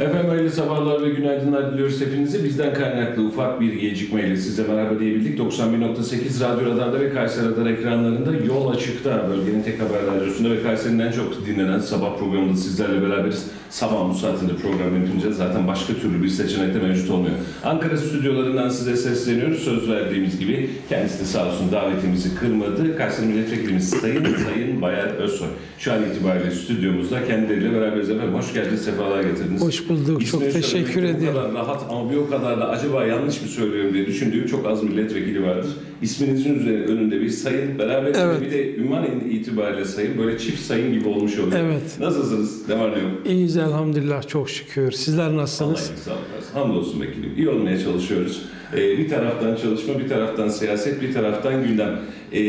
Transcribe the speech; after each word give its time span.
Efendim 0.00 0.28
hayırlı 0.28 0.50
sabahlar 0.50 1.02
ve 1.02 1.10
günaydınlar 1.10 1.72
diliyoruz 1.72 2.00
hepinize. 2.00 2.44
Bizden 2.44 2.74
kaynaklı 2.74 3.22
ufak 3.22 3.60
bir 3.60 3.72
gecikmeyle 3.72 4.36
size 4.36 4.62
merhaba 4.62 5.00
diyebildik. 5.00 5.38
91.8 5.38 6.40
Radyo 6.40 6.66
Radar'da 6.66 7.00
ve 7.00 7.12
Kayseri 7.12 7.46
Radar 7.46 7.66
ekranlarında 7.66 8.44
Yol 8.46 8.70
Açık'ta 8.70 9.28
bölgenin 9.28 9.62
tek 9.62 9.80
haber 9.80 10.06
radyosunda 10.06 10.50
ve 10.50 10.62
Kayseri'nin 10.62 10.98
en 10.98 11.12
çok 11.12 11.46
dinlenen 11.46 11.78
sabah 11.78 12.18
programında 12.18 12.56
sizlerle 12.56 13.02
beraberiz. 13.02 13.46
Sabah 13.70 14.10
bu 14.10 14.14
saatinde 14.14 14.52
program 14.56 15.04
yapınca 15.04 15.32
zaten 15.32 15.68
başka 15.68 15.94
türlü 15.94 16.22
bir 16.22 16.28
seçenek 16.28 16.74
de 16.74 16.78
mevcut 16.78 17.10
olmuyor. 17.10 17.34
Ankara 17.64 17.96
stüdyolarından 17.96 18.68
size 18.68 18.96
sesleniyoruz. 18.96 19.58
Söz 19.58 19.88
verdiğimiz 19.90 20.38
gibi 20.38 20.70
kendisi 20.88 21.20
de 21.20 21.24
sağ 21.24 21.46
olsun 21.46 21.72
davetimizi 21.72 22.34
kırmadı. 22.34 22.96
Kayseri 22.96 23.26
Milletvekilimiz 23.26 23.90
Sayın 23.90 24.24
Sayın 24.24 24.82
Bayar 24.82 25.06
Özsoy. 25.06 25.48
Şu 25.78 25.92
an 25.92 25.98
itibariyle 26.10 26.50
stüdyomuzda 26.50 27.26
kendileriyle 27.26 27.72
beraberiz 27.72 28.10
efendim. 28.10 28.34
Hoş 28.34 28.54
geldiniz, 28.54 28.84
sefalar 28.84 29.22
getirdiniz. 29.22 29.62
Hoş 29.62 29.89
bulduk. 29.90 30.26
Çok 30.26 30.42
İsmini 30.42 30.52
teşekkür 30.52 30.92
söylemekte 30.92 31.18
ediyorum. 31.18 31.40
Bu 31.50 31.52
kadar 31.54 31.66
rahat 31.66 31.82
ama 31.90 32.10
bir 32.10 32.16
o 32.16 32.28
kadar 32.30 32.60
da 32.60 32.68
acaba 32.68 33.04
yanlış 33.04 33.42
mı 33.42 33.48
söylüyorum 33.48 33.94
diye 33.94 34.06
düşündüğüm 34.06 34.46
çok 34.46 34.66
az 34.66 34.82
milletvekili 34.82 35.46
vardır. 35.46 35.70
İsminizin 36.02 36.54
üzerine 36.58 36.84
önünde 36.84 37.20
bir 37.20 37.28
sayın 37.28 37.78
beraber 37.78 38.12
Evet. 38.18 38.40
bir 38.40 38.50
de 38.50 38.76
ünvan 38.76 39.06
itibariyle 39.30 39.84
sayın 39.84 40.18
böyle 40.18 40.38
çift 40.38 40.60
sayın 40.60 40.92
gibi 40.92 41.08
olmuş 41.08 41.38
oluyor. 41.38 41.58
Evet. 41.58 42.00
Nasılsınız? 42.00 42.68
Ne 42.68 42.78
var 42.78 42.90
ne 42.92 43.02
yok? 43.02 43.10
İyiyiz 43.26 43.56
elhamdülillah 43.56 44.28
çok 44.28 44.50
şükür. 44.50 44.92
Sizler 44.92 45.36
nasılsınız? 45.36 45.80
Allah'ın 45.90 46.00
sağlık 46.04 46.34
versin. 46.36 46.52
Hamdolsun 46.54 47.00
vekilim. 47.00 47.32
İyi 47.36 47.48
olmaya 47.48 47.80
çalışıyoruz. 47.80 48.42
Ee, 48.76 48.98
bir 48.98 49.08
taraftan 49.08 49.56
çalışma, 49.56 49.98
bir 49.98 50.08
taraftan 50.08 50.48
siyaset, 50.48 51.02
bir 51.02 51.14
taraftan 51.14 51.62
gündem. 51.64 52.00
Ee, 52.32 52.40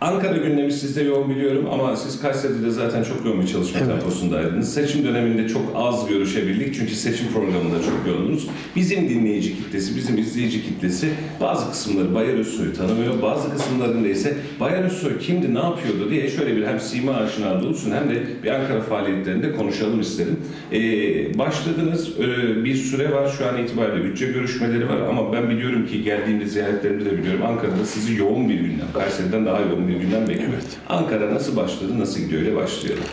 Ankara 0.00 0.36
gündemi 0.36 0.72
sizde 0.72 1.02
yoğun 1.02 1.30
biliyorum 1.30 1.68
ama 1.72 1.96
siz 1.96 2.22
Kayseri'de 2.22 2.70
zaten 2.70 3.02
çok 3.02 3.26
yoğun 3.26 3.42
bir 3.42 3.46
çalışma 3.46 3.80
Evet. 3.80 3.88
temposundaydınız. 3.90 4.74
Seçim 4.74 5.04
döneminde 5.04 5.48
çok 5.48 5.62
az 5.74 6.08
görüşebildik 6.08 6.74
çünkü 6.74 6.94
seçim 6.94 7.26
programında 7.32 7.82
çok 7.82 8.06
yoğundunuz. 8.08 8.46
Bizim 8.76 9.08
dinleyici 9.08 9.56
kitlesi, 9.56 9.96
bizim 9.96 10.18
izleyici 10.18 10.62
kitlesi 10.62 11.08
bazı 11.40 11.70
kısımları 11.70 12.14
Bayar 12.14 12.34
Özsoy'u 12.34 12.72
tanımıyor, 12.72 13.22
bazı 13.22 13.50
kısımlarında 13.52 14.08
ise 14.08 14.36
Bayar 14.60 14.82
Özsoy 14.84 15.18
kimdi, 15.18 15.54
ne 15.54 15.58
yapıyordu 15.58 16.10
diye 16.10 16.30
şöyle 16.30 16.56
bir 16.56 16.66
hem 16.66 16.80
sima 16.80 17.12
aşinalığı 17.12 17.68
olsun 17.68 17.90
hem 17.90 18.10
de 18.10 18.22
bir 18.42 18.50
Ankara 18.50 18.80
faaliyetlerinde 18.80 19.52
konuşalım 19.52 20.00
isterim. 20.00 20.36
Ee, 20.72 21.38
başladınız, 21.38 22.08
ee, 22.18 22.64
bir 22.64 22.74
süre 22.74 23.12
var 23.12 23.28
şu 23.38 23.46
an 23.48 23.58
itibariyle 23.64 24.04
bütçe 24.04 24.26
görüşmeleri 24.26 24.88
var 24.88 25.00
ama 25.08 25.32
ben 25.32 25.50
biliyorum 25.50 25.86
ki 25.86 26.02
geldiğimde 26.02 26.46
ziyaretlerimde 26.46 27.04
de 27.04 27.18
biliyorum 27.18 27.42
Ankara'da 27.46 27.84
sizi 27.84 28.16
yoğun 28.20 28.48
bir 28.48 28.54
gündem, 28.54 28.86
Kayseri'den 28.94 29.46
daha 29.46 29.60
yoğun 29.60 29.89
bir 29.90 29.96
gündem 29.96 30.28
bekliyor. 30.28 30.52
Ankara 30.88 31.34
nasıl 31.34 31.56
başladı, 31.56 31.98
nasıl 31.98 32.20
gidiyor 32.20 32.42
öyle 32.42 32.56
başlayalım. 32.56 33.04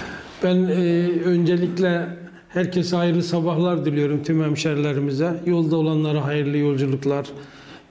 Ben 0.43 0.55
e, 0.55 1.07
öncelikle 1.25 2.07
herkese 2.49 2.95
hayırlı 2.95 3.23
sabahlar 3.23 3.85
diliyorum 3.85 4.23
tüm 4.23 4.43
hemşerilerimize. 4.43 5.33
Yolda 5.45 5.75
olanlara 5.75 6.25
hayırlı 6.25 6.57
yolculuklar, 6.57 7.27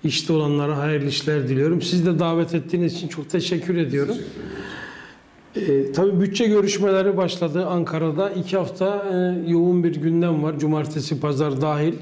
işte 0.04 0.32
olanlara 0.32 0.78
hayırlı 0.78 1.08
işler 1.08 1.48
diliyorum. 1.48 1.82
Siz 1.82 2.06
de 2.06 2.18
davet 2.18 2.54
ettiğiniz 2.54 2.94
için 2.94 3.08
çok 3.08 3.30
teşekkür 3.30 3.76
ediyorum. 3.76 4.16
E, 5.56 5.92
tabii 5.92 6.20
bütçe 6.20 6.46
görüşmeleri 6.46 7.16
başladı 7.16 7.66
Ankara'da. 7.66 8.30
İki 8.30 8.56
hafta 8.56 9.06
e, 9.12 9.50
yoğun 9.50 9.84
bir 9.84 9.94
gündem 9.96 10.42
var. 10.42 10.58
Cumartesi, 10.58 11.20
pazar 11.20 11.60
dahil. 11.60 11.94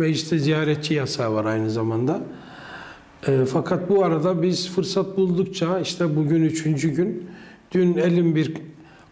Ve 0.00 0.10
işte 0.10 0.38
ziyaretçi 0.38 0.94
yasağı 0.94 1.34
var 1.34 1.44
aynı 1.44 1.70
zamanda. 1.70 2.20
E, 3.28 3.44
fakat 3.44 3.88
bu 3.88 4.04
arada 4.04 4.42
biz 4.42 4.70
fırsat 4.70 5.16
buldukça 5.16 5.80
işte 5.80 6.16
bugün 6.16 6.42
üçüncü 6.42 6.90
gün 6.90 7.26
dün 7.72 7.96
elim 7.96 8.34
bir 8.34 8.52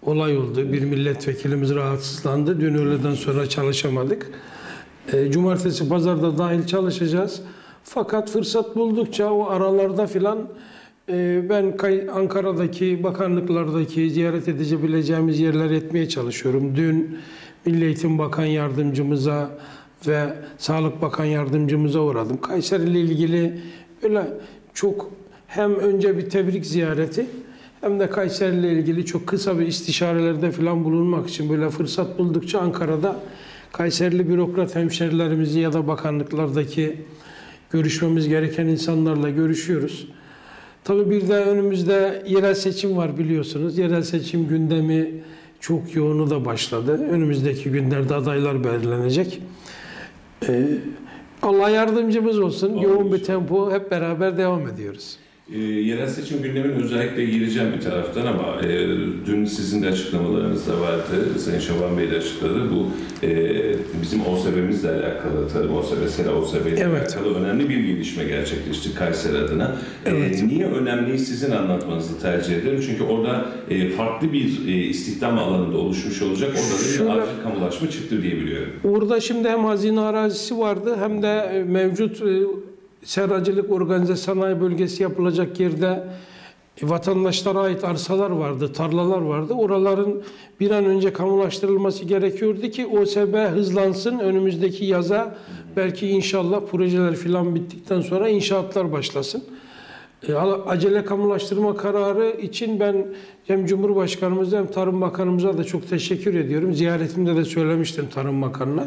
olay 0.03 0.39
oldu. 0.39 0.73
Bir 0.73 0.83
milletvekilimiz 0.83 1.75
rahatsızlandı. 1.75 2.61
Dün 2.61 2.75
öğleden 2.75 3.15
sonra 3.15 3.49
çalışamadık. 3.49 4.31
E, 5.13 5.31
cumartesi 5.31 5.89
pazarda 5.89 6.39
dahil 6.39 6.67
çalışacağız. 6.67 7.43
Fakat 7.85 8.31
fırsat 8.31 8.77
buldukça 8.77 9.33
o 9.33 9.47
aralarda 9.47 10.07
filan 10.07 10.49
e, 11.09 11.43
ben 11.49 11.75
Ankara'daki 12.15 13.03
bakanlıklardaki 13.05 14.11
ziyaret 14.11 14.49
edebileceğimiz 14.49 15.41
yerler 15.41 15.71
etmeye 15.71 16.09
çalışıyorum. 16.09 16.77
Dün 16.77 17.19
Milli 17.67 17.85
Eğitim 17.85 18.19
Bakan 18.19 18.45
Yardımcımıza 18.45 19.51
ve 20.07 20.35
Sağlık 20.59 21.03
Bakan 21.03 21.25
Yardımcımıza 21.25 22.01
uğradım. 22.01 22.41
Kayseri 22.41 22.83
ile 22.83 23.01
ilgili 23.01 23.61
öyle 24.03 24.27
çok 24.75 25.11
hem 25.47 25.75
önce 25.75 26.19
bir 26.19 26.31
tebrik 26.31 26.67
ziyareti 26.67 27.27
hem 27.81 28.01
de 28.01 28.11
Kayseri 28.11 28.57
ile 28.57 28.73
ilgili 28.73 29.07
çok 29.07 29.27
kısa 29.27 29.59
bir 29.59 29.67
istişarelerde 29.67 30.51
falan 30.51 30.85
bulunmak 30.85 31.29
için 31.29 31.51
böyle 31.51 31.71
fırsat 31.71 32.19
buldukça 32.19 32.61
Ankara'da 32.61 33.17
Kayserili 33.73 34.29
bürokrat 34.29 34.77
hemşerilerimizi 34.77 35.61
ya 35.61 35.73
da 35.73 35.87
bakanlıklardaki 35.87 36.97
görüşmemiz 37.71 38.29
gereken 38.29 38.67
insanlarla 38.67 39.31
görüşüyoruz. 39.31 40.09
Tabii 40.85 41.11
bir 41.11 41.29
de 41.29 41.35
önümüzde 41.35 42.23
yerel 42.27 42.55
seçim 42.55 42.97
var 42.97 43.19
biliyorsunuz. 43.19 43.79
Yerel 43.79 44.03
seçim 44.03 44.49
gündemi 44.49 45.11
çok 45.61 45.95
yoğunu 45.95 46.31
da 46.31 46.45
başladı. 46.45 47.09
Önümüzdeki 47.11 47.71
günlerde 47.71 48.15
adaylar 48.15 48.65
belirlenecek. 48.65 49.43
Ee, 50.49 50.69
Allah 51.43 51.71
yardımcımız 51.71 52.39
olsun. 52.39 52.69
Amin 52.69 52.81
Yoğun 52.81 53.13
bir 53.13 53.25
tempo 53.25 53.73
hep 53.73 53.91
beraber 53.91 54.37
devam 54.39 54.69
ediyoruz. 54.69 55.17
E, 55.55 55.59
yerel 55.59 56.09
seçim 56.09 56.43
gündemine 56.43 56.85
özellikle 56.85 57.25
gireceğim 57.25 57.73
bir 57.77 57.81
taraftan 57.81 58.27
ama 58.27 58.61
e, 58.63 58.89
dün 59.27 59.45
sizin 59.45 59.83
de 59.83 59.89
açıklamalarınız 59.89 60.69
da 60.69 60.81
vardı. 60.81 61.39
Sayın 61.39 61.59
Şaban 61.61 61.99
Bey 61.99 62.11
de 62.11 62.17
açıkladı. 62.17 62.71
Bu 62.73 62.87
e, 63.27 63.31
bizim 64.03 64.27
OSB'mizle 64.27 64.89
alakalı, 64.91 65.49
tarım 65.53 65.75
OSB, 65.77 66.09
sera 66.09 66.35
OSB 66.35 66.67
ile 66.67 66.81
Evet. 66.81 67.17
alakalı 67.17 67.35
önemli 67.35 67.69
bir 67.69 67.79
gelişme 67.81 68.25
gerçekleşti 68.25 68.95
Kayseri 68.95 69.39
adına. 69.39 69.77
E, 70.07 70.11
Evet. 70.11 70.43
niye 70.43 70.67
önemli 70.67 71.19
sizin 71.19 71.51
anlatmanızı 71.51 72.21
tercih 72.21 72.57
ederim. 72.57 72.81
Çünkü 72.87 73.03
orada 73.03 73.47
e, 73.71 73.89
farklı 73.91 74.33
bir 74.33 74.69
e, 74.69 74.73
istihdam 74.73 75.39
alanında 75.39 75.77
oluşmuş 75.79 76.23
olacak. 76.23 76.51
Orada 76.51 77.11
da 77.11 77.15
bir 77.17 77.21
acil 77.23 77.43
kamulaşma 77.43 77.91
çıktı 77.91 78.23
diye 78.23 78.37
biliyorum. 78.37 78.73
Orada 78.85 79.21
şimdi 79.21 79.49
hem 79.49 79.65
hazine 79.65 80.01
arazisi 80.01 80.59
vardı 80.59 80.97
hem 81.01 81.23
de 81.23 81.29
e, 81.55 81.65
mevcut 81.65 82.23
e, 82.23 82.43
seracılık 83.05 83.73
organize 83.73 84.17
sanayi 84.17 84.61
bölgesi 84.61 85.03
yapılacak 85.03 85.61
yerde 85.61 86.05
e, 86.83 86.89
vatandaşlara 86.89 87.61
ait 87.61 87.85
arsalar 87.85 88.31
vardı, 88.31 88.73
tarlalar 88.73 89.21
vardı. 89.21 89.53
Oraların 89.53 90.23
bir 90.61 90.71
an 90.71 90.85
önce 90.85 91.13
kamulaştırılması 91.13 92.05
gerekiyordu 92.05 92.61
ki 92.61 92.87
OSB 92.87 93.35
hızlansın 93.53 94.19
önümüzdeki 94.19 94.85
yaza 94.85 95.39
belki 95.77 96.09
inşallah 96.09 96.61
projeler 96.71 97.15
filan 97.15 97.55
bittikten 97.55 98.01
sonra 98.01 98.29
inşaatlar 98.29 98.93
başlasın. 98.93 99.45
E, 100.29 100.35
Acele 100.35 101.05
kamulaştırma 101.05 101.77
kararı 101.77 102.31
için 102.31 102.81
ben 102.81 103.07
hem 103.47 103.67
Cumhurbaşkanımıza 103.67 104.59
hem 104.59 104.67
Tarım 104.67 105.01
Bakanımıza 105.01 105.59
da 105.59 105.65
çok 105.65 105.89
teşekkür 105.89 106.35
ediyorum. 106.35 106.75
Ziyaretimde 106.75 107.37
de 107.37 107.45
söylemiştim 107.45 108.09
Tarım 108.15 108.43
Bakanı'na. 108.43 108.85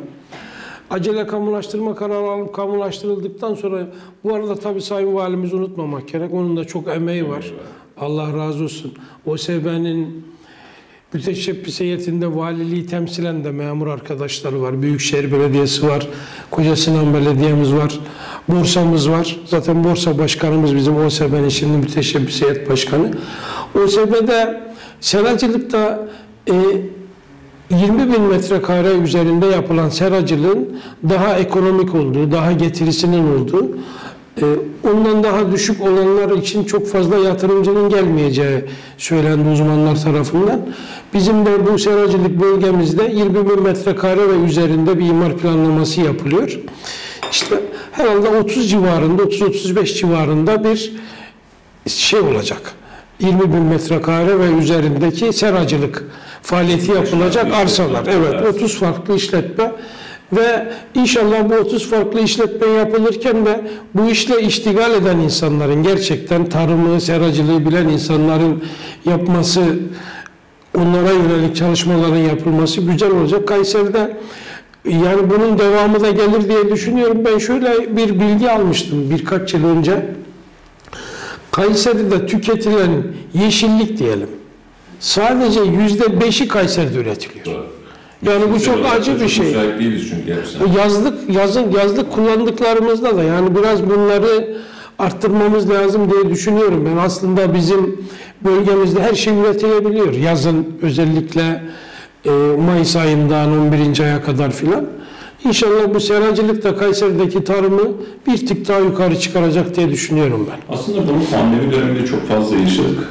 Acele 0.92 1.28
kamulaştırma 1.28 1.96
kararı 1.96 2.30
alıp 2.30 2.56
kamulaştırıldıktan 2.56 3.56
sonra 3.56 3.88
bu 4.24 4.34
arada 4.36 4.56
tabii 4.56 4.82
Sayın 4.82 5.16
Valimizi 5.16 5.56
unutmamak 5.56 6.08
gerek. 6.08 6.34
Onun 6.34 6.58
da 6.58 6.66
çok 6.66 6.88
emeği 6.88 7.30
var. 7.30 7.54
Allah 7.98 8.38
razı 8.38 8.64
olsun. 8.64 8.94
OSB'nin 9.26 10.26
müteşebbis 11.14 11.80
heyetinde 11.80 12.36
valiliği 12.36 12.86
temsilen 12.86 13.44
de 13.44 13.52
memur 13.52 13.88
arkadaşları 13.88 14.62
var. 14.62 14.82
Büyükşehir 14.82 15.32
Belediyesi 15.32 15.88
var. 15.88 16.08
Koca 16.52 16.76
Sinan 16.76 17.14
Belediye'miz 17.14 17.74
var. 17.74 18.00
Borsamız 18.48 19.10
var. 19.10 19.40
Zaten 19.46 19.84
borsa 19.84 20.18
başkanımız 20.18 20.76
bizim 20.76 20.96
OSB'nin 20.96 21.50
şimdi 21.50 21.78
müteşebbis 21.78 22.42
heyet 22.42 22.70
başkanı. 22.70 23.12
OSB'de 23.76 24.62
seracılıkta 25.02 26.08
e, 26.50 26.54
20 27.72 28.14
bin 28.14 28.22
metrekare 28.22 28.92
üzerinde 28.92 29.46
yapılan 29.46 29.90
seracılığın 29.90 30.70
daha 31.10 31.36
ekonomik 31.36 31.96
olduğu, 31.96 32.32
daha 32.32 32.52
getirisinin 32.52 33.38
olduğu, 33.38 33.78
e, 34.42 34.46
ondan 34.84 35.24
daha 35.24 35.52
düşük 35.52 35.82
olanlar 35.82 36.38
için 36.38 36.64
çok 36.64 36.88
fazla 36.88 37.18
yatırımcının 37.18 37.90
gelmeyeceği 37.90 38.64
söylendi 38.98 39.50
uzmanlar 39.50 40.02
tarafından. 40.02 40.62
Bizim 41.14 41.46
de 41.46 41.68
bu 41.68 41.80
seracılık 41.80 42.42
bölgemizde 42.42 43.12
20 43.14 43.50
bin 43.50 43.64
metrekare 43.64 44.30
ve 44.30 44.46
üzerinde 44.46 45.00
bir 45.00 45.06
imar 45.06 45.38
planlaması 45.38 46.02
yapılıyor. 46.02 46.60
İşte 47.32 47.56
herhalde 47.92 48.30
30 48.30 48.70
civarında, 48.70 49.24
30-35 49.24 49.86
civarında 49.86 50.64
bir 50.64 50.94
şey 51.88 52.20
olacak. 52.20 52.74
20 53.20 53.54
bin 53.54 53.64
metrekare 53.64 54.40
ve 54.40 54.52
üzerindeki 54.52 55.34
seracılık 55.34 56.06
faaliyeti 56.42 56.92
yapılacak 56.92 57.54
arsalar. 57.54 58.08
Evet 58.08 58.56
30 58.56 58.80
farklı 58.80 59.16
işletme 59.16 59.72
ve 60.34 60.74
inşallah 60.96 61.50
bu 61.50 61.54
30 61.54 61.90
farklı 61.90 62.20
işletme 62.20 62.68
yapılırken 62.68 63.46
de 63.46 63.72
bu 63.94 64.10
işle 64.10 64.42
iştigal 64.42 64.94
eden 64.94 65.18
insanların 65.18 65.84
gerçekten 65.84 66.50
tarımı, 66.50 67.02
seracılığı 67.02 67.66
bilen 67.66 67.88
insanların 67.88 68.64
yapması 69.06 69.62
onlara 70.78 71.12
yönelik 71.12 71.56
çalışmaların 71.56 72.16
yapılması 72.16 72.82
güzel 72.82 73.12
olacak. 73.12 73.48
Kayseri'de 73.48 74.18
yani 74.86 75.30
bunun 75.30 75.60
devamı 75.60 76.02
da 76.02 76.12
gelir 76.12 76.50
diye 76.50 76.72
düşünüyorum. 76.72 77.26
Ben 77.26 77.38
şöyle 77.38 77.98
bir 77.98 78.20
bilgi 78.20 78.52
almıştım 78.52 79.12
birkaç 79.12 79.54
yıl 79.54 79.66
önce. 79.66 80.06
Kayseri'de 81.52 82.26
tüketilen 82.26 83.04
yeşillik 83.34 83.98
diyelim. 83.98 84.41
Sadece 85.02 85.60
yüzde 85.62 86.22
beşi 86.22 86.48
Kayseri'de 86.48 86.98
üretiliyor. 86.98 87.64
Yani 88.26 88.44
bu 88.54 88.60
çok 88.60 88.86
acı 88.86 89.22
bir 89.22 89.28
şey. 89.28 89.46
Müsait 89.46 89.80
değiliz 89.80 90.10
çünkü 90.10 90.40
hepsine. 90.40 90.78
Yazlık 90.78 91.36
yazın 91.36 91.72
yazlık 91.72 92.12
kullandıklarımızda 92.12 93.18
da 93.18 93.24
yani 93.24 93.56
biraz 93.56 93.90
bunları 93.90 94.58
arttırmamız 95.00 95.70
lazım 95.70 96.12
diye 96.12 96.34
düşünüyorum. 96.34 96.90
Ben 96.92 96.98
aslında 96.98 97.54
bizim 97.54 98.08
bölgemizde 98.46 99.02
her 99.02 99.16
şey 99.16 99.34
üretilebiliyor. 99.40 100.14
Yazın 100.14 100.68
özellikle 100.82 101.64
e, 102.26 102.30
Mayıs 102.66 102.96
ayından 102.96 103.60
11. 103.60 104.00
aya 104.00 104.24
kadar 104.24 104.52
filan. 104.52 104.86
İnşallah 105.46 105.94
bu 105.94 106.00
seracılık 106.00 106.64
da 106.64 106.78
Kayseri'deki 106.78 107.44
tarımı 107.44 107.82
bir 108.28 108.48
tık 108.48 108.68
daha 108.68 108.80
yukarı 108.80 109.20
çıkaracak 109.20 109.76
diye 109.76 109.90
düşünüyorum 109.90 110.48
ben. 110.52 110.76
Aslında 110.76 110.98
bunu 110.98 111.22
pandemi 111.32 111.72
döneminde 111.72 112.06
çok 112.08 112.28
fazla 112.28 112.56
yaşadık. 112.58 113.08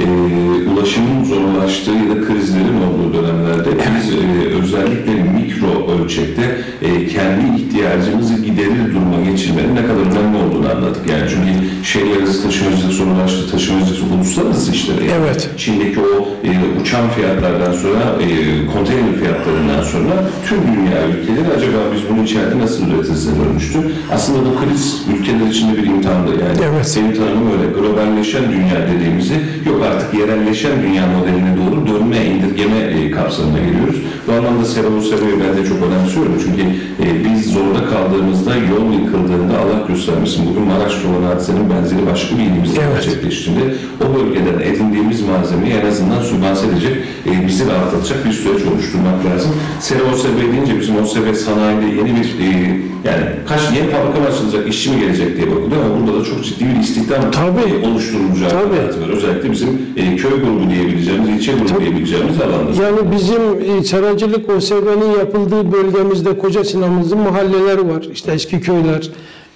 Ee, 0.00 0.70
ulaşımın 0.70 1.24
zorlaştığı 1.24 1.90
ya 1.90 2.16
da 2.16 2.26
krizlerin 2.26 2.82
olduğu 2.82 3.14
dönemlerde 3.18 3.70
biz 3.76 4.12
e, 4.14 4.54
özellikle 4.62 5.12
mikro 5.22 5.88
ölçekte 5.92 6.42
e, 6.82 7.06
kendi 7.06 7.62
ihtiyacımızı 7.62 8.34
giderir 8.34 8.94
duruma 8.94 9.30
geçirmenin 9.30 9.74
ne 9.76 9.82
kadar 9.82 10.00
önemli 10.00 10.36
olduğunu 10.44 10.70
anladık. 10.70 11.10
Yani 11.10 11.22
çünkü 11.30 11.50
şehirler 11.84 12.16
arası 12.22 12.42
taşımacılık 12.42 12.92
zorlaştı, 12.92 13.50
taşımacılık 13.50 14.12
uluslararası 14.16 14.72
işleri. 14.72 15.04
Yani 15.06 15.22
Evet. 15.26 15.50
Çin'deki 15.56 16.00
o 16.00 16.28
e, 16.46 16.50
uçan 16.80 17.08
fiyatlardan 17.10 17.72
sonra, 17.72 18.02
e, 18.22 18.26
konteyner 18.72 19.14
fiyatlarından 19.20 19.82
sonra 19.82 20.14
tüm 20.48 20.58
dünya 20.76 21.06
ülkeleri 21.08 21.48
acaba 21.56 21.78
biz 21.94 22.00
bunu 22.10 22.24
içeride 22.24 22.58
nasıl 22.58 22.86
üretiriz 22.90 23.26
diye 23.26 23.36
dönmüştü. 23.44 23.78
Aslında 24.12 24.38
bu 24.38 24.52
kriz 24.60 25.02
ülkeler 25.14 25.46
içinde 25.50 25.76
bir 25.76 25.86
imtihandı. 25.86 26.30
Yani 26.30 26.58
Evet. 26.74 26.86
senin 26.88 27.14
tanımın 27.14 27.50
öyle. 27.52 27.72
Globalleşen 27.80 28.42
dünya 28.52 28.88
dediğimizi 28.94 29.34
yok 29.66 29.81
artık 29.82 30.14
yerelleşen 30.14 30.82
dünya 30.82 31.06
modeline 31.06 31.56
doğru 31.56 31.86
dönme, 31.86 32.24
indirgeme 32.24 32.78
e, 32.78 33.10
kapsamına 33.10 33.58
geliyoruz. 33.58 33.96
Bu 34.26 34.32
anlamda 34.32 34.64
Seravo 34.64 35.00
Seravo'yu 35.00 35.40
ben 35.40 35.56
de 35.56 35.68
çok 35.68 35.78
önemsiyorum. 35.82 36.34
Çünkü 36.44 36.62
e, 37.04 37.24
biz 37.24 37.52
zorda 37.52 37.84
kaldığımızda 37.92 38.56
yol 38.56 38.92
yıkıldığında 38.92 39.54
Allah 39.58 39.86
göstermesin. 39.88 40.46
Bugün 40.50 40.62
Maraş'ta 40.62 41.08
olan 41.08 41.22
hadisenin 41.22 41.70
benzeri 41.70 42.06
başka 42.06 42.38
bir 42.38 42.42
ilimizde 42.42 42.80
Evet. 42.80 42.94
gerçekleştiğinde 42.94 43.74
o 44.04 44.14
bölgeden 44.14 44.60
edindiğimiz 44.60 45.22
malzemeyi 45.22 45.74
en 45.74 45.86
azından 45.86 46.22
sübvanse 46.22 46.66
edecek, 46.66 46.96
e, 47.26 47.46
bizi 47.46 47.70
rahatlatacak 47.70 48.24
bir 48.24 48.32
süreç 48.32 48.62
oluşturmak 48.66 49.24
lazım. 49.24 49.52
Sera 49.80 50.02
OSB 50.12 50.52
deyince 50.52 50.80
bizim 50.80 50.96
OSB 51.02 51.34
sanayide 51.34 51.86
yeni 51.86 52.16
bir 52.16 52.26
e, 52.46 52.78
yani 53.04 53.22
kaç 53.48 53.60
yeni 53.76 53.90
fabrika 53.90 54.32
açılacak, 54.32 54.68
işçi 54.68 54.90
mi 54.90 55.00
gelecek 55.00 55.36
diye 55.36 55.50
bakılıyor 55.50 55.84
ama 55.84 56.06
burada 56.06 56.20
da 56.20 56.24
çok 56.24 56.44
ciddi 56.44 56.64
bir 56.64 56.80
istihdam 56.80 57.30
Tabii. 57.30 57.84
e, 57.84 57.88
oluşturulacağı 57.88 58.50
Tabii. 58.50 59.02
var. 59.02 59.16
Özellikle 59.16 59.52
bizim 59.52 59.68
e, 59.96 60.16
köy 60.16 60.30
grubu 60.30 60.70
diyebileceğimiz, 60.70 61.28
ilçe 61.28 61.52
grubu 61.52 61.66
Tabii. 61.66 61.80
diyebileceğimiz 61.80 62.40
alanda. 62.40 62.82
Yani 62.82 63.12
bizim 63.12 63.76
e, 63.78 63.84
seracılık 63.84 64.50
OSB'nin 64.50 65.18
yapıldığı 65.18 65.72
bölgemizde 65.72 66.38
Koca 66.38 66.64
Sinan'ımızın 66.64 67.18
mahalleleri 67.18 67.88
var. 67.88 68.04
İşte 68.12 68.32
eski 68.32 68.60
köyler, 68.60 69.10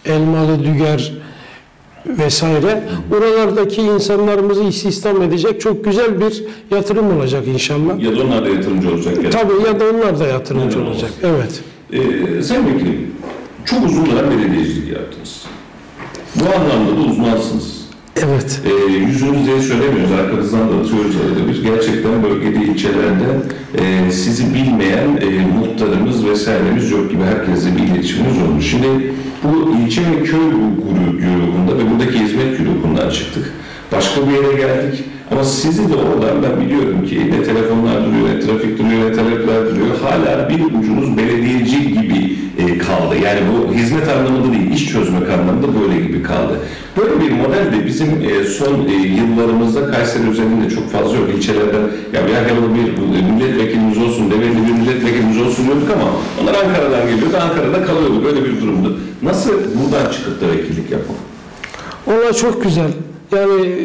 Elmalı, 0.05 0.65
Düger 0.65 1.13
vesaire. 2.07 2.83
Oralardaki 3.17 3.83
insanlarımızı 3.83 4.63
istihdam 4.63 5.23
edecek 5.23 5.61
çok 5.61 5.85
güzel 5.85 6.21
bir 6.21 6.45
yatırım 6.71 7.17
olacak 7.17 7.47
inşallah. 7.47 8.03
Ya 8.03 8.17
da 8.17 8.23
onlar 8.23 8.45
da 8.45 8.49
yatırımcı 8.49 8.91
olacak. 8.91 9.17
Yani. 9.17 9.31
Tabii 9.31 9.53
ya 9.67 9.81
da 9.81 9.85
onlar 9.95 10.21
da 10.21 10.27
yatırımcı 10.27 10.79
Neden 10.79 10.91
olacak. 10.91 11.11
Evet. 11.23 11.61
Ee, 11.93 12.43
Sayın 12.43 12.67
Vekilim, 12.67 13.11
çok 13.67 13.87
uzun 13.87 14.07
dönem 14.07 14.31
belediyecilik 14.31 14.93
yaptınız. 14.93 15.45
Bu 16.37 16.45
anlamda 16.45 16.97
da 16.97 17.11
uzmansınız. 17.11 17.87
Evet. 18.17 18.61
E, 18.67 18.93
yüzünüz 18.93 19.47
diye 19.47 19.61
söylemiyoruz, 19.61 20.13
arkanızdan 20.13 20.61
da 20.61 20.75
atıyoruz 20.75 21.17
arada 21.17 21.49
bir. 21.49 21.63
Gerçekten 21.63 22.23
bölgede, 22.23 22.65
ilçelerde 22.65 23.25
e, 23.79 24.11
sizi 24.11 24.55
bilmeyen 24.55 25.17
e, 25.17 25.47
muhtarımız 25.59 26.27
vesairemiz 26.27 26.91
yok 26.91 27.11
gibi 27.11 27.23
herkesle 27.23 27.77
bir 27.77 27.83
iletişimimiz 27.83 28.43
olmuş. 28.43 28.71
Şimdi 28.71 29.13
bu 29.45 29.77
ilçe 29.79 30.01
ve 30.01 30.25
köy 30.25 30.51
grubu 30.51 30.93
grubunda 31.19 31.79
ve 31.79 31.91
buradaki 31.91 32.19
hizmet 32.19 32.59
grubundan 32.59 33.11
çıktık. 33.11 33.53
Başka 33.93 34.29
bir 34.29 34.33
yere 34.33 34.57
geldik. 34.57 35.05
Ama 35.31 35.45
sizi 35.45 35.89
de 35.89 35.97
oradan 35.97 36.43
ben 36.43 36.67
biliyorum 36.67 37.07
ki 37.07 37.31
ne 37.31 37.43
telefonlar 37.43 38.05
duruyor, 38.05 38.29
ne 38.29 38.41
trafik 38.41 38.79
duruyor, 38.79 39.11
ne 39.11 39.13
talepler 39.13 39.67
duruyor. 39.67 39.97
Hala 40.03 40.49
bir 40.49 40.65
ucunuz 40.65 41.17
belediyeci 41.17 41.89
gibi 41.89 42.37
kaldı. 42.87 43.15
Yani 43.25 43.41
bu 43.51 43.75
hizmet 43.75 44.09
anlamında 44.09 44.53
değil, 44.53 44.71
iş 44.73 44.89
çözmek 44.89 45.31
anlamında 45.31 45.81
böyle 45.81 46.01
gibi 46.07 46.23
kaldı. 46.23 46.61
Böyle 46.97 47.21
bir 47.21 47.31
model 47.31 47.73
de 47.73 47.87
bizim 47.87 48.09
e, 48.09 48.45
son 48.45 48.89
e, 48.89 48.93
yıllarımızda 48.93 49.91
Kayseri 49.91 50.31
özelinde 50.31 50.71
çok 50.75 50.91
fazla 50.91 51.17
yok. 51.17 51.29
İlçelerden 51.37 51.83
ya 52.13 52.27
bir 52.27 52.33
Yahyalı 52.33 52.75
bir 52.75 53.19
e, 53.19 53.33
milletvekilimiz 53.33 53.99
olsun, 53.99 54.31
Develi 54.31 54.67
bir 54.67 54.73
milletvekilimiz 54.73 55.41
olsun 55.41 55.67
diyorduk 55.67 55.91
ama 55.95 56.11
onlar 56.43 56.55
Ankara'dan 56.65 57.09
geliyordu, 57.11 57.37
Ankara'da 57.43 57.85
kalıyordu. 57.85 58.25
Böyle 58.25 58.45
bir 58.45 58.61
durumdu. 58.63 58.99
Nasıl 59.23 59.51
buradan 59.53 60.13
çıkıp 60.13 60.41
da 60.41 60.49
vekillik 60.49 60.91
yapmak? 60.91 61.19
Ona 62.07 62.33
çok 62.33 62.63
güzel. 62.63 62.91
Yani 63.37 63.79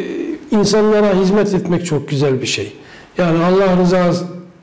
insanlara 0.50 1.14
hizmet 1.20 1.54
etmek 1.54 1.86
çok 1.86 2.08
güzel 2.08 2.42
bir 2.42 2.46
şey. 2.46 2.72
Yani 3.18 3.38
Allah 3.44 3.72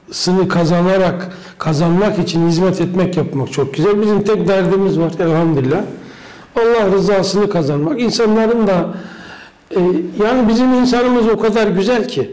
rızasını 0.09 0.47
kazanarak, 0.47 1.37
kazanmak 1.57 2.19
için 2.19 2.47
hizmet 2.47 2.81
etmek 2.81 3.17
yapmak 3.17 3.53
çok 3.53 3.73
güzel. 3.73 4.01
Bizim 4.01 4.23
tek 4.23 4.47
derdimiz 4.47 4.99
var 4.99 5.11
elhamdülillah. 5.19 5.81
Allah 6.55 6.91
rızasını 6.91 7.49
kazanmak. 7.49 8.01
İnsanların 8.01 8.67
da 8.67 8.93
e, 9.71 9.79
yani 10.23 10.47
bizim 10.49 10.73
insanımız 10.73 11.27
o 11.27 11.39
kadar 11.39 11.67
güzel 11.67 12.07
ki 12.07 12.31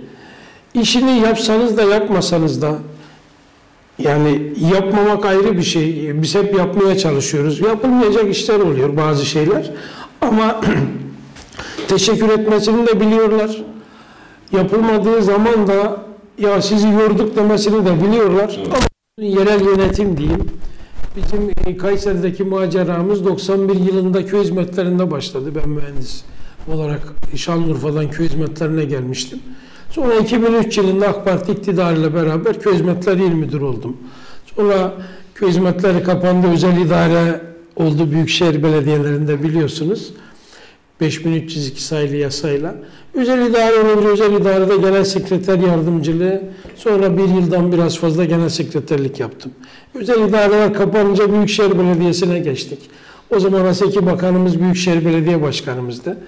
işini 0.75 1.19
yapsanız 1.19 1.77
da 1.77 1.83
yapmasanız 1.83 2.63
da 2.63 2.75
yani 3.99 4.53
yapmamak 4.73 5.25
ayrı 5.25 5.59
bir 5.59 5.63
şey. 5.63 6.13
Biz 6.23 6.35
hep 6.35 6.55
yapmaya 6.55 6.99
çalışıyoruz. 6.99 7.61
Yapılmayacak 7.61 8.31
işler 8.31 8.61
oluyor 8.61 8.97
bazı 8.97 9.27
şeyler. 9.27 9.71
Ama 10.21 10.61
teşekkür 11.89 12.29
etmesini 12.29 12.87
de 12.87 13.01
biliyorlar. 13.01 13.63
Yapılmadığı 14.53 15.23
zaman 15.23 15.67
da 15.67 16.06
ya 16.39 16.63
sizi 16.63 16.89
yorduk 16.89 17.37
demesini 17.37 17.87
de 17.87 18.03
biliyorlar. 18.05 18.61
Ama 18.67 18.79
yerel 19.19 19.65
yönetim 19.65 20.17
diyeyim. 20.17 20.51
Bizim 21.17 21.51
e, 21.67 21.77
Kayseri'deki 21.77 22.45
maceramız 22.45 23.25
91 23.25 23.75
yılında 23.75 24.27
köy 24.27 24.41
hizmetlerinde 24.41 25.11
başladı. 25.11 25.53
Ben 25.55 25.69
mühendis 25.69 26.25
olarak 26.75 27.01
Şanlıurfa'dan 27.37 28.11
köy 28.11 28.29
hizmetlerine 28.29 28.85
gelmiştim. 28.85 29.39
Sonra 29.91 30.15
2003 30.15 30.79
yılında 30.79 31.09
AK 31.09 31.25
Parti 31.25 31.53
iktidarıyla 31.53 32.15
beraber 32.15 32.61
köy 32.61 32.75
hizmetleri 32.75 33.25
il 33.25 33.33
müdürü 33.33 33.65
oldum. 33.65 33.97
Sonra 34.57 34.93
köy 35.35 35.49
hizmetleri 35.49 36.03
kapandı, 36.03 36.47
özel 36.53 36.81
idare 36.81 37.41
oldu 37.77 38.11
büyükşehir 38.11 38.63
belediyelerinde 38.63 39.43
biliyorsunuz. 39.43 40.13
5302 41.01 41.83
sayılı 41.85 42.17
yasayla. 42.17 42.75
Özel 43.15 43.51
idare 43.51 43.81
olunca 43.81 44.09
özel 44.09 44.33
idarede 44.33 44.77
genel 44.77 45.05
sekreter 45.05 45.59
yardımcılığı, 45.59 46.43
sonra 46.77 47.19
bir 47.19 47.29
yıldan 47.29 47.73
biraz 47.73 47.99
fazla 47.99 48.25
genel 48.25 48.49
sekreterlik 48.49 49.21
yaptım. 49.21 49.53
Özel 49.95 50.29
idareler 50.29 50.75
kapanınca 50.75 51.33
Büyükşehir 51.33 51.79
Belediyesi'ne 51.79 52.39
geçtik. 52.39 52.79
O 53.31 53.41
zaman 53.41 53.61
Haseki 53.61 54.07
Bakanımız 54.07 54.61
Büyükşehir 54.61 55.05
Belediye 55.05 55.43
Başkanımızdı. 55.43 56.19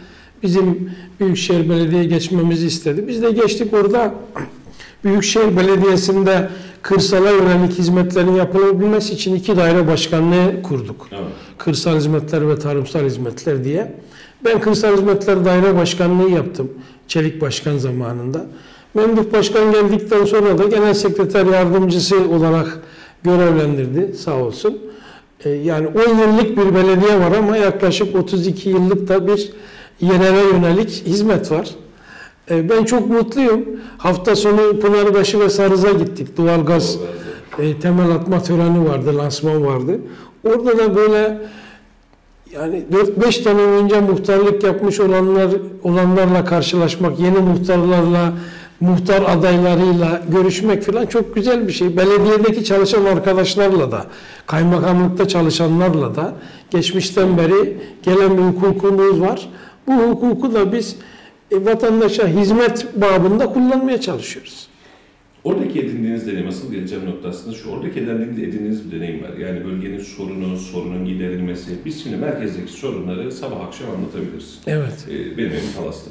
Bizim 0.43 0.91
Büyükşehir 1.21 1.71
Belediye 1.71 2.05
geçmemizi 2.05 2.67
istedi. 2.67 3.09
Biz 3.09 3.23
de 3.23 3.31
geçtik 3.31 3.75
orada 3.75 4.15
Büyükşehir 5.05 5.57
Belediyesi'nde 5.57 6.49
kırsala 6.83 7.31
yönelik 7.31 7.79
hizmetlerin 7.79 8.35
yapılabilmesi 8.35 9.15
için 9.15 9.35
iki 9.35 9.57
daire 9.57 9.87
başkanlığı 9.87 10.63
kurduk. 10.63 11.09
Evet. 11.13 11.23
Kırsal 11.59 11.97
hizmetler 11.97 12.49
ve 12.49 12.59
tarımsal 12.59 13.05
hizmetler 13.05 13.65
diye. 13.65 13.93
Ben 14.45 14.61
kırsal 14.61 14.93
hizmetler 14.97 15.45
daire 15.45 15.77
başkanlığı 15.77 16.31
yaptım. 16.31 16.71
Çelik 17.09 17.41
Başkan 17.41 17.79
zamanında. 17.79 18.47
Memduh 18.95 19.33
Başkan 19.33 19.73
geldikten 19.73 20.25
sonra 20.25 20.59
da 20.59 20.65
genel 20.65 20.95
sekreter 20.95 21.47
yardımcısı 21.47 22.29
olarak 22.29 22.79
görevlendirdi 23.23 24.15
sağ 24.17 24.35
olsun. 24.37 24.79
Ee, 25.45 25.51
Yani 25.51 25.87
10 25.87 25.93
yıllık 26.19 26.51
bir 26.57 26.75
belediye 26.75 27.21
var 27.21 27.33
ama 27.39 27.57
yaklaşık 27.57 28.17
32 28.17 28.69
yıllık 28.69 29.09
da 29.09 29.27
bir 29.27 29.53
yerele 30.01 30.57
yönelik 30.57 30.91
hizmet 31.07 31.51
var. 31.51 31.69
Ee, 32.51 32.69
Ben 32.69 32.85
çok 32.85 33.11
mutluyum. 33.11 33.65
Hafta 33.99 34.37
sonu 34.37 34.81
Pınarbaşı 34.81 35.41
ve 35.41 35.51
Sarız'a 35.51 35.91
gittik. 35.93 36.37
Doğalgaz 36.37 36.97
e, 37.59 37.81
temel 37.81 38.11
atma 38.11 38.43
töreni 38.43 38.89
vardı, 38.89 39.19
lansman 39.19 39.67
vardı. 39.67 40.01
Orada 40.45 40.79
da 40.79 40.97
böyle 40.97 41.39
yani 42.53 42.85
4-5 42.93 43.45
tane 43.45 43.63
önce 43.63 44.01
muhtarlık 44.01 44.63
yapmış 44.63 45.01
olanlar 45.01 45.51
olanlarla 45.83 46.45
karşılaşmak, 46.45 47.21
yeni 47.21 47.39
muhtarlarla, 47.39 48.33
muhtar 48.81 49.23
adaylarıyla 49.23 50.23
görüşmek 50.29 50.83
falan 50.83 51.07
çok 51.07 51.35
güzel 51.35 51.69
bir 51.69 51.73
şey. 51.73 51.97
Belediyedeki 51.97 52.65
çalışan 52.65 53.05
arkadaşlarla 53.05 53.93
da, 53.93 54.07
kaymakamlıkta 54.47 55.29
çalışanlarla 55.29 56.17
da 56.17 56.35
geçmişten 56.71 57.39
beri 57.39 57.79
gelen 58.03 58.39
bir 58.39 58.43
hukukumuz 58.43 59.21
var. 59.21 59.49
Bu 59.87 59.93
hukuku 59.93 60.55
da 60.55 60.73
biz 60.73 60.97
e, 61.51 61.65
vatandaşa 61.65 62.27
hizmet 62.27 62.87
babında 62.97 63.53
kullanmaya 63.53 64.01
çalışıyoruz. 64.01 64.68
Oradaki 65.49 65.81
edindiğiniz 65.81 66.27
deneyim, 66.27 66.49
asıl 66.49 66.73
geleceğim 66.73 67.07
noktasında 67.07 67.55
şu, 67.55 67.71
oradaki 67.71 68.01
edindiğiniz, 68.01 68.93
bir 68.93 68.97
deneyim 68.97 69.23
var. 69.23 69.37
Yani 69.41 69.65
bölgenin 69.65 69.99
sorunu, 69.99 70.57
sorunun 70.57 71.05
giderilmesi. 71.05 71.71
Biz 71.85 72.03
şimdi 72.03 72.17
merkezdeki 72.17 72.73
sorunları 72.73 73.33
sabah 73.33 73.61
akşam 73.61 73.91
anlatabiliriz. 73.91 74.61
Evet. 74.67 75.09
Ee, 75.11 75.39
benim 75.39 75.51
evim 75.51 75.73
Talas'ta. 75.77 76.11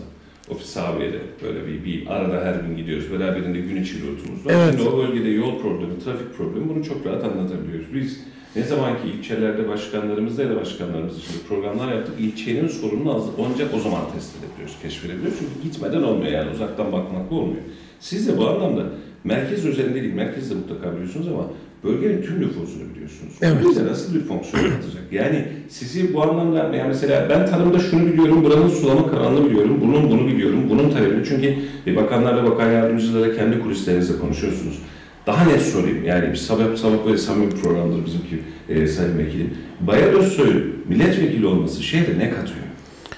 Ofis 0.49 0.67
Sabiye'de 0.67 1.19
böyle 1.43 1.67
bir, 1.67 1.85
bir 1.85 2.07
arada 2.07 2.45
her 2.45 2.55
gün 2.55 2.77
gidiyoruz. 2.77 3.11
Beraberinde 3.11 3.59
gün 3.59 3.81
içi 3.81 3.95
yürütümüz 3.95 4.45
var. 4.45 4.53
Evet. 4.55 4.75
Şimdi 4.77 4.89
o 4.89 4.97
bölgede 4.97 5.29
yol 5.29 5.61
problemi, 5.61 5.99
trafik 5.99 6.37
problemi 6.37 6.69
bunu 6.69 6.83
çok 6.83 7.05
rahat 7.05 7.23
anlatabiliyoruz. 7.23 7.93
Biz 7.93 8.19
ne 8.55 8.63
zamanki 8.63 9.07
ilçelerde 9.07 9.67
başkanlarımızla 9.67 10.43
ya 10.43 10.49
da 10.49 10.55
başkanlarımız 10.55 11.17
için 11.17 11.33
programlar 11.47 11.93
yaptık, 11.93 12.15
ilçenin 12.19 12.67
sorununu 12.67 13.33
ancak 13.45 13.73
o 13.73 13.79
zaman 13.79 14.01
test 14.13 14.35
edebiliyoruz, 14.37 14.75
keşfedebiliyoruz. 14.81 15.39
Çünkü 15.39 15.69
gitmeden 15.69 16.03
olmuyor 16.03 16.31
yani 16.31 16.51
uzaktan 16.51 16.91
bakmakla 16.91 17.35
olmuyor. 17.35 17.61
Siz 17.99 18.27
de 18.27 18.37
bu 18.37 18.47
anlamda 18.47 18.83
merkez 19.27 19.65
özelinde 19.65 20.01
değil, 20.01 20.13
merkezde 20.13 20.55
mutlaka 20.55 20.93
biliyorsunuz 20.93 21.27
ama 21.27 21.43
bölgenin 21.83 22.21
tüm 22.21 22.41
nüfusunu 22.41 22.83
biliyorsunuz. 22.95 23.33
Evet. 23.41 23.57
Bize 23.69 23.85
nasıl 23.85 24.15
bir 24.15 24.19
fonksiyon 24.19 24.63
katacak? 24.63 25.03
Yani 25.11 25.45
sizi 25.69 26.13
bu 26.13 26.23
anlamda 26.23 26.75
yani 26.75 26.87
mesela 26.87 27.29
ben 27.29 27.45
tarımda 27.45 27.79
şunu 27.79 28.05
biliyorum, 28.05 28.43
buranın 28.43 28.69
sulama 28.69 29.11
kanalını 29.11 29.49
biliyorum, 29.49 29.77
bunun 29.81 30.11
bunu 30.11 30.27
biliyorum, 30.27 30.63
bunun 30.69 30.89
talebini. 30.89 31.25
Çünkü 31.25 31.55
bakanlarla, 31.95 32.51
bakan 32.51 32.71
yardımcılarla 32.71 33.35
kendi 33.35 33.59
kulislerinizde 33.59 34.19
konuşuyorsunuz. 34.19 34.79
Daha 35.27 35.45
net 35.45 35.61
sorayım 35.61 36.05
yani 36.05 36.29
bir 36.29 36.35
sabah 36.35 36.75
sabah 36.75 37.05
böyle 37.05 37.17
samimi 37.17 37.51
bir 37.51 37.57
programdır 37.57 38.05
bizimki 38.05 38.39
e, 38.69 38.87
Sayın 38.87 39.17
Vekilim. 39.17 39.53
Bayar 39.81 40.13
Özsoy'un 40.13 40.75
milletvekili 40.89 41.45
olması 41.45 41.83
şehre 41.83 42.19
ne 42.19 42.29
katıyor? 42.29 42.66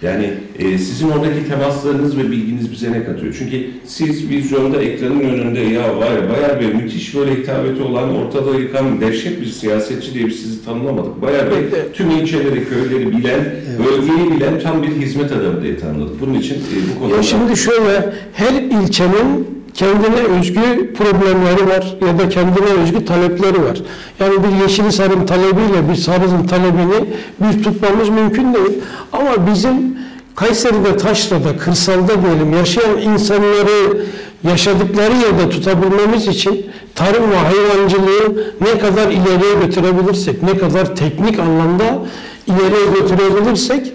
Yani 0.01 0.29
e, 0.59 0.77
sizin 0.77 1.09
oradaki 1.09 1.47
temaslarınız 1.49 2.17
ve 2.17 2.31
bilginiz 2.31 2.71
bize 2.71 2.91
ne 2.91 3.03
katıyor? 3.03 3.35
Çünkü 3.39 3.67
siz 3.85 4.29
vizyonda 4.29 4.81
ekranın 4.81 5.19
önünde 5.19 5.59
ya 5.59 5.97
var 5.97 6.11
ya 6.11 6.29
Bayar 6.29 6.59
Bey 6.59 6.67
müthiş 6.67 7.15
böyle 7.15 7.35
hitabeti 7.35 7.83
olan 7.83 8.15
ortada 8.15 8.55
yıkan 8.55 9.01
dehşet 9.01 9.41
bir 9.41 9.45
siyasetçi 9.45 10.13
diye 10.13 10.27
biz 10.27 10.35
sizi 10.35 10.65
tanımlamadık. 10.65 11.21
Bayar 11.21 11.51
Bey 11.51 11.57
Evet. 11.59 11.95
tüm 11.95 12.11
ilçeleri, 12.11 12.69
köyleri 12.69 13.17
bilen, 13.17 13.55
bölgeyi 13.85 14.31
bilen 14.31 14.59
tam 14.59 14.83
bir 14.83 14.87
hizmet 14.87 15.31
adamı 15.31 15.63
diye 15.63 15.77
tanımladık. 15.77 16.21
Bunun 16.21 16.33
için 16.33 16.55
e, 16.55 16.95
bu 16.95 16.99
konuda... 16.99 17.15
Ya 17.15 17.23
şimdi 17.23 17.57
şöyle 17.57 18.13
her 18.33 18.53
ilçenin 18.83 19.58
kendine 19.79 20.39
özgü 20.39 20.93
problemleri 20.93 21.67
var 21.67 21.97
ya 22.07 22.19
da 22.19 22.29
kendine 22.29 22.81
özgü 22.83 23.05
talepleri 23.05 23.63
var. 23.63 23.77
Yani 24.19 24.33
bir 24.43 24.61
Yeşilisar'ın 24.61 25.25
talebiyle 25.25 25.89
bir 25.89 25.95
Sarız'ın 25.95 26.47
talebini 26.47 27.05
bir 27.39 27.63
tutmamız 27.63 28.09
mümkün 28.09 28.53
değil. 28.53 28.77
Ama 29.13 29.47
bizim 29.51 29.97
Kayseri'de, 30.35 30.97
Taşra'da, 30.97 31.57
kırsalda 31.57 32.23
diyelim 32.23 32.53
yaşayan 32.53 32.97
insanları 32.97 34.05
yaşadıkları 34.43 35.13
yerde 35.13 35.49
tutabilmemiz 35.49 36.27
için 36.27 36.65
tarım 36.95 37.31
ve 37.31 37.35
hayvancılığı 37.35 38.43
ne 38.61 38.79
kadar 38.79 39.11
ileriye 39.11 39.65
götürebilirsek, 39.65 40.43
ne 40.43 40.57
kadar 40.57 40.95
teknik 40.95 41.39
anlamda 41.39 41.99
ileriye 42.47 42.85
götürebilirsek 43.01 43.93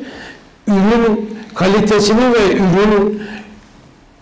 ürünün 0.68 1.30
kalitesini 1.54 2.32
ve 2.32 2.54
ürün 2.54 3.22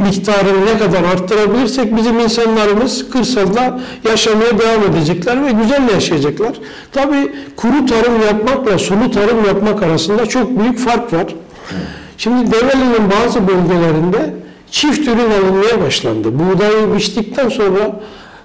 miktarını 0.02 0.66
ne 0.66 0.78
kadar 0.78 1.04
arttırabilirsek 1.04 1.96
bizim 1.96 2.20
insanlarımız 2.20 3.10
kırsalda 3.10 3.80
yaşamaya 4.08 4.58
devam 4.58 4.82
edecekler 4.90 5.46
ve 5.46 5.52
güzel 5.52 5.88
yaşayacaklar. 5.94 6.52
Tabii 6.92 7.32
kuru 7.56 7.86
tarım 7.86 8.22
yapmakla 8.26 8.78
sulu 8.78 9.10
tarım 9.10 9.44
yapmak 9.44 9.82
arasında 9.82 10.26
çok 10.26 10.60
büyük 10.60 10.78
fark 10.78 11.12
var. 11.12 11.26
Şimdi 12.18 12.52
Develi'nin 12.52 13.10
bazı 13.10 13.48
bölgelerinde 13.48 14.34
çift 14.70 15.08
ürün 15.08 15.30
alınmaya 15.30 15.80
başlandı. 15.80 16.28
Buğdayı 16.38 16.94
biçtikten 16.96 17.48
sonra 17.48 18.00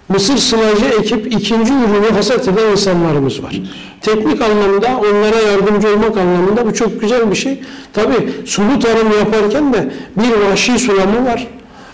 mısır 0.09 0.37
sılacı 0.37 0.85
ekip 0.85 1.33
ikinci 1.33 1.73
ürünü 1.73 2.11
hasat 2.13 2.47
eden 2.47 2.71
insanlarımız 2.71 3.43
var. 3.43 3.61
Teknik 4.01 4.41
anlamda 4.41 4.87
onlara 4.97 5.41
yardımcı 5.51 5.87
olmak 5.87 6.17
anlamında 6.17 6.65
bu 6.65 6.73
çok 6.73 7.01
güzel 7.01 7.31
bir 7.31 7.35
şey. 7.35 7.63
Tabii 7.93 8.29
sulu 8.45 8.79
tarım 8.79 9.11
yaparken 9.19 9.73
de 9.73 9.91
bir 10.17 10.49
vahşi 10.49 10.79
sulamı 10.79 11.25
var. 11.25 11.47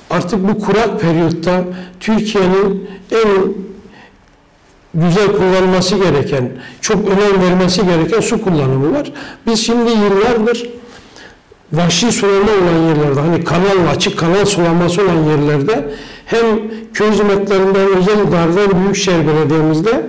Artık 0.10 0.50
bu 0.50 0.66
kurak 0.66 1.02
periyotta 1.02 1.64
Türkiye'nin 2.00 2.90
en 3.12 3.54
güzel 4.94 5.28
kullanılması 5.28 5.96
gereken, 5.96 6.52
çok 6.82 7.08
önem 7.08 7.42
vermesi 7.42 7.86
gereken 7.86 8.20
su 8.20 8.42
kullanımı 8.42 8.94
var. 8.94 9.12
Biz 9.48 9.66
şimdi 9.66 9.92
yıllardır 9.92 10.70
vahşi 11.74 12.12
sulama 12.12 12.52
olan 12.52 12.88
yerlerde, 12.88 13.20
hani 13.20 13.44
kanal, 13.44 13.88
açık 13.96 14.20
kanal 14.20 14.46
sulaması 14.46 15.02
olan 15.02 15.24
yerlerde 15.24 15.86
hem 16.26 16.46
köy 16.94 17.12
hizmetlerinden, 17.12 17.88
özel 17.98 18.28
idareden 18.28 18.84
Büyükşehir 18.84 19.28
Belediye'mizde 19.28 20.06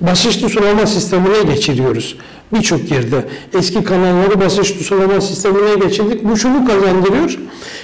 basınçlı 0.00 0.48
sulama 0.48 0.86
sistemine 0.86 1.54
geçiriyoruz. 1.54 2.16
Birçok 2.52 2.90
yerde 2.90 3.24
eski 3.54 3.84
kanalları 3.84 4.40
basınçlı 4.40 4.84
sulama 4.84 5.20
sistemine 5.20 5.86
geçirdik. 5.86 6.24
Bu 6.24 6.36
şunu 6.36 6.66
kazandırıyor. 6.66 7.38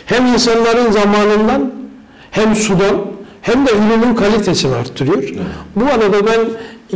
Hem 0.07 0.27
insanların 0.27 0.91
zamanından 0.91 1.73
hem 2.31 2.57
sudan 2.57 2.97
hem 3.43 3.67
de 3.67 3.71
ürünün 3.71 4.15
kalitesini 4.15 4.75
arttırıyor. 4.75 5.23
Bu 5.77 5.85
arada 5.85 6.27
ben 6.27 6.41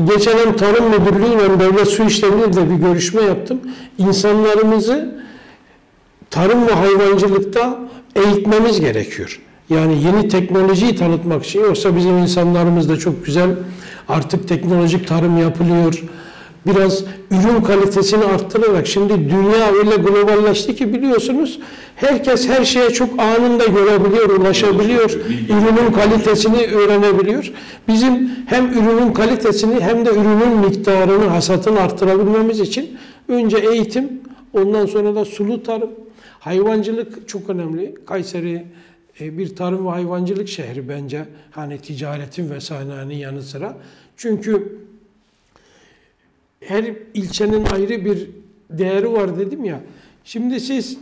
geçen 0.05 0.39
hem 0.39 0.57
Tarım 0.57 0.85
Müdürlüğü 0.91 1.43
hem 1.45 1.61
Devlet 1.61 1.89
Su 1.89 2.05
İşleri'yle 2.05 2.53
de 2.53 2.71
bir 2.71 2.75
görüşme 2.75 3.23
yaptım. 3.23 3.61
İnsanlarımızı 3.99 5.15
tarım 6.31 6.67
ve 6.67 6.73
hayvancılıkta 6.73 7.79
eğitmemiz 8.17 8.81
gerekiyor. 8.81 9.41
Yani 9.71 10.03
yeni 10.05 10.29
teknolojiyi 10.29 10.97
tanıtmak 10.97 11.45
için 11.45 11.61
yoksa 11.61 11.97
bizim 11.97 12.19
insanlarımız 12.19 12.89
da 12.89 12.97
çok 12.97 13.27
güzel 13.27 13.51
artık 14.09 14.49
teknolojik 14.49 15.09
tarım 15.09 15.39
yapılıyor. 15.39 16.03
Biraz 16.67 17.05
ürün 17.31 17.63
kalitesini 17.63 18.25
arttırarak 18.25 18.87
şimdi 18.87 19.15
dünya 19.31 19.73
öyle 19.73 19.97
globalleşti 19.97 20.77
ki 20.77 20.95
biliyorsunuz 20.95 21.61
herkes 21.97 22.49
her 22.49 22.65
şeye 22.65 22.91
çok 22.91 23.21
anında 23.21 23.67
görebiliyor, 23.67 24.29
ulaşabiliyor. 24.29 25.11
Ürünün 25.49 25.93
kalitesini 25.93 26.67
öğrenebiliyor. 26.67 27.53
Bizim 27.89 28.31
hem 28.47 28.73
ürünün 28.73 29.13
kalitesini 29.13 29.81
hem 29.81 30.07
de 30.07 30.11
ürünün 30.11 30.59
miktarını, 30.59 31.25
hasatını 31.25 31.81
arttırabilmemiz 31.81 32.61
için 32.61 32.99
önce 33.29 33.57
eğitim, 33.57 34.09
ondan 34.53 34.87
sonra 34.87 35.15
da 35.15 35.25
sulu 35.25 35.63
tarım, 35.63 35.91
hayvancılık 36.39 37.29
çok 37.29 37.51
önemli. 37.51 37.95
Kayseri 38.07 38.65
bir 39.21 39.57
tarım 39.57 39.87
ve 39.87 39.91
hayvancılık 39.91 40.49
şehri 40.49 40.89
bence. 40.89 41.25
Hani 41.51 41.79
ticaretin 41.79 42.51
ve 42.51 42.61
sanayenin 42.61 43.15
yanı 43.15 43.43
sıra. 43.43 43.77
Çünkü 44.17 44.79
her 46.61 46.85
ilçenin 47.15 47.65
ayrı 47.65 48.05
bir 48.05 48.31
değeri 48.71 49.13
var 49.13 49.39
dedim 49.39 49.65
ya. 49.65 49.81
Şimdi 50.25 50.61
siz 50.61 50.99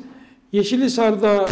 Yeşilisar'da 0.52 1.48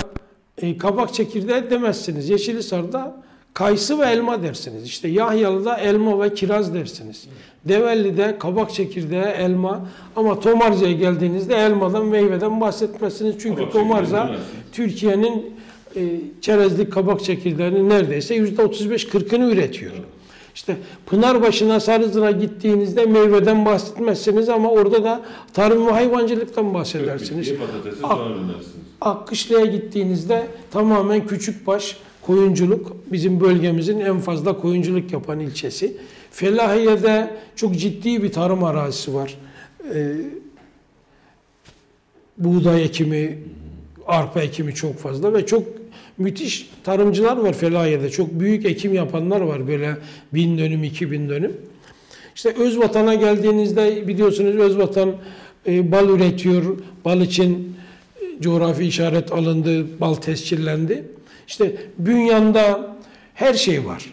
e, 0.59 0.79
kabak 0.79 1.15
çekirdeği 1.15 1.71
demezsiniz. 1.71 2.29
Yeşilisar'da 2.31 3.23
kayısı 3.55 3.99
ve 3.99 4.05
elma 4.05 4.43
dersiniz. 4.43 4.85
İşte 4.85 5.09
Yahyalı'da 5.09 5.77
elma 5.77 6.23
ve 6.23 6.35
kiraz 6.35 6.75
dersiniz. 6.75 7.29
Develi'de 7.65 8.37
kabak 8.39 8.75
çekirdeği, 8.75 9.23
elma 9.23 9.89
ama 10.17 10.41
Tomarca'ya 10.41 10.93
geldiğinizde 10.93 11.55
elmadan, 11.55 12.07
meyveden 12.07 12.61
bahsetmezsiniz. 12.61 13.35
Çünkü 13.39 13.71
Kabak 13.71 13.75
demezsiniz. 13.75 14.41
Türkiye'nin 14.73 15.39
e, 15.39 15.53
çerezlik 16.41 16.93
kabak 16.93 17.25
çekirdeğinin 17.25 17.89
neredeyse 17.89 18.35
yüzde 18.35 18.63
35-40'ını 18.63 19.53
üretiyor. 19.53 19.93
İşte 20.55 20.77
Pınarbaşı'na 21.07 21.81
Sarızır'a 21.81 22.31
gittiğinizde 22.31 23.07
meyveden 23.07 23.67
bahsetmezsiniz 23.67 24.49
ama 24.49 24.71
orada 24.71 25.05
da 25.05 25.23
tarım 25.53 25.87
ve 25.87 25.91
hayvancılıktan 25.91 26.75
bahsedersiniz. 26.75 27.55
Patatesi 27.59 28.03
Ak-. 28.03 28.19
Akkışlı'ya 29.01 29.67
gittiğinizde 29.67 30.47
tamamen 30.71 31.27
küçükbaş 31.27 31.97
koyunculuk 32.23 32.97
bizim 33.13 33.41
bölgemizin 33.41 34.01
en 34.01 34.19
fazla 34.19 34.61
koyunculuk 34.61 35.13
yapan 35.13 35.41
ilçesi. 35.41 35.97
Felahiye'de 36.31 37.31
çok 37.57 37.77
ciddi 37.77 38.23
bir 38.23 38.33
tarım 38.33 38.65
arazisi 38.65 39.15
var. 39.15 39.39
Ee, 39.95 40.17
buğday 42.39 42.85
ekimi, 42.85 43.39
arpa 44.07 44.41
ekimi 44.41 44.75
çok 44.75 44.99
fazla 44.99 45.35
ve 45.35 45.47
çok 45.47 45.82
müthiş 46.19 46.71
tarımcılar 46.85 47.37
var 47.37 47.53
Felahiye'de. 47.53 48.11
Çok 48.11 48.41
büyük 48.41 48.67
ekim 48.67 48.95
yapanlar 48.95 49.41
var 49.41 49.69
böyle 49.69 49.97
bin 50.35 50.59
dönüm, 50.59 50.85
iki 50.85 51.11
bin 51.11 51.29
dönüm. 51.29 51.53
İşte 52.35 52.55
Özvatan'a 52.59 53.15
geldiğinizde 53.15 54.09
biliyorsunuz 54.09 54.57
Özvatan 54.57 55.13
e, 55.67 55.93
bal 55.93 56.09
üretiyor. 56.09 56.77
Bal 57.05 57.21
için 57.21 57.77
e, 58.21 58.43
coğrafi 58.43 58.85
işaret 58.85 59.33
alındı, 59.33 60.01
bal 60.01 60.15
tescillendi. 60.15 61.05
İşte 61.49 61.77
Bünyan'da 61.99 62.97
her 63.35 63.55
şey 63.55 63.87
var. 63.87 64.13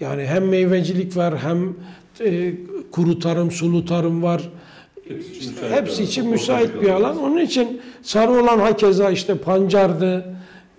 Yani 0.00 0.26
hem 0.26 0.48
meyvecilik 0.48 1.16
var 1.16 1.38
hem 1.38 1.74
e, 2.20 2.52
kuru 2.90 3.18
tarım, 3.18 3.50
sulu 3.50 3.84
tarım 3.84 4.22
var. 4.22 4.48
Hepsi 5.70 6.02
için 6.02 6.22
İşte 6.22 6.22
müsait 6.22 6.60
hepsi 6.60 6.74
bir 6.74 6.80
için 6.80 6.90
alan. 6.90 7.00
müsait 7.02 7.14
bir 7.14 7.18
alan. 7.18 7.22
Onun 7.22 7.38
için 7.38 7.80
sarı 8.02 8.30
olan 8.30 8.58
hakeza 8.58 9.10
işte 9.10 9.34
pancardı, 9.34 10.37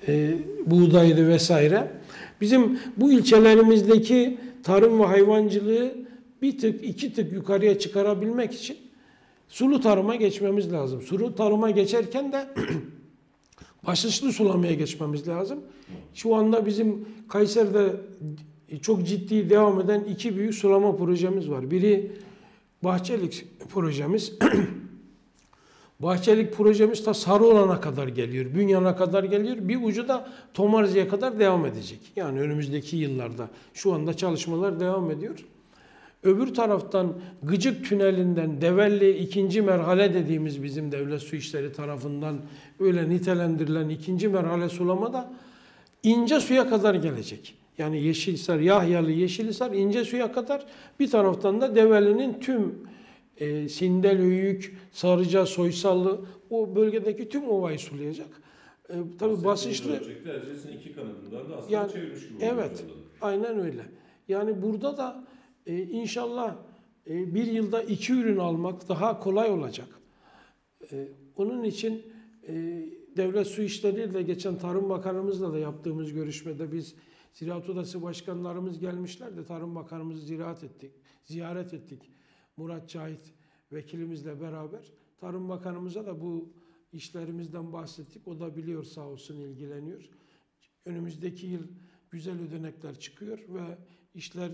e, 0.09 0.37
buğdaydı 0.65 1.27
vesaire. 1.27 1.91
Bizim 2.41 2.79
bu 2.97 3.11
ilçelerimizdeki 3.11 4.37
tarım 4.63 4.99
ve 4.99 5.05
hayvancılığı 5.05 5.93
bir 6.41 6.57
tık 6.57 6.83
iki 6.83 7.13
tık 7.13 7.33
yukarıya 7.33 7.79
çıkarabilmek 7.79 8.53
için 8.53 8.77
sulu 9.47 9.81
tarıma 9.81 10.15
geçmemiz 10.15 10.71
lazım. 10.71 11.01
Sulu 11.01 11.35
tarıma 11.35 11.71
geçerken 11.71 12.31
de 12.31 12.47
basınçlı 13.87 14.31
sulamaya 14.31 14.73
geçmemiz 14.73 15.27
lazım. 15.27 15.59
Şu 16.13 16.35
anda 16.35 16.65
bizim 16.65 17.05
Kayseri'de 17.29 17.95
çok 18.81 19.07
ciddi 19.07 19.49
devam 19.49 19.81
eden 19.81 20.03
iki 20.03 20.37
büyük 20.37 20.55
sulama 20.55 20.95
projemiz 20.95 21.49
var. 21.49 21.71
Biri 21.71 22.11
Bahçelik 22.83 23.45
projemiz. 23.69 24.33
Bahçelik 25.99 26.53
projemiz 26.53 27.03
ta 27.03 27.13
Sarıolan'a 27.13 27.81
kadar 27.81 28.07
geliyor, 28.07 28.45
Bünyan'a 28.55 28.95
kadar 28.95 29.23
geliyor. 29.23 29.57
Bir 29.59 29.83
ucu 29.83 30.07
da 30.07 30.29
Tomarzi'ye 30.53 31.07
kadar 31.07 31.39
devam 31.39 31.65
edecek. 31.65 31.99
Yani 32.15 32.41
önümüzdeki 32.41 32.97
yıllarda. 32.97 33.49
Şu 33.73 33.93
anda 33.93 34.13
çalışmalar 34.13 34.79
devam 34.79 35.11
ediyor. 35.11 35.45
Öbür 36.23 36.53
taraftan 36.53 37.13
Gıcık 37.43 37.85
Tüneli'nden 37.85 38.61
Develli 38.61 39.17
ikinci 39.17 39.61
merhale 39.61 40.13
dediğimiz 40.13 40.63
bizim 40.63 40.91
devlet 40.91 41.21
su 41.21 41.35
işleri 41.35 41.73
tarafından 41.73 42.37
öyle 42.79 43.09
nitelendirilen 43.09 43.89
ikinci 43.89 44.27
merhale 44.27 44.69
sulama 44.69 45.13
da 45.13 45.31
ince 46.03 46.39
suya 46.39 46.69
kadar 46.69 46.95
gelecek. 46.95 47.55
Yani 47.77 48.01
Yeşilhisar, 48.01 48.59
Yahyalı, 48.59 49.11
Yeşilhisar 49.11 49.71
ince 49.71 50.05
suya 50.05 50.31
kadar 50.31 50.65
bir 50.99 51.11
taraftan 51.11 51.61
da 51.61 51.75
Develi'nin 51.75 52.39
tüm 52.39 52.75
e, 53.39 53.69
Sindelhöyük, 53.69 54.77
Sarıca, 54.91 55.45
Soysallı 55.45 56.21
o 56.49 56.75
bölgedeki 56.75 57.29
tüm 57.29 57.49
ovayı 57.49 57.79
sulayacak. 57.79 58.27
E, 58.89 58.93
tabii 59.19 59.43
basınçlı 59.43 60.01
Erciyes'in 60.25 60.71
iki 60.71 60.93
kanadından 60.93 61.49
da 61.49 61.57
aslında 61.57 61.73
Yani, 61.73 61.91
çevirmiş 61.91 62.27
gibi 62.27 62.37
evet. 62.41 62.85
Aynen 63.21 63.59
öyle. 63.59 63.85
Yani 64.27 64.61
burada 64.61 64.97
da 64.97 65.27
e, 65.65 65.81
inşallah 65.81 66.55
e, 67.09 67.35
bir 67.35 67.47
yılda 67.47 67.83
iki 67.83 68.13
ürün 68.13 68.37
almak 68.37 68.89
daha 68.89 69.19
kolay 69.19 69.49
olacak. 69.49 69.87
E, 70.91 71.07
onun 71.35 71.63
için 71.63 72.03
e, 72.47 72.53
Devlet 73.17 73.47
Su 73.47 73.61
İşleri 73.61 74.11
ile 74.11 74.21
geçen 74.21 74.57
Tarım 74.57 74.89
Bakanımızla 74.89 75.53
da 75.53 75.59
yaptığımız 75.59 76.13
görüşmede 76.13 76.71
biz 76.71 76.95
Ziraat 77.33 77.69
Odası 77.69 78.01
başkanlarımız 78.01 78.79
gelmişler 78.79 79.37
de 79.37 79.45
Tarım 79.45 79.75
Bakanımızı 79.75 80.25
ziyaret 80.25 80.63
ettik, 80.63 80.91
ziyaret 81.23 81.73
ettik. 81.73 82.01
Murat 82.59 82.89
Cahit 82.89 83.33
vekilimizle 83.71 84.41
beraber 84.41 84.91
Tarım 85.19 85.49
Bakanımıza 85.49 86.05
da 86.05 86.21
bu 86.21 86.49
işlerimizden 86.93 87.73
bahsettik. 87.73 88.27
O 88.27 88.39
da 88.39 88.55
biliyor 88.55 88.83
sağ 88.83 89.07
olsun 89.07 89.37
ilgileniyor. 89.37 90.09
Önümüzdeki 90.85 91.47
yıl 91.47 91.63
güzel 92.11 92.41
ödenekler 92.41 92.99
çıkıyor 92.99 93.39
ve 93.49 93.61
işler 94.15 94.51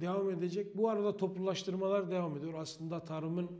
devam 0.00 0.30
edecek. 0.30 0.76
Bu 0.76 0.88
arada 0.88 1.16
toplulaştırmalar 1.16 2.10
devam 2.10 2.36
ediyor. 2.36 2.54
Aslında 2.54 3.04
tarımın 3.04 3.50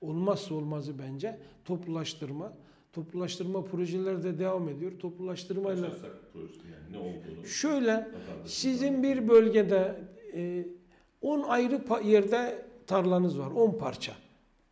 olmazsa 0.00 0.54
olmazı 0.54 0.98
bence 0.98 1.38
toplulaştırma. 1.64 2.52
Toplulaştırma 2.92 3.64
projeleri 3.64 4.22
de 4.22 4.38
devam 4.38 4.68
ediyor. 4.68 4.92
Toplulaştırmayla 4.98 5.88
yani 5.88 6.92
ne 6.92 6.98
olduğunu. 6.98 7.46
şöyle 7.46 8.08
sizin 8.44 9.02
bir 9.02 9.28
bölgede 9.28 10.00
e, 10.34 10.66
10 11.20 11.42
ayrı 11.42 11.74
pa- 11.76 12.06
yerde 12.06 12.66
tarlanız 12.86 13.38
var. 13.38 13.50
10 13.50 13.78
parça. 13.78 14.12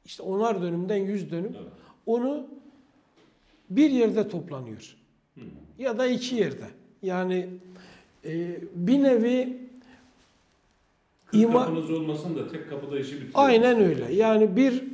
İşte 0.04 0.22
onar 0.22 0.62
dönümden 0.62 0.96
100 0.96 1.30
dönüm. 1.30 1.52
Evet. 1.56 1.68
Onu 2.06 2.46
bir 3.70 3.90
yerde 3.90 4.28
toplanıyor. 4.28 4.96
Ya 5.78 5.98
da 5.98 6.06
iki 6.06 6.36
yerde. 6.36 6.66
Yani 7.02 7.48
e, 8.24 8.60
bir 8.74 9.02
nevi 9.02 9.58
Kırk 11.26 11.42
ima- 11.42 11.52
kapınız 11.64 11.90
olmasın 11.90 12.36
da 12.36 12.48
tek 12.48 12.70
kapıda 12.70 12.98
işi 12.98 13.14
bitirir. 13.14 13.30
Aynen 13.34 13.80
öyle. 13.80 14.12
Yani 14.14 14.56
bir 14.56 14.84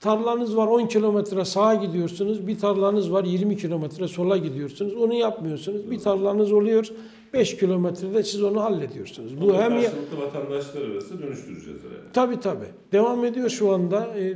tarlanız 0.00 0.56
var 0.56 0.66
10 0.66 0.86
kilometre 0.86 1.44
sağa 1.44 1.74
gidiyorsunuz. 1.74 2.46
Bir 2.46 2.58
tarlanız 2.58 3.12
var 3.12 3.24
20 3.24 3.56
kilometre 3.56 4.08
sola 4.08 4.36
gidiyorsunuz. 4.36 4.94
Onu 4.94 5.14
yapmıyorsunuz. 5.14 5.90
Bir 5.90 5.98
tarlanız 5.98 6.52
oluyor 6.52 6.88
5 7.32 7.56
kilometrede 7.56 8.22
siz 8.22 8.42
onu 8.42 8.60
hallediyorsunuz. 8.60 9.40
Bu 9.40 9.54
hem 9.54 9.70
karşılıklı 9.70 10.18
vatandaşlar 10.18 10.82
arası 10.82 11.22
dönüştüreceğiz 11.22 11.80
herhalde. 11.80 12.12
Tabii 12.12 12.40
tabii. 12.40 12.66
Devam 12.92 13.24
ediyor 13.24 13.48
şu 13.48 13.72
anda. 13.72 14.14
Ee, 14.18 14.34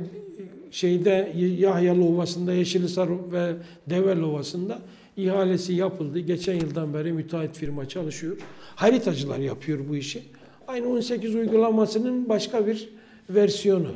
şeyde 0.71 1.33
Yahyalı 1.57 2.05
Ovası'nda, 2.05 2.53
Yeşilisar 2.53 3.09
ve 3.31 3.53
Devel 3.89 4.21
Ovası'nda 4.21 4.79
ihalesi 5.17 5.73
yapıldı. 5.73 6.19
Geçen 6.19 6.53
yıldan 6.53 6.93
beri 6.93 7.13
müteahhit 7.13 7.57
firma 7.57 7.87
çalışıyor. 7.89 8.37
Haritacılar 8.75 9.37
yapıyor 9.37 9.79
bu 9.89 9.95
işi. 9.95 10.23
Aynı 10.67 10.89
18 10.89 11.35
uygulamasının 11.35 12.29
başka 12.29 12.67
bir 12.67 12.89
versiyonu 13.29 13.87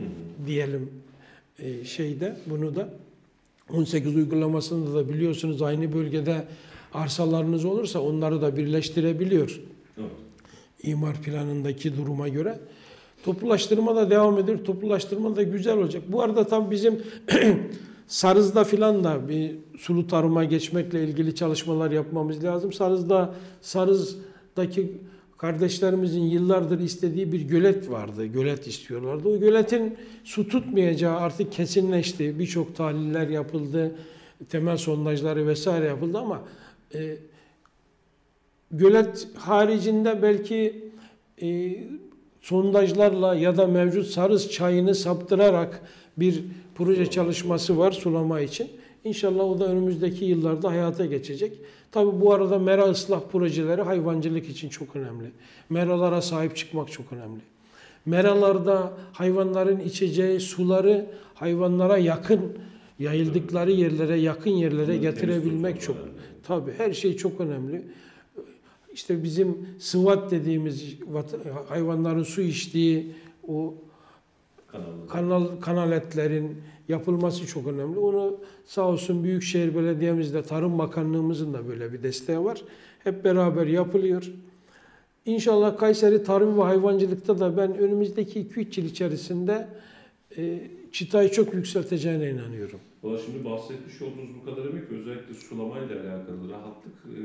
diyelim 0.47 0.89
e, 1.59 1.85
şeyde 1.85 2.35
bunu 2.45 2.75
da 2.75 2.89
18 3.73 4.15
uygulamasında 4.15 4.95
da 4.95 5.09
biliyorsunuz 5.09 5.61
aynı 5.61 5.93
bölgede 5.93 6.43
arsalarınız 6.93 7.65
olursa 7.65 7.99
onları 7.99 8.41
da 8.41 8.58
birleştirebiliyor 8.58 9.62
Evet. 9.97 10.10
imar 10.84 11.15
planındaki 11.21 11.97
duruma 11.97 12.27
göre. 12.27 12.60
Toplulaştırma 13.23 13.95
da 13.95 14.10
devam 14.10 14.38
ediyor. 14.38 14.65
Toplulaştırma 14.65 15.36
da 15.36 15.43
güzel 15.43 15.77
olacak. 15.77 16.04
Bu 16.08 16.21
arada 16.21 16.47
tam 16.47 16.71
bizim 16.71 17.01
Sarız'da 18.08 18.63
filan 18.63 19.04
da 19.04 19.30
bir 19.30 19.56
sulu 19.80 20.08
tarıma 20.08 20.43
geçmekle 20.43 21.04
ilgili 21.04 21.36
çalışmalar 21.36 21.91
yapmamız 21.91 22.43
lazım. 22.43 22.73
Sarız'da 22.73 23.34
Sarız'daki 23.62 24.97
kardeşlerimizin 25.38 26.21
yıllardır 26.21 26.80
istediği 26.80 27.32
bir 27.32 27.41
gölet 27.41 27.89
vardı. 27.89 28.25
Gölet 28.25 28.67
istiyorlardı. 28.67 29.30
O 29.30 29.39
göletin 29.39 29.97
su 30.23 30.47
tutmayacağı 30.47 31.17
artık 31.17 31.51
kesinleşti. 31.51 32.39
Birçok 32.39 32.75
tahliller 32.75 33.27
yapıldı. 33.27 33.91
Temel 34.49 34.77
sondajları 34.77 35.47
vesaire 35.47 35.86
yapıldı 35.86 36.17
ama 36.17 36.41
e, 36.95 37.17
gölet 38.71 39.27
haricinde 39.36 40.21
belki 40.21 40.89
e, 41.41 41.77
sondajlarla 42.41 43.36
ya 43.36 43.58
da 43.58 43.67
mevcut 43.67 44.08
sarız 44.08 44.51
çayını 44.51 44.95
saptırarak 44.95 45.82
bir 46.17 46.43
proje 46.75 47.06
çalışması 47.06 47.77
var 47.77 47.91
sulama 47.91 48.41
için. 48.41 48.67
İnşallah 49.04 49.43
o 49.43 49.60
da 49.60 49.67
önümüzdeki 49.67 50.25
yıllarda 50.25 50.69
hayata 50.69 51.06
geçecek. 51.06 51.58
Tabi 51.91 52.21
bu 52.21 52.34
arada 52.34 52.60
mera 52.60 52.84
ıslah 52.84 53.21
projeleri 53.32 53.82
hayvancılık 53.82 54.49
için 54.49 54.69
çok 54.69 54.95
önemli. 54.95 55.32
Meralara 55.69 56.21
sahip 56.21 56.56
çıkmak 56.56 56.91
çok 56.91 57.13
önemli. 57.13 57.39
Meralarda 58.06 58.93
hayvanların 59.13 59.80
içeceği 59.80 60.39
suları 60.39 61.06
hayvanlara 61.34 61.97
yakın, 61.97 62.41
yayıldıkları 62.99 63.71
yerlere, 63.71 64.19
yakın 64.19 64.51
yerlere 64.51 64.97
getirebilmek 64.97 65.82
çok. 65.82 65.95
önemli. 65.95 66.12
Tabii 66.51 66.73
her 66.77 66.93
şey 66.93 67.17
çok 67.17 67.41
önemli. 67.41 67.81
İşte 68.93 69.23
bizim 69.23 69.67
sıvat 69.79 70.31
dediğimiz 70.31 70.95
hayvanların 71.67 72.23
su 72.23 72.41
içtiği 72.41 73.11
o 73.47 73.75
Kanallı. 74.71 75.07
kanal 75.07 75.61
kanal 75.61 75.91
etlerin 75.91 76.57
yapılması 76.89 77.47
çok 77.47 77.67
önemli. 77.67 77.99
Onu 77.99 78.37
sağ 78.65 78.87
olsun 78.87 79.23
Büyükşehir 79.23 79.75
Belediye'mizde 79.75 80.43
Tarım 80.43 80.79
Bakanlığımızın 80.79 81.53
da 81.53 81.67
böyle 81.67 81.93
bir 81.93 82.03
desteği 82.03 82.43
var. 82.43 82.61
Hep 83.03 83.23
beraber 83.23 83.67
yapılıyor. 83.67 84.31
İnşallah 85.25 85.77
Kayseri 85.77 86.23
tarım 86.23 86.57
ve 86.57 86.61
hayvancılıkta 86.61 87.39
da 87.39 87.57
ben 87.57 87.77
önümüzdeki 87.77 88.39
2-3 88.41 88.79
yıl 88.79 88.87
içerisinde 88.87 89.67
e, 90.37 90.59
çıtayı 90.91 91.31
çok 91.31 91.53
yükselteceğine 91.53 92.29
inanıyorum. 92.29 92.79
Valla 93.03 93.17
şimdi 93.17 93.45
bahsetmiş 93.45 94.01
olduğunuz 94.01 94.35
bu 94.35 94.45
kadar 94.45 94.65
emek 94.65 94.91
özellikle 94.91 95.33
sulamayla 95.33 95.95
alakalı 95.95 96.49
rahatlık 96.49 96.95
e, 96.95 97.21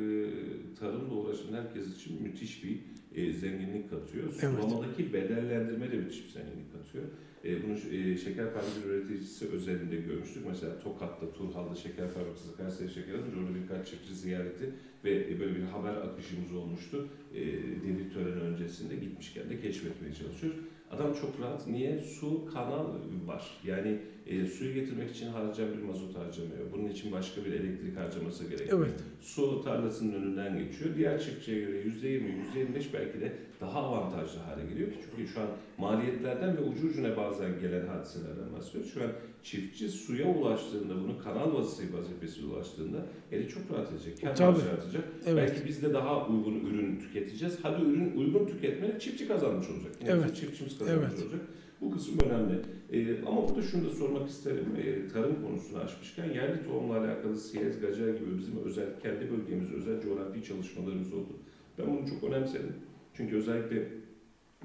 tarımla 0.79 1.15
uğraşan 1.15 1.53
herkes 1.53 1.97
için 1.97 2.23
müthiş 2.23 2.65
bir 2.65 2.79
e, 3.15 3.33
zenginlik 3.33 3.91
katıyor. 3.91 4.25
Evet. 4.25 4.41
Sulamadaki 4.41 5.13
bedellendirme 5.13 5.93
de 5.93 5.97
müthiş 5.97 6.25
bir 6.25 6.31
zenginlik 6.31 6.73
katıyor. 6.73 7.05
E, 7.45 7.63
bunu 7.63 7.95
e, 7.95 8.17
şeker 8.17 8.51
fabrikası 8.51 8.89
üreticisi 8.89 9.49
özelinde 9.49 9.97
görmüştük. 9.97 10.47
Mesela 10.47 10.79
Tokat'ta, 10.79 11.33
Turhal'da 11.33 11.75
şeker 11.75 12.09
fabrikası 12.09 12.57
Kayseri 12.57 12.91
Şeker 12.91 13.15
alınca 13.15 13.39
orada 13.39 13.55
birkaç 13.55 13.89
çiftçi 13.89 14.15
ziyareti 14.15 14.73
ve 15.05 15.11
e, 15.11 15.41
böyle 15.41 15.57
bir 15.57 15.63
haber 15.63 15.95
akışımız 15.97 16.53
olmuştu. 16.53 17.09
E, 17.35 17.43
devir 17.83 18.11
töreni 18.15 18.41
öncesinde 18.41 18.97
gitmişken 18.97 19.51
de 19.51 19.61
keşfetmeye 19.61 20.15
çalışıyoruz. 20.15 20.59
Adam 20.91 21.15
çok 21.15 21.41
rahat. 21.41 21.67
Niye? 21.67 21.99
Su, 21.99 22.47
kanal 22.53 22.87
var. 23.27 23.61
Yani 23.65 23.99
e, 24.27 24.47
suyu 24.47 24.75
getirmek 24.75 25.11
için 25.11 25.27
harcayan 25.27 25.73
bir 25.73 25.83
mazot 25.83 26.17
harcamıyor. 26.17 26.73
Bunun 26.73 26.89
için 26.89 27.13
başka 27.13 27.45
bir 27.45 27.53
elektrik 27.53 27.97
harcaması 27.97 28.45
gerekiyor. 28.45 28.87
Evet. 28.87 29.01
Su 29.21 29.63
tarlasının 29.65 30.13
önünden 30.15 30.59
geçiyor. 30.59 30.91
Diğer 30.97 31.21
çiftçiye 31.21 31.61
göre 31.61 31.83
%20, 31.83 32.23
%25 32.55 32.93
belki 32.95 33.21
de 33.21 33.33
daha 33.61 33.79
avantajlı 33.81 34.39
hale 34.39 34.67
geliyor 34.69 34.89
çünkü 35.11 35.29
şu 35.33 35.41
an 35.41 35.47
maliyetlerden 35.79 36.57
ve 36.57 36.61
ucu 36.61 36.87
ucuna 36.89 37.17
bazen 37.17 37.61
gelen 37.61 37.87
hadiselerden 37.87 38.53
bahsediyoruz. 38.57 38.95
Şu 38.95 39.03
an 39.03 39.11
çiftçi 39.43 39.89
suya 39.89 40.27
ulaştığında, 40.27 40.95
bunu 40.95 41.19
kanal 41.25 41.55
vasıfı 41.55 41.99
vazifesiyle 41.99 42.47
ulaştığında 42.47 43.07
eli 43.33 43.49
çok 43.49 43.63
rahat 43.73 43.93
edecek, 43.93 44.23
marjı 44.23 44.45
artacak. 44.45 45.05
Evet. 45.27 45.37
Belki 45.37 45.69
biz 45.69 45.83
de 45.83 45.95
daha 45.95 46.27
uygun 46.27 46.61
ürün 46.65 47.01
tüketeceğiz. 47.01 47.59
Hadi 47.63 47.83
ürün 47.83 48.17
uygun 48.17 48.47
tüketmede 48.47 48.99
çiftçi 48.99 49.29
kazanmış 49.29 49.67
olacak. 49.71 49.93
Yani 50.07 50.23
Evet. 50.25 50.37
çiftçimiz 50.37 50.79
kazanmış 50.79 51.09
Evet. 51.13 51.23
olacak. 51.23 51.41
Bu 51.81 51.91
kısım 51.91 52.19
önemli. 52.21 52.61
Ee, 52.93 53.25
ama 53.27 53.49
burada 53.49 53.63
şunu 53.63 53.85
da 53.85 53.91
sormak 53.91 54.29
isterim. 54.29 54.67
Ee, 54.79 55.09
tarım 55.09 55.43
konusunu 55.43 55.79
açmışken 55.79 56.25
yerli 56.25 56.65
tohumla 56.67 56.99
alakalı 56.99 57.37
Siyez, 57.37 57.81
Gacar 57.81 58.09
gibi 58.09 58.39
bizim 58.39 58.65
özel, 58.65 59.01
kendi 59.03 59.31
bölgemizde 59.31 59.75
özel 59.75 60.03
coğrafi 60.03 60.45
çalışmalarımız 60.45 61.13
oldu. 61.13 61.33
Ben 61.79 61.87
bunu 61.87 62.09
çok 62.09 62.25
önemsedim. 62.25 62.73
Çünkü 63.15 63.37
özellikle 63.37 63.89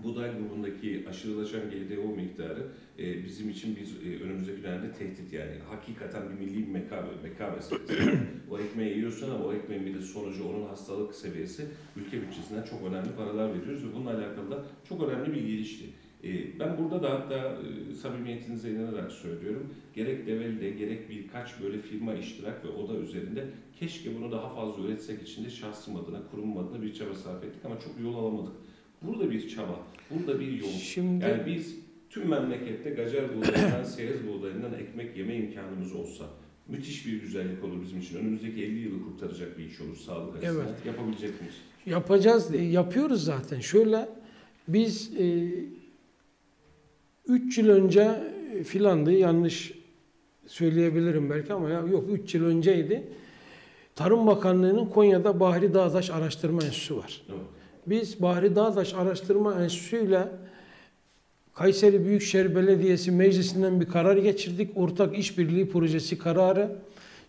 buğday 0.03 0.37
grubundaki 0.37 1.05
aşırılaşan 1.09 1.61
GDO 1.69 2.15
miktarı 2.15 2.67
e, 2.99 3.23
bizim 3.23 3.49
için 3.49 3.75
bir 3.75 4.11
e, 4.11 4.23
önümüzdeki 4.23 4.63
dönemde 4.63 4.91
tehdit 4.91 5.33
yani. 5.33 5.51
Hakikaten 5.69 6.23
bir 6.29 6.45
milli 6.45 6.67
bir 6.67 6.71
meka, 6.71 7.07
meka 7.23 7.49
meselesi. 7.49 8.17
o 8.49 8.59
ekmeği 8.59 8.97
yiyorsun 8.97 9.31
ama 9.31 9.45
o 9.45 9.53
ekmeğin 9.53 9.85
bir 9.85 9.93
de 9.93 10.01
sonucu 10.01 10.49
onun 10.49 10.67
hastalık 10.67 11.15
seviyesi 11.15 11.65
ülke 11.95 12.21
bütçesinden 12.21 12.63
çok 12.63 12.83
önemli 12.89 13.09
paralar 13.17 13.49
veriyoruz 13.53 13.85
ve 13.85 13.93
bununla 13.95 14.09
alakalı 14.09 14.51
da 14.51 14.63
çok 14.89 15.09
önemli 15.09 15.33
bir 15.33 15.41
gelişti. 15.41 15.85
E, 16.23 16.59
Ben 16.59 16.77
burada 16.77 17.03
da 17.03 17.09
hatta 17.13 17.57
e, 17.91 17.95
samimiyetinize 17.95 18.71
inanarak 18.71 19.11
söylüyorum. 19.11 19.73
Gerek 19.95 20.27
Develi'de 20.27 20.69
gerek 20.69 21.09
birkaç 21.09 21.61
böyle 21.61 21.81
firma 21.81 22.13
iştirak 22.13 22.65
ve 22.65 22.69
oda 22.69 22.97
üzerinde 22.97 23.45
keşke 23.79 24.15
bunu 24.15 24.31
daha 24.31 24.55
fazla 24.55 24.83
üretsek 24.83 25.21
içinde 25.21 25.49
şahsım 25.49 25.95
adına, 25.95 26.19
kurumum 26.31 26.57
adına 26.57 26.81
bir 26.81 26.93
çaba 26.93 27.15
sarf 27.15 27.43
ettik 27.43 27.65
ama 27.65 27.79
çok 27.79 27.93
yol 28.03 28.15
alamadık. 28.15 28.53
Burada 29.01 29.31
bir 29.31 29.49
çaba, 29.49 29.79
burada 30.09 30.39
bir 30.39 30.51
yol. 30.51 30.67
Şimdi 30.67 31.23
Yani 31.23 31.45
biz 31.45 31.75
tüm 32.09 32.27
memlekette 32.29 32.89
gacar 32.89 33.23
buğdayından, 33.37 33.83
seyez 33.95 34.27
buğdayından 34.27 34.73
ekmek 34.73 35.17
yeme 35.17 35.35
imkanımız 35.35 35.93
olsa 35.93 36.25
müthiş 36.67 37.05
bir 37.05 37.21
güzellik 37.21 37.63
olur 37.63 37.81
bizim 37.83 37.99
için. 37.99 38.17
Önümüzdeki 38.17 38.63
50 38.63 38.79
yılı 38.79 39.03
kurtaracak 39.03 39.57
bir 39.57 39.65
iş 39.65 39.81
olur 39.81 39.95
sağlık 39.95 40.37
açısından. 40.37 40.65
Evet. 40.65 40.85
Yapabilecek 40.85 41.41
miyiz? 41.41 41.55
yapacağız, 41.85 42.55
e, 42.55 42.61
yapıyoruz 42.63 43.23
zaten. 43.23 43.59
Şöyle 43.59 44.09
biz 44.67 45.11
3 47.27 47.57
yıl 47.57 47.69
önce 47.69 48.11
e, 48.55 48.63
filandı 48.63 49.11
yanlış 49.11 49.73
söyleyebilirim 50.47 51.29
belki 51.29 51.53
ama 51.53 51.69
ya 51.69 51.79
yok 51.79 52.03
3 52.11 52.35
yıl 52.35 52.45
önceydi. 52.45 53.07
Tarım 53.95 54.27
Bakanlığı'nın 54.27 54.85
Konya'da 54.85 55.39
Bahri 55.39 55.73
Dağdaş 55.73 56.09
Araştırma 56.09 56.63
Enstitüsü 56.63 56.97
var. 56.97 57.21
Biz 57.87 58.21
Bahri 58.21 58.55
Dağdaş 58.55 58.93
Araştırma 58.93 59.63
Enstitüsü 59.63 60.07
ile 60.07 60.27
Kayseri 61.53 62.05
Büyükşehir 62.05 62.55
Belediyesi 62.55 63.11
Meclisi'nden 63.11 63.81
bir 63.81 63.85
karar 63.85 64.17
geçirdik. 64.17 64.71
Ortak 64.75 65.17
işbirliği 65.17 65.69
projesi 65.69 66.17
kararı. 66.17 66.75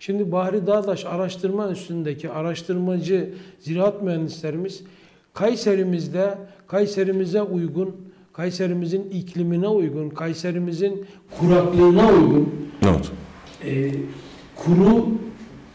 Şimdi 0.00 0.32
Bahri 0.32 0.66
Dağdaş 0.66 1.04
Araştırma 1.04 1.68
Enstitüsü'ndeki 1.68 2.30
araştırmacı 2.30 3.34
ziraat 3.60 4.02
mühendislerimiz 4.02 4.82
Kayserimizde, 5.34 6.38
Kayserimize 6.66 7.42
uygun, 7.42 8.11
Kayserimizin 8.32 9.10
iklimine 9.10 9.68
uygun, 9.68 10.08
Kayserimizin 10.10 11.04
kuraklığına 11.40 12.08
uygun 12.12 12.48
Not. 12.82 13.12
e, 13.64 13.90
kuru 14.56 15.08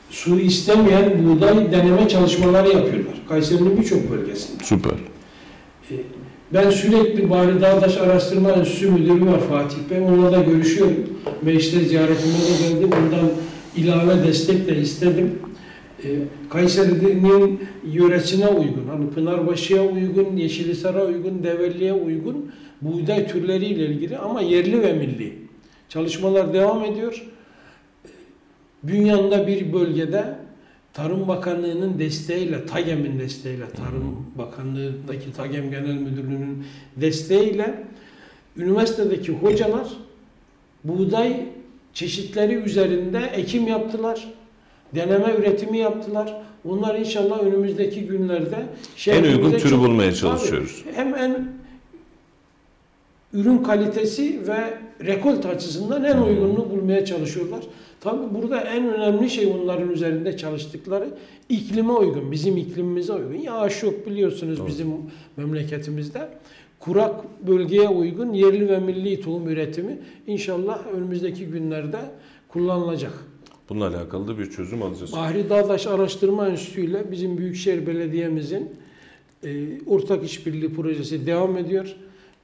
su 0.10 0.39
istemeyen 0.39 1.13
buğday 1.28 1.72
deneme 1.72 2.08
çalışmaları 2.08 2.67
yapıyorlar. 2.67 3.22
Kayseri'nin 3.30 3.78
birçok 3.78 4.12
bölgesinde. 4.12 4.63
Süper. 4.63 4.91
Ben 6.54 6.70
sürekli 6.70 7.30
Bari 7.30 7.62
Dağdaş 7.62 7.98
Araştırma 7.98 8.52
Enstitüsü 8.52 8.91
Müdürü 8.91 9.26
var 9.26 9.39
Fatih 9.50 9.78
Bey. 9.89 10.02
Onunla 10.02 10.32
da 10.32 10.41
görüşüyorum. 10.41 10.96
Mecliste 11.41 11.80
ziyaretime 11.80 12.34
de 12.34 12.70
geldim. 12.70 12.89
Ondan 13.06 13.30
ilave 13.76 14.28
destek 14.28 14.67
de 14.67 14.78
istedim. 14.78 15.39
Ee, 16.04 16.18
Kayseri'nin 16.50 17.60
yöresine 17.86 18.48
uygun, 18.48 18.88
hani 18.88 19.10
Pınarbaşı'ya 19.10 19.84
uygun, 19.84 20.36
Yeşilisar'a 20.36 21.06
uygun, 21.06 21.44
Develi'ye 21.44 21.94
uygun 21.94 22.52
buğday 22.82 23.28
türleriyle 23.28 23.86
ilgili 23.86 24.18
ama 24.18 24.42
yerli 24.42 24.82
ve 24.82 24.94
milli 24.94 25.34
çalışmalar 25.90 26.54
devam 26.54 26.86
ediyor. 26.86 27.28
Bünyan'da 28.84 29.48
bir 29.48 29.74
bölgede 29.74 30.36
Tarım 30.94 31.28
Bakanlığı'nın 31.28 32.00
desteğiyle, 32.00 32.66
TAGEM'in 32.66 33.20
desteğiyle, 33.20 33.70
Tarım 33.70 34.26
Bakanlığı'ndaki 34.36 35.34
TAGEM 35.34 35.72
Genel 35.72 35.94
Müdürlüğü'nün 35.94 36.64
desteğiyle 36.96 37.84
üniversitedeki 38.58 39.32
hocalar 39.32 39.88
buğday 40.84 41.46
çeşitleri 41.94 42.54
üzerinde 42.54 43.20
ekim 43.20 43.68
yaptılar. 43.68 44.28
Deneme 44.95 45.34
üretimi 45.39 45.78
yaptılar. 45.78 46.41
Bunlar 46.65 46.95
inşallah 46.95 47.43
önümüzdeki 47.43 48.02
günlerde 48.08 48.65
En 49.08 49.23
uygun 49.23 49.52
türü 49.52 49.69
çok- 49.69 49.80
bulmaya 49.80 50.10
Tabii. 50.10 50.19
çalışıyoruz. 50.19 50.84
hem 50.95 51.15
en 51.15 51.47
ürün 53.34 53.58
kalitesi 53.58 54.39
ve 54.47 54.58
rekolt 55.06 55.45
açısından 55.45 56.04
en 56.04 56.17
uygununu 56.17 56.69
bulmaya 56.69 57.06
çalışıyorlar. 57.06 57.63
Tabii 58.02 58.36
burada 58.36 58.62
en 58.62 58.93
önemli 58.93 59.30
şey 59.30 59.47
onların 59.47 59.89
üzerinde 59.91 60.38
çalıştıkları 60.38 61.10
iklime 61.50 61.91
uygun, 61.93 62.32
bizim 62.32 62.58
iklimimize 62.58 63.13
uygun. 63.13 63.34
Yağış 63.36 63.84
yok 63.84 64.08
biliyorsunuz 64.08 64.60
Doğru. 64.60 64.67
bizim 64.67 64.88
memleketimizde. 65.38 66.28
Kurak 66.80 67.15
bölgeye 67.47 67.89
uygun 67.89 68.34
yerli 68.34 68.69
ve 68.69 68.80
milli 68.80 69.21
tohum 69.21 69.50
üretimi 69.50 69.97
inşallah 70.28 70.80
önümüzdeki 70.95 71.45
günlerde 71.45 71.97
kullanılacak. 72.47 73.13
Bununla 73.70 73.88
alakalı 73.88 74.28
da 74.28 74.40
bir 74.40 74.50
çözüm 74.50 74.84
alacağız. 74.84 75.14
Bahri 75.14 75.50
Dağdaş 75.50 75.88
Araştırma 75.88 76.48
Enstitüsü 76.48 76.82
ile 76.82 77.12
bizim 77.12 77.38
Büyükşehir 77.38 77.88
Belediye'mizin 77.88 78.70
e, 79.44 79.82
ortak 79.86 80.24
işbirliği 80.24 80.74
projesi 80.74 81.26
devam 81.26 81.58
ediyor. 81.58 81.96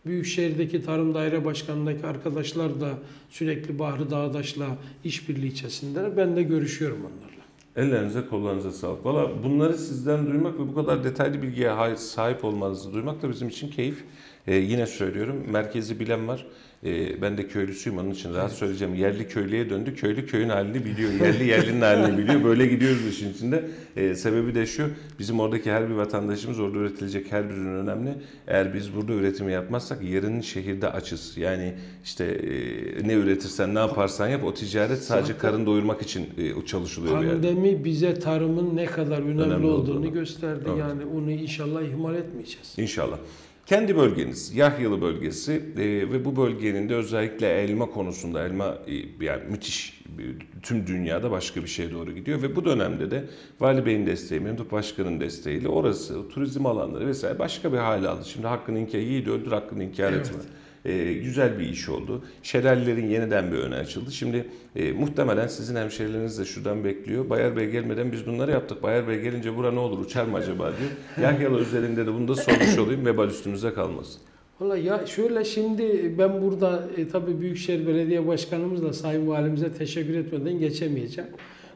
Büyükşehir'deki 0.05 0.85
Tarım 0.85 1.13
Daire 1.13 1.45
Başkanı'ndaki 1.45 2.07
arkadaşlar 2.07 2.81
da 2.81 2.89
sürekli 3.29 3.79
Bahri 3.79 4.09
Dağdaş'la 4.09 4.67
işbirliği 5.03 5.47
içerisindeler. 5.47 6.17
Ben 6.17 6.35
de 6.35 6.43
görüşüyorum 6.43 6.97
onlarla. 6.99 7.43
Ellerinize 7.75 8.25
kollarınıza 8.25 8.71
sağlık. 8.71 9.05
Valla 9.05 9.43
bunları 9.43 9.77
sizden 9.77 10.25
duymak 10.31 10.53
ve 10.55 10.59
bu 10.59 10.75
kadar 10.75 11.03
detaylı 11.03 11.41
bilgiye 11.41 11.95
sahip 11.95 12.45
olmanızı 12.45 12.93
duymak 12.93 13.21
da 13.21 13.29
bizim 13.29 13.47
için 13.47 13.69
keyif. 13.69 14.03
Ee, 14.47 14.55
yine 14.55 14.85
söylüyorum 14.87 15.43
merkezi 15.51 15.99
bilen 15.99 16.27
var. 16.27 16.45
Ee, 16.85 17.21
ben 17.21 17.37
de 17.37 17.47
köylüsüyüm 17.47 17.99
onun 17.99 18.11
için 18.11 18.33
rahat 18.33 18.51
söyleyeceğim. 18.51 18.95
Yerli 18.95 19.27
köylüye 19.27 19.69
döndü. 19.69 19.95
Köylü 19.95 20.25
köyün 20.25 20.49
halini 20.49 20.85
biliyor. 20.85 21.11
Yerli 21.21 21.43
yerlinin 21.47 21.81
halini 21.81 22.17
biliyor. 22.17 22.43
Böyle 22.43 22.65
gidiyoruz 22.65 23.07
işin 23.07 23.33
içinde. 23.33 23.65
Ee, 23.97 24.15
sebebi 24.15 24.55
de 24.55 24.65
şu. 24.65 24.89
Bizim 25.19 25.39
oradaki 25.39 25.71
her 25.71 25.89
bir 25.89 25.93
vatandaşımız 25.95 26.59
orada 26.59 26.77
üretilecek 26.77 27.31
her 27.31 27.49
bir 27.49 27.53
ürün 27.53 27.75
önemli. 27.75 28.09
Eğer 28.47 28.73
biz 28.73 28.95
burada 28.95 29.13
üretimi 29.13 29.51
yapmazsak 29.53 30.03
yarın 30.03 30.41
şehirde 30.41 30.89
açız. 30.91 31.37
Yani 31.37 31.73
işte 32.03 32.25
e, 32.25 33.07
ne 33.07 33.13
üretirsen 33.13 33.75
ne 33.75 33.79
yaparsan 33.79 34.27
yap 34.27 34.43
o 34.43 34.53
ticaret 34.53 35.03
sadece 35.03 35.37
karın 35.37 35.65
doyurmak 35.65 36.01
için 36.01 36.29
e, 36.37 36.65
çalışılıyor. 36.65 37.13
Pandemi 37.25 37.83
bize 37.85 38.19
tarımın 38.19 38.75
ne 38.75 38.85
kadar 38.85 39.17
önemli, 39.21 39.41
Önemli 39.41 39.65
olduğunu 39.65 39.97
olduğunu. 39.99 40.13
gösterdi. 40.13 40.63
Evet. 40.67 40.79
Yani 40.79 41.01
onu 41.05 41.31
inşallah 41.31 41.81
ihmal 41.81 42.15
etmeyeceğiz. 42.15 42.73
İnşallah. 42.77 43.17
Kendi 43.65 43.97
bölgeniz, 43.97 44.55
Yahyalı 44.55 45.01
bölgesi 45.01 45.53
e, 45.77 45.81
ve 46.11 46.25
bu 46.25 46.35
bölgenin 46.35 46.89
de 46.89 46.95
özellikle 46.95 47.47
elma 47.49 47.85
konusunda 47.85 48.45
elma 48.45 48.77
e, 48.87 49.25
yani 49.25 49.43
müthiş 49.49 50.03
e, 50.19 50.23
tüm 50.61 50.87
dünyada 50.87 51.31
başka 51.31 51.63
bir 51.63 51.67
şeye 51.67 51.91
doğru 51.91 52.11
gidiyor 52.11 52.41
ve 52.41 52.55
bu 52.55 52.65
dönemde 52.65 53.11
de 53.11 53.23
Vali 53.59 53.85
Bey'in 53.85 54.05
desteği, 54.05 54.39
Memduh 54.39 54.71
Başkan'ın 54.71 55.19
desteğiyle 55.19 55.67
orası 55.67 56.29
turizm 56.29 56.65
alanları 56.65 57.07
vesaire 57.07 57.39
başka 57.39 57.73
bir 57.73 57.77
hale 57.77 58.07
aldı. 58.07 58.25
Şimdi 58.25 58.47
hakkını 58.47 58.79
inkar, 58.79 58.99
yiğit 58.99 59.27
öldür 59.27 59.51
hakkını 59.51 59.83
inkar 59.83 60.13
Evet. 60.13 60.25
etme. 60.25 60.39
E, 60.85 61.13
güzel 61.13 61.59
bir 61.59 61.69
iş 61.69 61.89
oldu. 61.89 62.23
Şelallerin 62.43 63.07
yeniden 63.07 63.51
bir 63.51 63.57
öne 63.57 63.75
açıldı. 63.75 64.11
Şimdi 64.11 64.45
e, 64.75 64.91
muhtemelen 64.91 65.47
sizin 65.47 65.75
hemşehrileriniz 65.75 66.39
de 66.39 66.45
şuradan 66.45 66.83
bekliyor. 66.83 67.29
Bayar 67.29 67.55
Bey 67.55 67.69
gelmeden 67.69 68.11
biz 68.11 68.27
bunları 68.27 68.51
yaptık. 68.51 68.83
Bayar 68.83 69.07
Bey 69.07 69.19
gelince 69.19 69.57
bura 69.57 69.71
ne 69.71 69.79
olur 69.79 69.99
uçar 69.99 70.25
mı 70.25 70.37
acaba 70.37 70.63
diyor. 70.63 70.89
Yahyalı 71.21 71.59
üzerinde 71.59 72.05
de 72.05 72.13
bunu 72.13 72.27
da 72.27 72.35
sormuş 72.35 72.77
olayım. 72.77 73.05
Vebal 73.05 73.27
üstümüze 73.27 73.73
kalmasın. 73.73 74.21
Valla 74.59 74.77
ya 74.77 75.05
şöyle 75.05 75.45
şimdi 75.45 76.15
ben 76.17 76.41
burada 76.41 76.87
e, 76.97 77.07
tabii 77.07 77.41
Büyükşehir 77.41 77.87
Belediye 77.87 78.27
Başkanımızla 78.27 78.93
Sayın 78.93 79.27
Valimize 79.27 79.73
teşekkür 79.73 80.15
etmeden 80.15 80.59
geçemeyeceğim. 80.59 81.29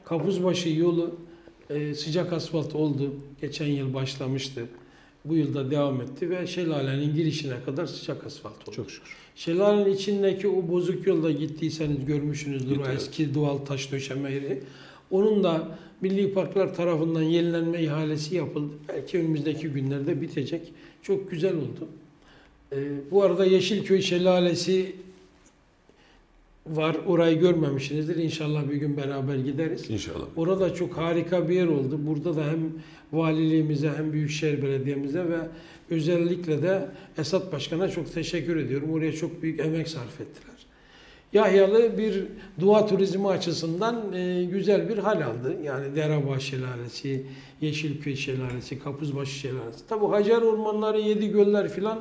Kapuzbaşı 0.05 0.69
yolu 0.69 1.15
e, 1.69 1.93
sıcak 1.93 2.33
asfalt 2.33 2.75
oldu. 2.75 3.13
Geçen 3.41 3.65
yıl 3.65 3.93
başlamıştı. 3.93 4.61
Bu 5.29 5.35
yılda 5.35 5.71
devam 5.71 6.01
etti 6.01 6.29
ve 6.29 6.47
şelalenin 6.47 7.15
girişine 7.15 7.63
kadar 7.65 7.85
sıcak 7.85 8.25
asfalt 8.25 8.67
oldu. 8.67 8.75
Çok 8.75 8.91
şükür. 8.91 9.15
Şelalenin 9.35 9.93
içindeki 9.93 10.47
o 10.47 10.67
bozuk 10.67 11.07
yolda 11.07 11.31
gittiyseniz 11.31 12.05
görmüşsünüzdür 12.05 12.77
o 12.77 12.89
eski 12.89 13.33
doğal 13.33 13.57
taş 13.57 13.91
döşeme 13.91 14.31
yeri. 14.31 14.63
Onun 15.11 15.43
da 15.43 15.77
Milli 16.01 16.33
Parklar 16.33 16.75
tarafından 16.75 17.21
yenilenme 17.21 17.83
ihalesi 17.83 18.35
yapıldı. 18.35 18.73
Belki 18.87 19.19
önümüzdeki 19.19 19.67
günlerde 19.67 20.21
bitecek. 20.21 20.73
Çok 21.01 21.31
güzel 21.31 21.55
oldu. 21.55 21.87
Ee, 22.71 22.77
bu 23.11 23.23
arada 23.23 23.45
Yeşilköy 23.45 24.01
Şelalesi 24.01 24.95
var. 26.67 26.97
Orayı 27.07 27.39
görmemişsinizdir. 27.39 28.15
İnşallah 28.15 28.69
bir 28.69 28.75
gün 28.75 28.97
beraber 28.97 29.35
gideriz. 29.35 29.89
İnşallah. 29.89 30.25
Orada 30.35 30.73
çok 30.73 30.97
harika 30.97 31.49
bir 31.49 31.55
yer 31.55 31.67
oldu. 31.67 31.99
Burada 32.07 32.35
da 32.35 32.45
hem 32.45 32.59
valiliğimize 33.13 33.89
hem 33.89 34.13
Büyükşehir 34.13 34.63
Belediye'mize 34.63 35.29
ve 35.29 35.37
özellikle 35.89 36.61
de 36.61 36.89
Esat 37.17 37.51
Başkan'a 37.51 37.89
çok 37.89 38.13
teşekkür 38.13 38.55
ediyorum. 38.57 38.93
Oraya 38.93 39.11
çok 39.11 39.41
büyük 39.41 39.59
emek 39.59 39.87
sarf 39.87 40.21
ettiler. 40.21 40.57
Yahyalı 41.33 41.97
bir 41.97 42.23
doğa 42.61 42.85
turizmi 42.85 43.27
açısından 43.27 44.13
e, 44.13 44.43
güzel 44.43 44.89
bir 44.89 44.97
hal 44.97 45.21
aldı. 45.21 45.55
Yani 45.63 45.95
Derebağ 45.95 46.39
Şelalesi, 46.39 47.25
Yeşilköy 47.61 48.15
Şelalesi, 48.15 48.79
Kapuzbaşı 48.79 49.31
Şelalesi. 49.31 49.87
Tabi 49.87 50.05
Hacer 50.05 50.41
Ormanları, 50.41 50.99
Yedi 50.99 51.29
Göller 51.29 51.69
filan 51.69 51.99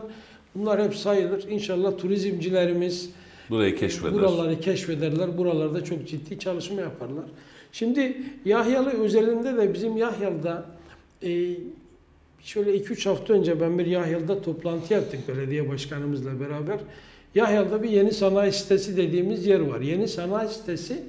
bunlar 0.54 0.84
hep 0.84 0.94
sayılır. 0.94 1.48
İnşallah 1.48 1.98
turizmcilerimiz 1.98 3.10
Burayı 3.50 3.76
keşfeder. 3.76 4.14
Buraları 4.14 4.60
keşfederler. 4.60 5.38
Buralarda 5.38 5.84
çok 5.84 6.08
ciddi 6.08 6.38
çalışma 6.38 6.80
yaparlar. 6.80 7.24
Şimdi 7.72 8.16
Yahyalı 8.44 8.90
özelinde 8.90 9.56
de 9.56 9.74
bizim 9.74 9.96
Yahyalı'da 9.96 10.75
e, 11.22 11.28
şöyle 12.40 12.76
2-3 12.76 13.08
hafta 13.08 13.32
önce 13.32 13.60
ben 13.60 13.78
bir 13.78 13.86
Yahyalı'da 13.86 14.42
toplantı 14.42 14.94
yaptık 14.94 15.28
belediye 15.28 15.68
başkanımızla 15.68 16.40
beraber. 16.40 16.78
Yahyalı'da 17.34 17.82
bir 17.82 17.88
yeni 17.90 18.12
sanayi 18.12 18.52
sitesi 18.52 18.96
dediğimiz 18.96 19.46
yer 19.46 19.60
var. 19.60 19.80
Yeni 19.80 20.08
sanayi 20.08 20.48
sitesi 20.48 21.02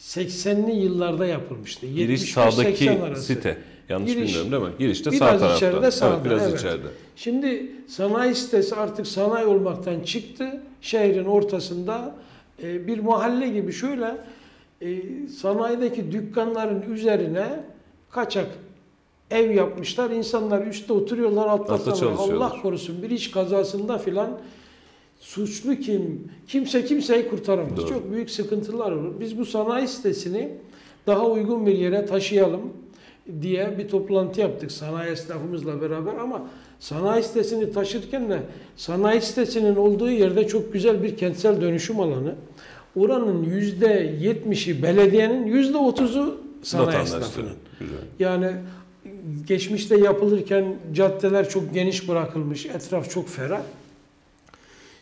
80'li 0.00 0.72
yıllarda 0.76 1.26
yapılmıştı. 1.26 1.86
Giriş 1.86 2.22
75-80 2.36 2.50
sağdaki 2.50 2.90
arası. 2.90 3.22
site. 3.22 3.56
Yanlış 3.88 4.12
Giriş- 4.12 4.22
bilmiyorum 4.28 4.52
değil 4.52 4.62
mi? 4.62 4.68
Girişte 4.78 5.10
Biraz 5.10 5.18
sağ 5.18 5.38
tarafta. 5.38 5.56
içeride, 5.56 5.90
sağda, 5.90 6.14
Evet, 6.14 6.24
biraz 6.24 6.42
evet. 6.48 6.58
içeride. 6.58 6.86
Şimdi 7.16 7.72
sanayi 7.88 8.34
sitesi 8.34 8.74
artık 8.76 9.06
sanayi 9.06 9.46
olmaktan 9.46 10.00
çıktı. 10.00 10.62
Şehrin 10.80 11.24
ortasında 11.24 12.14
e, 12.62 12.86
bir 12.86 12.98
mahalle 12.98 13.48
gibi 13.48 13.72
şöyle 13.72 14.16
e, 14.82 14.98
sanayideki 15.28 16.12
dükkanların 16.12 16.92
üzerine 16.92 17.46
kaçak 18.10 18.46
ev 19.30 19.50
yapmışlar. 19.50 20.10
İnsanlar 20.10 20.66
üstte 20.66 20.92
oturuyorlar, 20.92 21.46
altta, 21.46 21.78
çalışıyorlar. 21.78 22.34
Allah 22.34 22.62
korusun 22.62 23.02
bir 23.02 23.10
iş 23.10 23.30
kazasında 23.30 23.98
filan 23.98 24.30
suçlu 25.20 25.76
kim? 25.76 26.28
Kimse 26.48 26.84
kimseyi 26.84 27.28
kurtaramaz. 27.28 27.76
Doğru. 27.76 27.88
Çok 27.88 28.12
büyük 28.12 28.30
sıkıntılar 28.30 28.92
olur. 28.92 29.20
Biz 29.20 29.38
bu 29.38 29.44
sanayi 29.44 29.88
sitesini 29.88 30.48
daha 31.06 31.26
uygun 31.26 31.66
bir 31.66 31.78
yere 31.78 32.06
taşıyalım 32.06 32.60
diye 33.42 33.78
bir 33.78 33.88
toplantı 33.88 34.40
yaptık 34.40 34.72
sanayi 34.72 35.12
esnafımızla 35.12 35.80
beraber 35.82 36.14
ama 36.14 36.42
sanayi 36.80 37.22
sitesini 37.22 37.72
taşırken 37.72 38.30
de 38.30 38.42
sanayi 38.76 39.20
sitesinin 39.20 39.76
olduğu 39.76 40.10
yerde 40.10 40.46
çok 40.46 40.72
güzel 40.72 41.02
bir 41.02 41.16
kentsel 41.16 41.60
dönüşüm 41.60 42.00
alanı. 42.00 42.34
Oranın 42.96 43.42
yüzde 43.44 44.16
yetmişi 44.20 44.82
belediyenin, 44.82 45.46
yüzde 45.46 45.76
otuzu 45.76 46.40
sanayi 46.62 47.02
esnafının. 47.02 47.52
Güzel. 47.80 47.96
Yani 48.18 48.52
geçmişte 49.46 49.98
yapılırken 49.98 50.76
caddeler 50.94 51.48
çok 51.48 51.74
geniş 51.74 52.08
bırakılmış, 52.08 52.66
etraf 52.66 53.10
çok 53.10 53.28
ferah. 53.28 53.62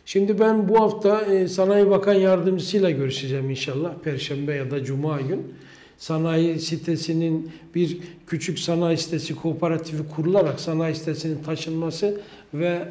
Şimdi 0.05 0.39
ben 0.39 0.69
bu 0.69 0.79
hafta 0.79 1.21
e, 1.21 1.47
Sanayi 1.47 1.89
Bakan 1.89 2.13
Yardımcısıyla 2.13 2.91
görüşeceğim 2.91 3.49
inşallah. 3.49 3.93
Perşembe 4.03 4.53
ya 4.53 4.71
da 4.71 4.83
Cuma 4.83 5.21
gün. 5.21 5.53
Sanayi 5.97 6.59
sitesinin 6.59 7.51
bir 7.75 7.97
küçük 8.27 8.59
sanayi 8.59 8.97
sitesi 8.97 9.35
kooperatifi 9.35 10.03
kurularak 10.15 10.59
sanayi 10.59 10.95
sitesinin 10.95 11.43
taşınması 11.43 12.21
ve 12.53 12.89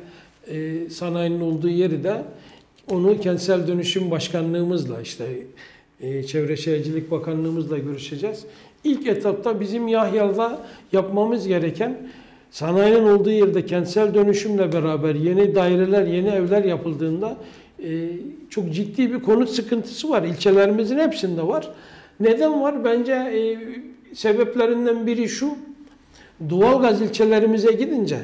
e, 0.48 0.90
sanayinin 0.90 1.40
olduğu 1.40 1.68
yeri 1.68 2.04
de 2.04 2.22
onu 2.88 3.20
kentsel 3.20 3.68
dönüşüm 3.68 4.10
başkanlığımızla 4.10 5.02
işte 5.02 5.26
e, 6.00 6.22
Çevre 6.22 6.56
Şehircilik 6.56 7.10
Bakanlığımızla 7.10 7.78
görüşeceğiz. 7.78 8.44
İlk 8.86 9.06
etapta 9.06 9.60
bizim 9.60 9.88
Yahyalı'da 9.88 10.58
yapmamız 10.92 11.48
gereken 11.48 11.96
sanayinin 12.50 13.08
olduğu 13.08 13.30
yerde 13.30 13.66
kentsel 13.66 14.14
dönüşümle 14.14 14.72
beraber 14.72 15.14
yeni 15.14 15.54
daireler, 15.54 16.06
yeni 16.06 16.28
evler 16.28 16.64
yapıldığında 16.64 17.36
e, 17.84 18.08
çok 18.50 18.74
ciddi 18.74 19.12
bir 19.12 19.22
konut 19.22 19.50
sıkıntısı 19.50 20.10
var. 20.10 20.22
İlçelerimizin 20.22 20.98
hepsinde 20.98 21.46
var. 21.46 21.70
Neden 22.20 22.62
var? 22.62 22.84
Bence 22.84 23.12
e, 23.12 23.58
sebeplerinden 24.14 25.06
biri 25.06 25.28
şu. 25.28 25.54
Doğalgaz 26.50 27.02
ilçelerimize 27.02 27.72
gidince 27.72 28.18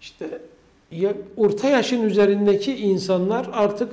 işte 0.00 0.26
ya, 0.92 1.12
orta 1.36 1.68
yaşın 1.68 2.02
üzerindeki 2.02 2.74
insanlar 2.76 3.48
artık 3.52 3.92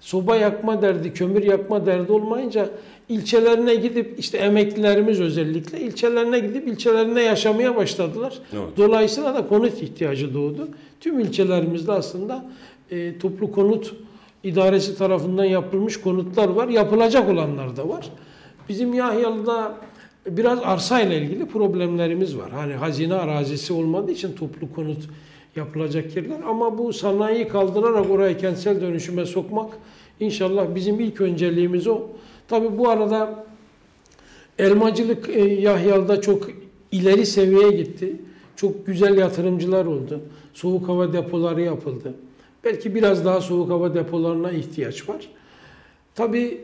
soba 0.00 0.36
yakma 0.36 0.82
derdi, 0.82 1.12
kömür 1.12 1.42
yakma 1.42 1.86
derdi 1.86 2.12
olmayınca 2.12 2.68
ilçelerine 3.08 3.74
gidip 3.74 4.18
işte 4.18 4.38
emeklilerimiz 4.38 5.20
özellikle 5.20 5.80
ilçelerine 5.80 6.38
gidip 6.38 6.68
ilçelerinde 6.68 7.20
yaşamaya 7.20 7.76
başladılar. 7.76 8.38
Evet. 8.52 8.68
Dolayısıyla 8.76 9.34
da 9.34 9.48
konut 9.48 9.82
ihtiyacı 9.82 10.34
doğdu. 10.34 10.68
Tüm 11.00 11.20
ilçelerimizde 11.20 11.92
aslında 11.92 12.44
e, 12.90 13.18
toplu 13.18 13.52
konut 13.52 13.94
idaresi 14.42 14.98
tarafından 14.98 15.44
yapılmış 15.44 16.00
konutlar 16.00 16.48
var. 16.48 16.68
Yapılacak 16.68 17.28
olanlar 17.28 17.76
da 17.76 17.88
var. 17.88 18.08
Bizim 18.68 18.94
Yahyalı'da 18.94 19.74
biraz 20.26 20.58
arsayla 20.62 21.16
ilgili 21.16 21.46
problemlerimiz 21.46 22.36
var. 22.36 22.50
Hani 22.50 22.74
hazine 22.74 23.14
arazisi 23.14 23.72
olmadığı 23.72 24.10
için 24.10 24.32
toplu 24.32 24.72
konut 24.74 24.98
yapılacak 25.56 26.16
yerler. 26.16 26.40
Ama 26.48 26.78
bu 26.78 26.92
sanayiyi 26.92 27.48
kaldırarak 27.48 28.10
orayı 28.10 28.38
kentsel 28.38 28.80
dönüşüme 28.80 29.26
sokmak 29.26 29.72
inşallah 30.20 30.74
bizim 30.74 31.00
ilk 31.00 31.20
önceliğimiz 31.20 31.86
o. 31.86 32.00
Tabi 32.48 32.78
bu 32.78 32.88
arada 32.88 33.44
elmacılık 34.58 35.28
e, 35.28 35.40
Yahyalı'da 35.40 36.20
çok 36.20 36.50
ileri 36.92 37.26
seviyeye 37.26 37.70
gitti. 37.70 38.16
Çok 38.56 38.86
güzel 38.86 39.18
yatırımcılar 39.18 39.86
oldu. 39.86 40.20
Soğuk 40.54 40.88
hava 40.88 41.12
depoları 41.12 41.60
yapıldı. 41.60 42.14
Belki 42.64 42.94
biraz 42.94 43.24
daha 43.24 43.40
soğuk 43.40 43.70
hava 43.70 43.94
depolarına 43.94 44.50
ihtiyaç 44.50 45.08
var. 45.08 45.28
Tabii 46.14 46.60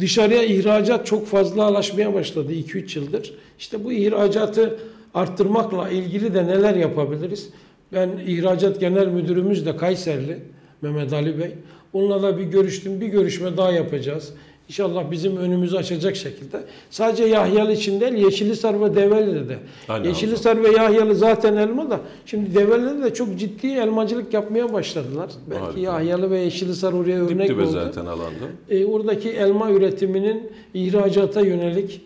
dışarıya 0.00 0.42
ihracat 0.42 1.06
çok 1.06 1.26
fazla 1.26 1.64
alaşmaya 1.64 2.14
başladı 2.14 2.52
2-3 2.52 2.98
yıldır. 2.98 3.34
İşte 3.58 3.84
bu 3.84 3.92
ihracatı 3.92 4.78
arttırmakla 5.14 5.88
ilgili 5.88 6.34
de 6.34 6.46
neler 6.46 6.74
yapabiliriz? 6.74 7.50
Ben 7.92 8.10
ihracat 8.26 8.80
genel 8.80 9.06
müdürümüz 9.06 9.66
de 9.66 9.76
Kayserli 9.76 10.38
Mehmet 10.82 11.12
Ali 11.12 11.38
Bey. 11.38 11.54
Onunla 11.92 12.22
da 12.22 12.38
bir 12.38 12.44
görüştüm. 12.44 13.00
Bir 13.00 13.06
görüşme 13.06 13.56
daha 13.56 13.72
yapacağız. 13.72 14.32
İnşallah 14.68 15.10
bizim 15.10 15.36
önümüzü 15.36 15.76
açacak 15.76 16.16
şekilde. 16.16 16.60
Sadece 16.90 17.24
Yahyalı 17.24 17.72
için 17.72 18.00
değil, 18.00 18.12
Yeşilisar 18.12 18.80
ve 18.80 18.94
Develi'de 18.94 19.48
de. 19.48 19.58
Aynen 19.88 20.08
Yeşilisar 20.08 20.62
ve 20.64 20.68
Yahyalı 20.68 21.14
zaten 21.14 21.56
elma 21.56 21.90
da. 21.90 22.00
Şimdi 22.26 22.54
Develi'de 22.54 23.02
de 23.02 23.14
çok 23.14 23.38
ciddi 23.38 23.66
elmacılık 23.66 24.34
yapmaya 24.34 24.72
başladılar. 24.72 25.30
Belki 25.50 25.60
Harika. 25.62 25.80
Yahyalı 25.80 26.30
ve 26.30 26.38
Yeşilisar 26.38 26.92
oraya 26.92 27.20
Dip 27.20 27.30
örnek 27.30 27.48
dibe 27.48 27.62
oldu. 27.62 27.70
zaten 27.70 28.06
alanda. 28.06 28.44
E, 28.70 28.84
oradaki 28.84 29.30
elma 29.30 29.70
üretiminin 29.70 30.50
ihracata 30.74 31.40
yönelik 31.40 32.00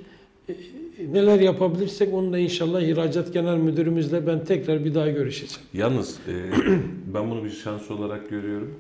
e, 0.49 0.55
neler 1.13 1.41
yapabilirsek 1.41 2.15
onu 2.15 2.33
da 2.33 2.39
inşallah 2.39 2.81
ihracat 2.81 3.33
genel 3.33 3.57
müdürümüzle 3.57 4.27
ben 4.27 4.45
tekrar 4.45 4.85
bir 4.85 4.95
daha 4.95 5.09
görüşeceğim. 5.09 5.63
Yalnız 5.75 6.17
e, 6.29 6.33
ben 7.15 7.31
bunu 7.31 7.45
bir 7.45 7.51
şans 7.51 7.91
olarak 7.91 8.31
görüyorum. 8.31 8.75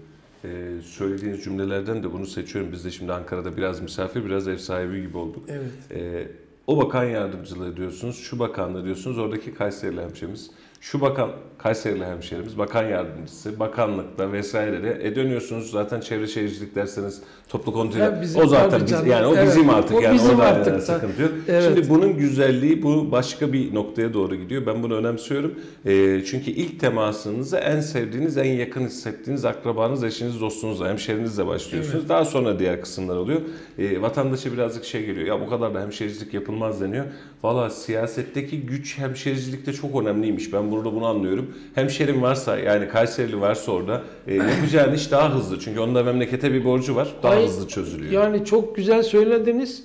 E, 0.45 0.81
söylediğiniz 0.85 1.45
cümlelerden 1.45 2.03
de 2.03 2.13
bunu 2.13 2.27
seçiyorum. 2.27 2.73
Biz 2.73 2.85
de 2.85 2.91
şimdi 2.91 3.13
Ankara'da 3.13 3.57
biraz 3.57 3.81
misafir, 3.81 4.25
biraz 4.25 4.49
ev 4.49 4.57
sahibi 4.57 5.03
gibi 5.03 5.17
olduk. 5.17 5.45
Evet. 5.49 5.71
E, 5.91 6.29
o 6.67 6.77
bakan 6.77 7.05
yardımcılığı 7.05 7.77
diyorsunuz, 7.77 8.17
şu 8.17 8.39
bakanlığı 8.39 8.85
diyorsunuz, 8.85 9.19
oradaki 9.19 9.55
Kayserili 9.55 10.01
hemşerimiz. 10.01 10.51
Şu 10.83 11.01
bakan, 11.01 11.31
Kayserili 11.59 12.05
hemşerimiz, 12.05 12.59
bakan 12.59 12.85
yardımcısı, 12.85 13.61
bakanlıkta 13.61 14.33
vesaire 14.33 14.99
E 15.03 15.17
dönüyorsunuz 15.17 15.71
zaten 15.71 16.01
çevre 16.01 16.27
şehircilik 16.27 16.75
derseniz 16.75 17.23
toplu 17.49 17.73
kontrol. 17.73 18.01
O 18.43 18.47
zaten 18.47 18.81
biz, 18.81 18.91
canım. 18.91 19.07
yani 19.07 19.27
o 19.27 19.35
Evet, 19.37 19.47
bizim 19.49 19.71
artık 19.71 19.97
o 19.97 20.01
yani 20.01 20.15
bizim 20.15 20.31
orada 20.31 20.43
artık 20.43 20.75
da. 20.75 20.81
sıkıntı 20.81 21.23
yok. 21.23 21.31
Evet. 21.49 21.65
Şimdi 21.65 21.89
bunun 21.89 22.17
güzelliği 22.17 22.83
bu 22.83 23.13
başka 23.13 23.53
bir 23.53 23.75
noktaya 23.75 24.15
doğru 24.15 24.37
gidiyor. 24.37 24.67
Ben 24.67 24.83
bunu 24.83 24.95
önemsiyorum. 24.95 25.55
E, 25.85 26.25
çünkü 26.25 26.51
ilk 26.51 26.81
temasınızı 26.81 27.57
en 27.57 27.81
sevdiğiniz, 27.81 28.37
en 28.37 28.53
yakın 28.53 28.87
hissettiğiniz 28.87 29.45
akrabanız, 29.45 30.05
eşiniz, 30.05 30.41
dostunuzla, 30.41 30.89
hemşerinizle 30.89 31.47
başlıyorsunuz. 31.47 32.09
Daha 32.09 32.25
sonra 32.25 32.59
diğer 32.59 32.81
kısımlar 32.81 33.17
oluyor. 33.17 33.41
E, 33.79 34.03
vatandaşa 34.03 34.53
birazcık 34.53 34.85
şey 34.85 35.07
geliyor. 35.07 35.27
Ya 35.27 35.41
bu 35.41 35.51
kadar 35.51 35.75
da 35.75 35.81
hemşericilik 35.81 36.35
yapılmaz 36.35 36.81
deniyor. 36.81 37.05
Valla 37.43 37.71
siyasetteki 37.71 38.61
güç 38.61 38.99
hemşericilikte 38.99 39.73
çok 39.73 40.03
önemliymiş. 40.03 40.53
Ben 40.53 40.72
burada 40.73 40.95
bunu 40.95 41.07
anlıyorum. 41.07 41.55
Hemşerim 41.75 42.23
varsa 42.23 42.59
yani 42.59 42.89
Kayserili 42.89 43.41
varsa 43.41 43.73
orada 43.73 44.03
e, 44.27 44.35
yapacağın 44.35 44.95
iş 44.95 45.11
daha 45.11 45.35
hızlı. 45.35 45.61
Çünkü 45.61 45.81
onun 45.81 45.95
da 45.95 46.03
memlekete 46.03 46.53
bir 46.53 46.65
borcu 46.65 46.97
var. 46.97 47.09
Daha 47.23 47.33
Ay- 47.33 47.47
hızlı 47.47 47.69
çözülüyor. 47.69 48.13
Yani 48.13 48.45
çok 48.45 48.77
güzel 48.77 49.03
söylediniz. 49.03 49.85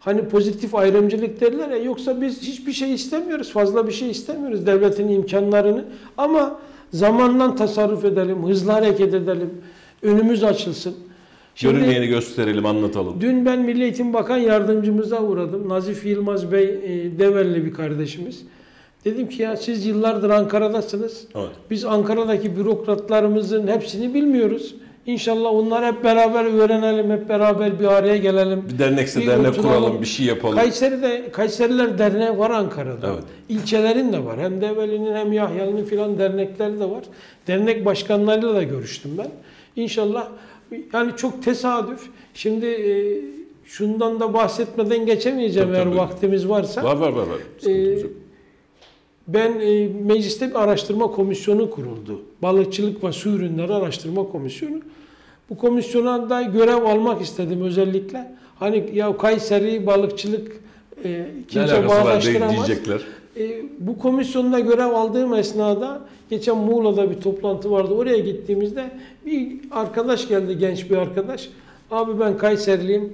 Hani 0.00 0.28
pozitif 0.28 0.74
ayrımcılık 0.74 1.40
derler 1.40 1.68
ya 1.68 1.76
yoksa 1.76 2.20
biz 2.20 2.42
hiçbir 2.42 2.72
şey 2.72 2.94
istemiyoruz. 2.94 3.52
Fazla 3.52 3.86
bir 3.86 3.92
şey 3.92 4.10
istemiyoruz 4.10 4.66
devletin 4.66 5.08
imkanlarını. 5.08 5.84
Ama 6.18 6.58
zamandan 6.92 7.56
tasarruf 7.56 8.04
edelim, 8.04 8.46
hızlı 8.48 8.72
hareket 8.72 9.14
edelim. 9.14 9.50
Önümüz 10.02 10.44
açılsın. 10.44 10.94
Görünmeyeni 11.62 12.06
gösterelim, 12.06 12.66
anlatalım. 12.66 13.20
Dün 13.20 13.46
ben 13.46 13.58
Milli 13.60 13.82
Eğitim 13.82 14.12
Bakan 14.12 14.36
Yardımcımıza 14.36 15.22
uğradım. 15.22 15.68
Nazif 15.68 16.06
Yılmaz 16.06 16.52
Bey 16.52 16.64
e, 16.64 17.18
Develli 17.18 17.64
bir 17.64 17.72
kardeşimiz. 17.74 18.42
Dedim 19.04 19.28
ki 19.28 19.42
ya 19.42 19.56
siz 19.56 19.86
yıllardır 19.86 20.30
Ankara'dasınız. 20.30 21.24
Evet. 21.34 21.48
Biz 21.70 21.84
Ankara'daki 21.84 22.56
bürokratlarımızın 22.56 23.66
hepsini 23.66 24.14
bilmiyoruz. 24.14 24.74
İnşallah 25.06 25.50
onları 25.52 25.86
hep 25.86 26.04
beraber 26.04 26.44
öğrenelim, 26.44 27.10
hep 27.10 27.28
beraber 27.28 27.80
bir 27.80 27.84
araya 27.84 28.16
gelelim. 28.16 28.64
Bir 28.72 28.78
dernekse 28.78 29.20
Bir 29.20 29.26
dernek 29.26 29.52
oturalım. 29.52 29.80
kuralım, 29.80 30.00
bir 30.00 30.06
şey 30.06 30.26
yapalım. 30.26 30.54
Kayseri'de 30.56 31.28
Kayseriler 31.32 31.98
Derneği 31.98 32.38
var 32.38 32.50
Ankara'da. 32.50 33.06
Evet. 33.12 33.24
İlçelerin 33.48 34.12
de 34.12 34.24
var. 34.24 34.40
Hem 34.40 34.60
Develi'nin 34.60 35.14
hem 35.14 35.32
Yahya'nın 35.32 35.84
filan 35.84 36.18
dernekleri 36.18 36.80
de 36.80 36.84
var. 36.90 37.04
Dernek 37.46 37.84
başkanlarıyla 37.84 38.54
da 38.54 38.62
görüştüm 38.62 39.10
ben. 39.18 39.28
İnşallah 39.82 40.28
yani 40.92 41.12
çok 41.16 41.42
tesadüf. 41.42 42.00
Şimdi 42.34 42.66
e, 42.66 42.92
şundan 43.64 44.20
da 44.20 44.34
bahsetmeden 44.34 45.06
geçemeyeceğim 45.06 45.68
Tabii, 45.68 45.76
eğer 45.78 45.84
tabii. 45.84 45.96
vaktimiz 45.96 46.48
varsa. 46.48 46.84
Var 46.84 46.96
var 46.96 47.12
var. 47.12 47.26
var. 47.26 47.70
Ee. 47.70 47.98
Ben 49.28 49.60
e, 49.60 49.88
mecliste 49.88 50.50
bir 50.50 50.62
araştırma 50.62 51.10
komisyonu 51.10 51.70
kuruldu. 51.70 52.20
Balıkçılık 52.42 53.04
ve 53.04 53.12
su 53.12 53.28
ürünleri 53.28 53.72
araştırma 53.72 54.28
komisyonu. 54.28 54.76
Bu 55.50 55.56
komisyona 55.56 56.30
da 56.30 56.42
görev 56.42 56.82
almak 56.84 57.22
istedim 57.22 57.62
özellikle. 57.62 58.32
Hani 58.58 58.90
ya 58.94 59.16
Kayseri 59.16 59.86
balıkçılık 59.86 60.60
e, 61.04 61.26
kimse 61.48 61.88
bağdaştıramaz. 61.88 62.54
diyecekler. 62.56 63.00
E, 63.36 63.62
bu 63.78 63.98
komisyonda 63.98 64.60
görev 64.60 64.86
aldığım 64.94 65.34
esnada 65.34 66.00
geçen 66.30 66.56
Muğla'da 66.56 67.10
bir 67.10 67.20
toplantı 67.20 67.70
vardı. 67.70 67.94
Oraya 67.94 68.18
gittiğimizde 68.18 68.90
bir 69.26 69.52
arkadaş 69.70 70.28
geldi 70.28 70.58
genç 70.58 70.90
bir 70.90 70.96
arkadaş. 70.96 71.48
Abi 71.90 72.20
ben 72.20 72.38
Kayseriliyim. 72.38 73.12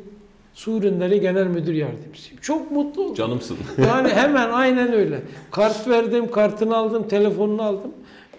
Su 0.55 0.71
ürünleri 0.77 1.21
genel 1.21 1.47
müdür 1.47 1.75
yardımcısıyım. 1.75 2.41
Çok 2.41 2.71
mutlu 2.71 3.03
oldum. 3.03 3.15
Canımsın. 3.15 3.57
Yani 3.87 4.09
hemen 4.09 4.51
aynen 4.51 4.93
öyle. 4.93 5.23
Kart 5.51 5.89
verdim, 5.89 6.31
kartını 6.31 6.77
aldım, 6.77 7.09
telefonunu 7.09 7.63
aldım. 7.63 7.93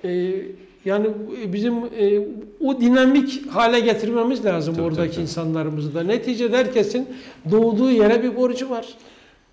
Ee, 0.03 0.31
yani 0.85 1.07
bizim 1.53 1.73
e, 1.75 2.19
o 2.59 2.81
dinamik 2.81 3.51
hale 3.51 3.79
getirmemiz 3.79 4.45
lazım 4.45 4.75
Tabii, 4.75 4.85
oradaki 4.85 5.11
tabii. 5.11 5.21
insanlarımızı 5.21 5.95
da. 5.95 6.03
Neticede 6.03 6.57
herkesin 6.57 7.07
doğduğu 7.51 7.91
yere 7.91 8.23
bir 8.23 8.35
borcu 8.35 8.69
var. 8.69 8.87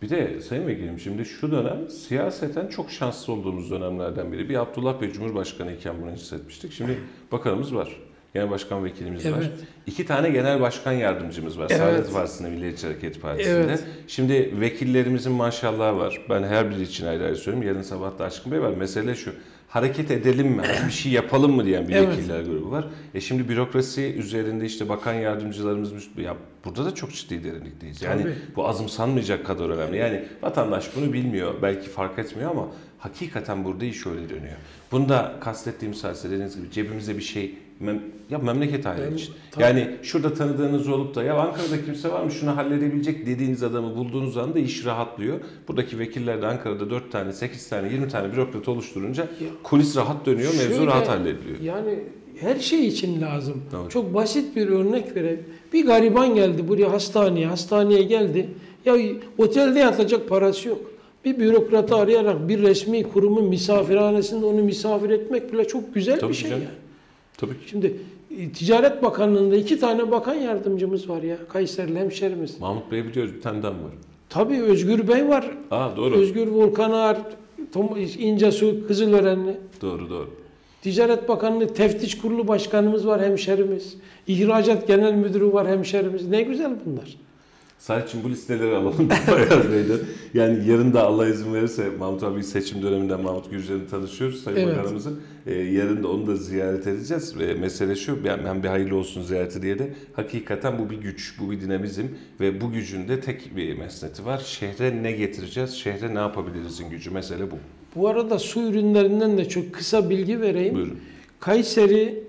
Bir 0.03 0.11
de 0.11 0.41
Sayın 0.41 0.67
Vekilim 0.67 0.99
şimdi 1.01 1.25
şu 1.25 1.53
dönem 1.53 1.89
siyaseten 1.91 2.67
çok 2.67 2.91
şanslı 2.91 3.33
olduğumuz 3.33 3.71
dönemlerden 3.71 4.33
biri. 4.33 4.49
Bir 4.49 4.55
Abdullah 4.63 5.01
Bey 5.01 5.13
Cumhurbaşkanı 5.13 5.73
iken 5.73 5.95
bunu 6.03 6.11
hissetmiştik. 6.13 6.73
Şimdi 6.73 6.99
bakanımız 7.33 7.75
var. 7.75 7.97
Genel 8.35 8.51
Başkan 8.51 8.85
Vekilimiz 8.85 9.27
var. 9.27 9.39
Evet. 9.39 9.51
İki 9.87 10.07
tane 10.07 10.31
Genel 10.31 10.61
Başkan 10.61 10.93
Yardımcımız 10.93 11.59
var. 11.59 11.67
Evet. 11.71 11.79
Saadet 11.79 12.13
Partisi'nde, 12.13 12.51
Milliyetçi 12.51 12.87
Hareket 12.87 13.23
Partisi'nde. 13.23 13.55
Evet. 13.55 13.85
Şimdi 14.07 14.61
vekillerimizin 14.61 15.33
maşallahı 15.33 15.97
var. 15.99 16.21
Ben 16.31 16.43
her 16.43 16.71
biri 16.71 16.83
için 16.83 17.07
ayrı 17.07 17.25
ayrı 17.25 17.37
söylüyorum. 17.37 17.69
Yarın 17.69 17.83
sabah 17.83 18.19
da 18.19 18.25
Aşkın 18.25 18.53
Bey 18.53 18.61
var. 18.63 18.71
Mesele 18.71 19.15
şu. 19.15 19.33
Hareket 19.69 20.11
edelim 20.11 20.49
mi? 20.49 20.63
Hani 20.67 20.87
bir 20.87 20.93
şey 20.93 21.13
yapalım 21.13 21.53
mı 21.57 21.65
diyen 21.65 21.89
bir 21.89 21.95
Evet. 21.95 22.09
vekiller 22.09 22.41
grubu 22.41 22.71
var. 22.71 22.85
E 23.15 23.21
şimdi 23.21 23.49
bürokrasi 23.49 24.03
üzerinde 24.03 24.65
işte 24.65 24.89
bakan 24.89 25.13
yardımcılarımız 25.13 25.93
ya 26.17 26.37
burada 26.65 26.85
da 26.85 26.95
çok 26.95 27.13
ciddi 27.13 27.45
derinlikteyiz. 27.45 28.03
Yani 28.03 28.23
Tabii. 28.23 28.35
bu 28.57 28.69
azımsanmayacak 28.69 29.47
kadar 29.47 29.69
önemli. 29.69 29.97
Yani 29.97 30.25
vatandaş 30.43 30.97
bunu 30.97 31.13
bilmiyor, 31.13 31.55
belki 31.63 31.89
fark 31.89 32.19
etmiyor 32.19 32.51
ama 32.51 32.69
hakikaten 32.99 33.65
burada 33.65 33.85
iş 33.85 34.07
öyle 34.07 34.29
dönüyor. 34.29 34.57
Bunda 34.93 35.35
kastettiğimiz 35.41 36.05
hadise 36.05 36.31
dediğiniz 36.31 36.57
gibi 36.57 36.71
cebimize 36.71 37.17
bir 37.17 37.23
şey 37.23 37.55
mem- 37.85 38.01
ya 38.31 38.39
memleket 38.39 38.85
hayali 38.87 39.11
Ben- 39.11 39.17
için. 39.17 39.35
tabii. 39.51 39.63
Yani 39.65 39.89
şurada 40.03 40.35
tanıdığınız 40.35 40.89
olup 40.89 41.15
da 41.15 41.23
ya 41.25 41.35
Ankara'da 41.35 41.85
kimse 41.85 42.09
var 42.13 42.23
mı 42.25 42.31
şunu 42.31 42.57
halledebilecek 42.57 43.27
dediğiniz 43.27 43.63
adamı 43.63 43.97
bulduğunuz 43.97 44.37
anda 44.37 44.59
iş 44.59 44.87
rahatlıyor. 44.87 45.41
Buradaki 45.69 45.99
vekiller 45.99 46.43
de 46.43 46.47
Ankara'da 46.47 46.91
4 46.91 47.13
tane, 47.13 47.33
8 47.33 47.69
tane, 47.69 47.89
20 47.93 48.09
tane 48.09 48.33
bürokrat 48.33 48.69
oluşturunca 48.69 49.27
kulis 49.63 49.97
rahat 49.97 50.27
dönüyor, 50.27 50.53
mevzu 50.53 50.75
Şöyle, 50.75 50.87
rahat 50.87 51.09
hallediliyor. 51.09 51.61
Yani 51.65 51.99
her 52.41 52.57
şey 52.59 52.87
için 52.87 53.21
lazım. 53.21 53.63
Doğru. 53.73 53.89
Çok 53.89 54.15
basit 54.15 54.57
bir 54.57 54.69
örnek 54.69 55.17
vereyim. 55.17 55.45
Bir 55.73 55.87
gariban 55.87 56.35
geldi 56.35 56.69
buraya 56.69 56.93
hastaneye, 56.93 57.47
hastaneye 57.47 58.03
geldi. 58.03 58.49
Ya 58.85 58.95
otelde 59.39 59.79
yatacak 59.79 60.29
parası 60.29 60.69
yok. 60.69 60.79
Bir 61.25 61.39
bürokratı 61.39 61.97
arayarak 61.97 62.49
bir 62.49 62.63
resmi 62.63 63.03
kurumun 63.03 63.45
misafirhanesinde 63.45 64.47
onu 64.47 64.63
misafir 64.63 65.11
etmek 65.11 65.53
bile 65.53 65.65
çok 65.69 65.95
güzel 65.95 66.21
Tabii 66.21 66.31
bir 66.31 66.37
şey 66.37 66.51
canım. 66.51 66.63
yani. 66.63 66.75
Tabii 67.43 67.53
ki. 67.53 67.69
Şimdi 67.71 67.97
e, 68.39 68.53
Ticaret 68.53 69.03
Bakanlığı'nda 69.03 69.57
iki 69.57 69.79
tane 69.81 70.11
bakan 70.11 70.35
yardımcımız 70.35 71.09
var 71.09 71.23
ya. 71.23 71.37
Kayserili 71.49 71.99
hemşerimiz. 71.99 72.61
Mahmut 72.61 72.93
Bey 72.93 73.05
biliyoruz 73.05 73.35
bir 73.35 73.41
tane 73.41 73.63
daha 73.63 73.73
mı 73.73 73.85
var? 73.85 73.93
Tabii 74.29 74.63
Özgür 74.63 75.09
Bey 75.09 75.29
var. 75.29 75.51
Aa 75.71 75.97
doğru. 75.97 76.15
Özgür 76.17 76.47
Volkanar, 76.47 77.19
İncesu, 78.19 78.87
Kızılörenli. 78.87 79.57
Doğru 79.83 80.11
doğru. 80.11 80.31
Ticaret 80.83 81.29
Bakanlığı 81.29 81.75
Teftiş 81.75 82.19
Kurulu 82.19 82.49
Başkanımız 82.49 83.07
var 83.07 83.23
hemşerimiz. 83.23 83.97
İhracat 84.27 84.87
Genel 84.89 85.15
Müdürü 85.15 85.53
var 85.53 85.69
hemşerimiz. 85.69 86.29
Ne 86.29 86.43
güzel 86.43 86.73
bunlar. 86.87 87.17
Sadece 87.83 88.25
bu 88.25 88.31
listeleri 88.31 88.77
alalım 88.77 89.09
Bayaz 89.31 89.73
Bey'den. 89.73 89.99
Yani 90.35 90.69
yarın 90.69 90.95
da 90.95 91.03
Allah 91.07 91.29
izin 91.29 91.55
verirse 91.55 91.91
Mahmut 91.99 92.23
abi 92.23 92.43
seçim 92.43 92.83
döneminden 92.83 93.21
Mahmut 93.21 93.51
Gürcan'ı 93.51 93.89
tanışıyoruz 93.89 94.43
Sayın 94.43 94.57
Evet. 94.57 94.77
Bakanımızı. 94.77 95.11
Ee, 95.47 95.55
yarın 95.55 96.03
da 96.03 96.09
onu 96.09 96.27
da 96.27 96.37
ziyaret 96.37 96.87
edeceğiz. 96.87 97.39
Ve 97.39 97.55
mesele 97.55 97.97
şu, 97.97 98.19
yani 98.25 98.49
hem 98.49 98.63
bir 98.63 98.69
hayırlı 98.69 98.97
olsun 98.97 99.23
ziyareti 99.23 99.63
diye 99.63 99.79
de 99.79 99.93
hakikaten 100.13 100.79
bu 100.79 100.91
bir 100.91 100.97
güç, 100.97 101.35
bu 101.41 101.51
bir 101.51 101.61
dinamizm 101.61 102.05
ve 102.41 102.61
bu 102.61 102.73
gücün 102.73 103.09
de 103.09 103.21
tek 103.21 103.57
bir 103.57 103.79
mesneti 103.79 104.25
var. 104.25 104.39
Şehre 104.39 105.03
ne 105.03 105.13
getireceğiz, 105.13 105.71
şehre 105.71 106.15
ne 106.15 106.19
yapabilirizin 106.19 106.91
gücü. 106.91 107.11
Mesele 107.11 107.51
bu. 107.51 107.55
Bu 107.97 108.09
arada 108.09 108.39
su 108.39 108.61
ürünlerinden 108.61 109.39
de 109.39 109.49
çok 109.49 109.73
kısa 109.73 110.11
bilgi 110.11 110.41
vereyim. 110.41 110.75
Buyurun. 110.75 110.99
Kayseri 111.41 112.25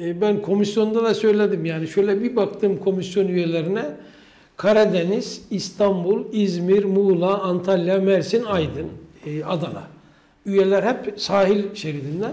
e, 0.00 0.20
ben 0.20 0.42
komisyonda 0.42 1.04
da 1.04 1.14
söyledim 1.14 1.64
yani 1.64 1.88
şöyle 1.88 2.22
bir 2.22 2.36
baktım 2.36 2.78
komisyon 2.84 3.28
üyelerine 3.28 3.84
Karadeniz, 4.58 5.42
İstanbul, 5.50 6.24
İzmir, 6.32 6.84
Muğla, 6.84 7.42
Antalya, 7.42 7.98
Mersin, 8.00 8.44
Aydın, 8.44 8.86
e, 9.26 9.44
Adana. 9.44 9.82
Üyeler 10.46 10.82
hep 10.82 11.20
sahil 11.20 11.74
şeridinden. 11.74 12.32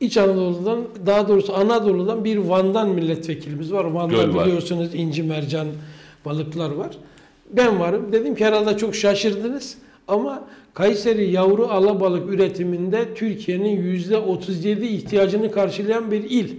İç 0.00 0.16
Anadolu'dan, 0.16 0.84
daha 1.06 1.28
doğrusu 1.28 1.54
Anadolu'dan 1.54 2.24
bir 2.24 2.36
Van'dan 2.36 2.88
milletvekilimiz 2.88 3.72
var. 3.72 3.84
Van'da 3.84 4.22
Göl 4.22 4.34
var. 4.34 4.46
biliyorsunuz 4.46 4.94
inci 4.94 5.22
mercan 5.22 5.66
balıklar 6.24 6.70
var. 6.70 6.96
Ben 7.50 7.80
varım. 7.80 8.12
Dedim 8.12 8.34
ki 8.34 8.44
herhalde 8.44 8.76
çok 8.76 8.94
şaşırdınız. 8.94 9.78
Ama 10.08 10.44
Kayseri 10.74 11.30
yavru 11.30 11.66
alabalık 11.66 12.32
üretiminde 12.32 13.14
Türkiye'nin 13.14 13.82
yüzde 13.82 14.18
37 14.18 14.86
ihtiyacını 14.86 15.50
karşılayan 15.50 16.10
bir 16.10 16.30
il. 16.30 16.56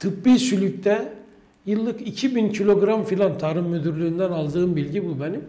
Tıbbi 0.00 0.38
sülükte 0.38 1.12
Yıllık 1.66 2.08
2000 2.08 2.52
kilogram 2.52 3.04
filan 3.04 3.38
Tarım 3.38 3.68
Müdürlüğü'nden 3.68 4.30
aldığım 4.30 4.76
bilgi 4.76 5.04
bu 5.04 5.20
benim. 5.20 5.44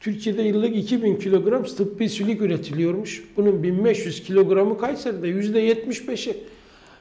Türkiye'de 0.00 0.42
yıllık 0.42 0.76
2000 0.76 1.16
kilogram 1.16 1.64
tıbbi 1.64 2.08
sülük 2.08 2.42
üretiliyormuş. 2.42 3.24
Bunun 3.36 3.62
1500 3.62 4.24
kilogramı 4.24 4.78
Kayseri'de 4.78 5.28
%75'i. 5.28 6.36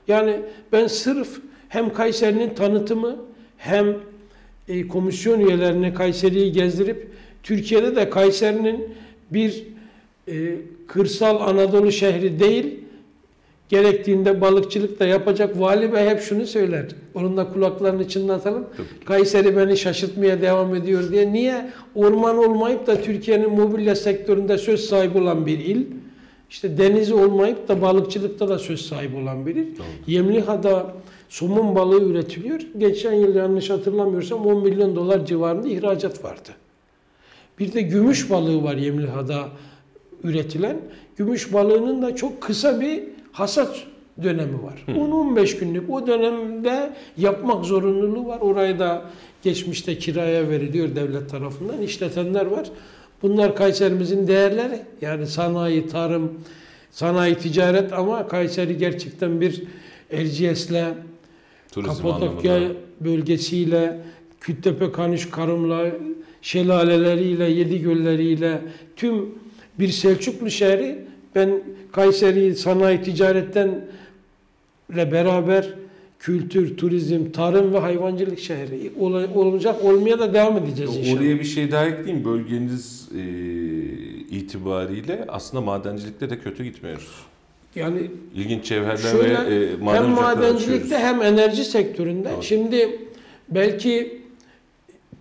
Yani 0.08 0.39
ben 0.72 0.88
sırf 0.88 1.39
hem 1.70 1.93
Kayseri'nin 1.93 2.54
tanıtımı 2.54 3.16
hem 3.58 3.97
e, 4.68 4.88
komisyon 4.88 5.39
üyelerine 5.39 5.93
Kayseri'yi 5.93 6.52
gezdirip 6.52 7.08
Türkiye'de 7.43 7.95
de 7.95 8.10
Kayseri'nin 8.10 8.88
bir 9.32 9.64
e, 10.28 10.56
kırsal 10.88 11.41
Anadolu 11.41 11.91
şehri 11.91 12.39
değil, 12.39 12.80
gerektiğinde 13.72 14.41
balıkçılık 14.41 14.99
da 14.99 15.05
yapacak 15.05 15.59
vali 15.59 15.93
bey 15.93 16.09
hep 16.09 16.22
şunu 16.22 16.45
söyler. 16.45 16.86
Onun 17.13 17.38
da 17.38 17.47
kulaklarını 17.47 18.07
çınlatalım. 18.07 18.65
Kayseri 19.05 19.57
beni 19.57 19.78
şaşırtmaya 19.78 20.41
devam 20.41 20.76
ediyor 20.76 21.11
diye. 21.11 21.34
Niye? 21.34 21.72
Orman 21.95 22.38
olmayıp 22.38 22.88
da 22.88 23.01
Türkiye'nin 23.01 23.51
mobilya 23.51 23.95
sektöründe 23.95 24.57
söz 24.57 24.86
sahibi 24.86 25.17
olan 25.17 25.45
bir 25.45 25.59
il. 25.59 25.86
İşte 26.49 26.78
denizi 26.78 27.13
olmayıp 27.13 27.67
da 27.67 27.82
balıkçılıkta 27.82 28.49
da 28.49 28.59
söz 28.59 28.82
sahibi 28.82 29.15
olan 29.15 29.45
bir 29.45 29.55
il. 29.55 29.67
Yemliha'da 30.07 30.93
somun 31.30 31.76
balığı 31.76 32.03
üretiliyor. 32.03 32.59
Geçen 32.78 33.13
yıl 33.13 33.36
yanlış 33.36 33.69
hatırlamıyorsam 33.69 34.45
10 34.45 34.63
milyon 34.63 34.95
dolar 34.95 35.26
civarında 35.26 35.67
ihracat 35.67 36.24
vardı. 36.24 36.49
Bir 37.59 37.74
de 37.74 37.82
gümüş 37.82 38.30
balığı 38.30 38.63
var 38.63 38.76
Yemliha'da 38.76 39.47
üretilen. 40.24 40.78
Gümüş 41.17 41.53
balığının 41.53 42.01
da 42.01 42.15
çok 42.15 42.41
kısa 42.41 42.82
bir 42.82 43.03
hasat 43.32 43.84
dönemi 44.23 44.63
var. 44.63 44.86
10-15 44.88 45.59
günlük 45.59 45.89
o 45.89 46.07
dönemde 46.07 46.93
yapmak 47.17 47.65
zorunluluğu 47.65 48.27
var. 48.27 48.39
Orayı 48.39 48.79
da 48.79 49.01
geçmişte 49.41 49.97
kiraya 49.97 50.49
veriliyor 50.49 50.95
devlet 50.95 51.29
tarafından. 51.29 51.82
işletenler 51.82 52.45
var. 52.45 52.67
Bunlar 53.21 53.55
Kayserimizin 53.55 54.27
değerleri. 54.27 54.79
Yani 55.01 55.27
sanayi, 55.27 55.88
tarım, 55.88 56.32
sanayi, 56.91 57.36
ticaret 57.36 57.93
ama 57.93 58.27
Kayseri 58.27 58.77
gerçekten 58.77 59.41
bir 59.41 59.63
Erciyes'le, 60.11 60.84
Kapadokya 61.75 62.55
anlamında. 62.55 62.79
bölgesiyle, 63.01 63.99
Kültepe, 64.41 64.91
Kanış, 64.91 65.29
Karım'la, 65.29 65.86
şelaleleriyle, 66.41 67.45
yedi 67.45 67.82
gölleriyle 67.82 68.61
tüm 68.95 69.25
bir 69.79 69.88
Selçuklu 69.88 70.49
şehri 70.49 71.11
ben 71.36 71.61
Kayseri 71.91 72.55
sanayi 72.55 73.01
ticaretten 73.01 73.86
ile 74.93 75.11
beraber 75.11 75.73
kültür, 76.19 76.77
turizm, 76.77 77.32
tarım 77.32 77.73
ve 77.73 77.79
hayvancılık 77.79 78.39
şehri 78.39 78.91
Ol- 78.99 79.36
olacak, 79.36 79.86
olmaya 79.86 80.19
da 80.19 80.34
devam 80.34 80.57
edeceğiz 80.57 80.97
inşallah. 80.97 81.17
Oraya 81.17 81.39
bir 81.39 81.43
şey 81.43 81.71
daha 81.71 81.86
ekleyeyim. 81.86 82.25
Bölgeniz 82.25 83.09
e, 83.17 83.21
itibariyle 84.36 85.25
aslında 85.27 85.61
madencilikte 85.61 86.29
de 86.29 86.39
kötü 86.39 86.63
gitmiyoruz. 86.63 87.09
Yani 87.75 88.11
İlginç 88.36 88.65
cevherler 88.65 88.97
Şöyle, 88.97 89.45
ve 89.49 89.55
e, 89.55 89.75
maden 89.75 90.03
hem 90.03 90.09
madencilikte 90.09 90.97
hem 90.97 91.21
enerji 91.21 91.63
sektöründe. 91.65 92.29
Evet. 92.34 92.43
Şimdi 92.43 92.99
belki 93.49 94.21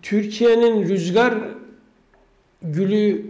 Türkiye'nin 0.02 0.88
rüzgar 0.88 1.34
gülü 2.62 3.26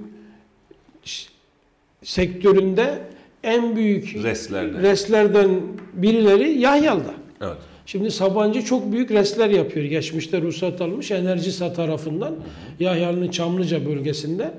sektöründe 2.03 2.99
en 3.45 3.77
büyük 3.77 4.15
Reslerle. 4.23 4.83
reslerden 4.83 5.61
birileri 5.93 6.59
Yahyal'da. 6.59 7.15
Evet. 7.41 7.57
Şimdi 7.87 8.11
Sabancı 8.11 8.65
çok 8.65 8.93
büyük 8.93 9.11
resler 9.11 9.51
yapıyor. 9.51 9.87
Geçmişte 9.87 10.41
ruhsat 10.41 10.81
almış 10.81 11.11
Enerjisa 11.11 11.73
tarafından 11.73 12.35
Yahyalı'nın 12.81 13.29
Çamlıca 13.29 13.87
bölgesinde 13.87 14.55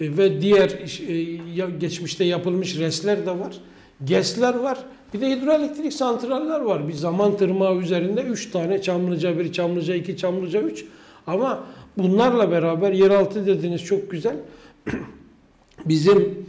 E, 0.00 0.16
ve 0.16 0.40
diğer 0.40 0.70
e, 1.08 1.70
geçmişte 1.80 2.24
yapılmış 2.24 2.78
resler 2.78 3.26
de 3.26 3.30
var. 3.30 3.56
GES'ler 4.04 4.54
var. 4.54 4.78
Bir 5.14 5.20
de 5.20 5.30
hidroelektrik 5.30 5.92
santraller 5.92 6.60
var. 6.60 6.88
Bir 6.88 6.92
zaman 6.92 7.36
tırmağı 7.36 7.76
üzerinde 7.76 8.22
3 8.22 8.50
tane 8.50 8.82
Çamlıca 8.82 9.38
1, 9.38 9.52
Çamlıca 9.52 9.94
2, 9.94 10.16
Çamlıca 10.16 10.60
3. 10.60 10.84
Ama 11.26 11.64
bunlarla 11.98 12.50
beraber 12.50 12.92
yeraltı 12.92 13.46
dediniz 13.46 13.84
çok 13.84 14.10
güzel. 14.10 14.36
Bizim 15.86 16.46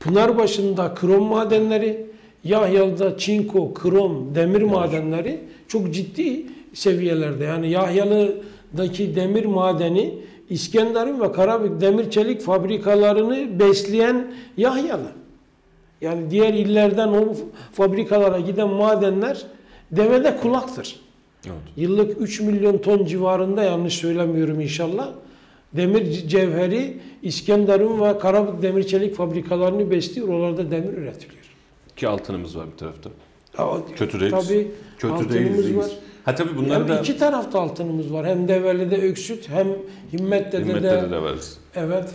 Pınarbaşı'nda 0.00 0.94
krom 0.94 1.24
madenleri, 1.24 2.06
Yahyalı'da 2.44 3.18
çinko, 3.18 3.74
krom, 3.74 4.34
demir 4.34 4.62
madenleri 4.62 5.40
çok 5.68 5.94
ciddi 5.94 6.46
seviyelerde. 6.74 7.44
Yani 7.44 7.70
Yahyalı'daki 7.70 9.16
demir 9.16 9.44
madeni 9.44 10.14
İskenderun 10.50 11.20
ve 11.20 11.32
Karabük 11.32 11.80
demir 11.80 12.10
çelik 12.10 12.40
fabrikalarını 12.40 13.60
besleyen 13.60 14.32
Yahyalı. 14.56 15.08
Yani 16.00 16.30
diğer 16.30 16.54
illerden 16.54 17.08
o 17.08 17.34
fabrikalara 17.72 18.40
giden 18.40 18.68
madenler 18.68 19.42
devede 19.92 20.36
kulaktır. 20.36 21.00
Evet. 21.46 21.56
Yıllık 21.76 22.20
3 22.20 22.40
milyon 22.40 22.78
ton 22.78 23.04
civarında 23.04 23.62
yanlış 23.62 23.94
söylemiyorum 23.94 24.60
inşallah. 24.60 25.08
Demir 25.76 26.28
cevheri 26.28 26.96
İskenderun 27.22 28.00
ve 28.00 28.18
Karabük 28.18 28.62
demir 28.62 28.82
çelik 28.82 29.14
fabrikalarını 29.14 29.90
besliyor. 29.90 30.28
Oralarda 30.28 30.70
demir 30.70 30.92
üretiliyor. 30.92 31.44
Ki 31.96 32.08
altınımız 32.08 32.56
var 32.58 32.66
bir 32.72 32.76
tarafta. 32.76 33.10
Ya, 33.58 33.66
Kötü 33.96 34.20
değiliz. 34.20 34.48
Tabii 34.48 34.68
Kötü 34.98 35.14
altınımız 35.14 35.34
değiliz. 35.36 35.76
var. 35.76 35.90
Ha 36.24 36.34
tabii 36.34 36.56
bunları 36.56 36.80
Hem 36.80 36.88
da 36.88 37.00
iki 37.00 37.18
tarafta 37.18 37.60
altınımız 37.60 38.12
var. 38.12 38.26
Hem 38.26 38.48
Develi'de 38.48 38.96
Öksüt 38.96 39.48
hem 39.48 39.66
Himmet'te 40.12 40.58
himmetlere 40.58 41.02
de, 41.02 41.10
de 41.10 41.22
veririz. 41.22 41.58
evet 41.74 42.08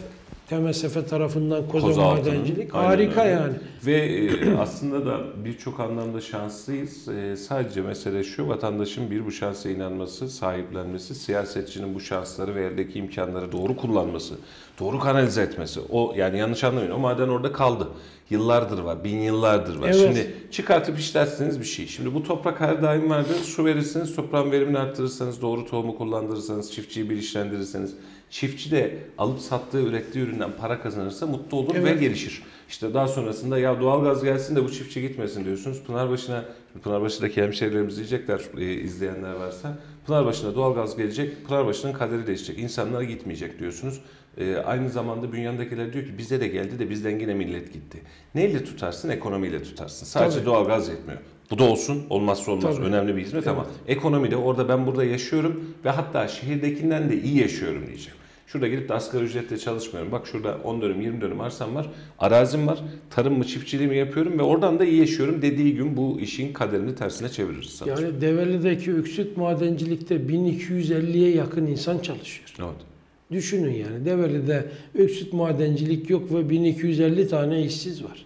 TMSF 0.50 1.10
tarafından 1.10 1.68
koza, 1.68 2.02
madencilik. 2.02 2.76
Aynen 2.76 2.88
Harika 2.88 3.22
öyle. 3.22 3.32
yani. 3.32 3.54
Ve 3.86 3.94
e, 3.94 4.56
aslında 4.60 5.06
da 5.06 5.20
birçok 5.46 5.80
anlamda 5.80 6.22
şanslıyız. 6.22 7.08
E, 7.08 7.36
sadece 7.36 7.82
mesele 7.82 8.24
şu, 8.24 8.48
vatandaşın 8.48 9.12
bir 9.12 9.26
bu 9.26 9.32
şansa 9.32 9.70
inanması, 9.70 10.30
sahiplenmesi, 10.30 11.16
siyasetçinin 11.16 11.96
bu 11.96 12.00
şansları 12.00 12.56
ve 12.56 12.66
eldeki 12.66 13.00
imkanları 13.00 13.52
doğru 13.52 13.76
kullanması, 13.76 14.36
doğru 14.80 15.00
kanalize 15.00 15.42
etmesi. 15.42 15.80
O 15.90 16.14
yani 16.18 16.38
yanlış 16.38 16.64
anlamayın. 16.64 16.92
O 16.92 17.00
maden 17.00 17.28
orada 17.28 17.52
kaldı. 17.52 17.88
Yıllardır 18.30 18.80
var, 18.80 19.04
bin 19.04 19.18
yıllardır 19.18 19.76
var. 19.76 19.88
Evet. 19.88 20.00
Şimdi 20.00 20.36
çıkartıp 20.52 21.00
işlerseniz 21.00 21.60
bir 21.60 21.66
şey. 21.66 21.88
Şimdi 21.88 22.14
bu 22.14 22.24
toprak 22.24 22.60
her 22.60 22.82
daim 22.82 23.10
vardır. 23.10 23.36
Su 23.36 23.66
verirsiniz, 23.66 24.16
toprağın 24.16 24.52
verimini 24.52 24.80
arttırırsanız, 24.80 25.42
doğru 25.42 25.66
tohumu 25.66 25.98
kullandırırsanız, 25.98 26.72
çiftçiyi 26.74 27.10
bilinçlendirirseniz, 27.10 27.96
çiftçi 28.30 28.72
de 28.72 28.98
alıp 29.18 29.40
sattığı, 29.40 29.82
ürettiği 29.82 30.26
üründen 30.26 30.52
para 30.60 30.82
kazanırsa 30.82 31.28
mutlu 31.28 31.58
olur 31.58 31.74
ve 31.74 31.80
Evet. 31.80 32.00
gelişir. 32.00 32.44
İşte 32.70 32.94
daha 32.94 33.08
sonrasında 33.08 33.60
ya 33.60 33.82
doğalgaz 33.82 34.24
gelsin 34.24 34.56
de 34.56 34.64
bu 34.64 34.72
çiftçi 34.72 35.02
gitmesin 35.02 35.46
diyorsunuz. 35.46 35.84
Pınarbaşı'na, 35.88 36.46
Pınarbaşı'daki 36.84 37.42
hemşehrilerimiz 37.42 37.98
diyecekler 37.98 38.42
e, 38.58 38.74
izleyenler 38.74 39.34
varsa. 39.34 39.78
Pınarbaşı'na 40.08 40.56
doğalgaz 40.56 40.98
gelecek, 40.98 41.48
Pınarbaşı'nın 41.48 41.94
kaderi 41.94 42.28
değişecek. 42.28 42.60
İnsanlar 42.60 43.02
gitmeyecek 43.02 43.60
diyorsunuz. 43.60 44.02
E, 44.38 44.56
aynı 44.56 44.90
zamanda 44.90 45.34
bünyandakiler 45.34 45.94
diyor 45.94 46.06
ki 46.06 46.18
bize 46.18 46.42
de 46.42 46.48
geldi 46.48 46.80
de 46.80 46.90
bizden 46.90 47.20
yine 47.20 47.34
millet 47.34 47.74
gitti. 47.74 48.02
Neyle 48.36 48.64
tutarsın? 48.64 49.10
Ekonomiyle 49.10 49.64
tutarsın. 49.64 50.06
Sadece 50.06 50.36
Tabii. 50.38 50.46
doğalgaz 50.46 50.90
yetmiyor. 50.90 51.20
Bu 51.52 51.58
da 51.58 51.64
olsun, 51.64 52.04
olmazsa 52.10 52.52
olmaz. 52.52 52.76
Tabii. 52.76 52.86
Önemli 52.86 53.16
bir 53.16 53.22
hizmet 53.22 53.48
ama 53.48 53.66
ekonomide 53.88 54.36
orada 54.36 54.70
ben 54.70 54.88
burada 54.88 55.04
yaşıyorum 55.04 55.64
ve 55.86 55.90
hatta 55.90 56.28
şehirdekinden 56.28 57.10
de 57.10 57.22
iyi 57.22 57.38
yaşıyorum 57.38 57.88
diyeceğim. 57.88 58.18
Şurada 58.48 58.68
gidip 58.68 58.90
de 58.90 58.94
asgari 58.94 59.24
ücretle 59.24 59.58
çalışmıyorum. 59.58 60.12
Bak 60.12 60.28
şurada 60.28 60.58
10 60.64 60.82
dönüm 60.82 61.02
20 61.02 61.22
dönüm 61.22 61.42
arsam 61.42 61.76
var. 61.76 61.90
Arazim 62.20 62.68
var. 62.68 62.80
Tarım 63.10 63.38
mı 63.38 63.44
çiftçiliği 63.44 63.90
mi 63.90 63.98
yapıyorum 63.98 64.40
ve 64.40 64.44
oradan 64.44 64.80
da 64.80 64.86
iyi 64.86 65.00
yaşıyorum 65.00 65.42
dediği 65.42 65.76
gün 65.76 65.98
bu 65.98 66.20
işin 66.20 66.54
kaderini 66.54 66.96
tersine 66.96 67.30
çeviririz 67.30 67.70
sanırım. 67.70 68.04
Yani 68.04 68.22
Develi'deki 68.22 68.94
Öksüt 68.94 69.38
madencilikte 69.38 70.16
1250'ye 70.16 71.36
yakın 71.36 71.68
insan 71.68 72.00
çalışıyor. 72.00 72.50
Evet. 72.60 72.86
Düşünün 73.32 73.74
yani 73.74 74.06
Develi'de 74.06 74.66
öksüt 74.96 75.34
madencilik 75.34 76.10
yok 76.10 76.34
ve 76.34 76.50
1250 76.50 77.28
tane 77.28 77.66
işsiz 77.66 78.04
var. 78.04 78.26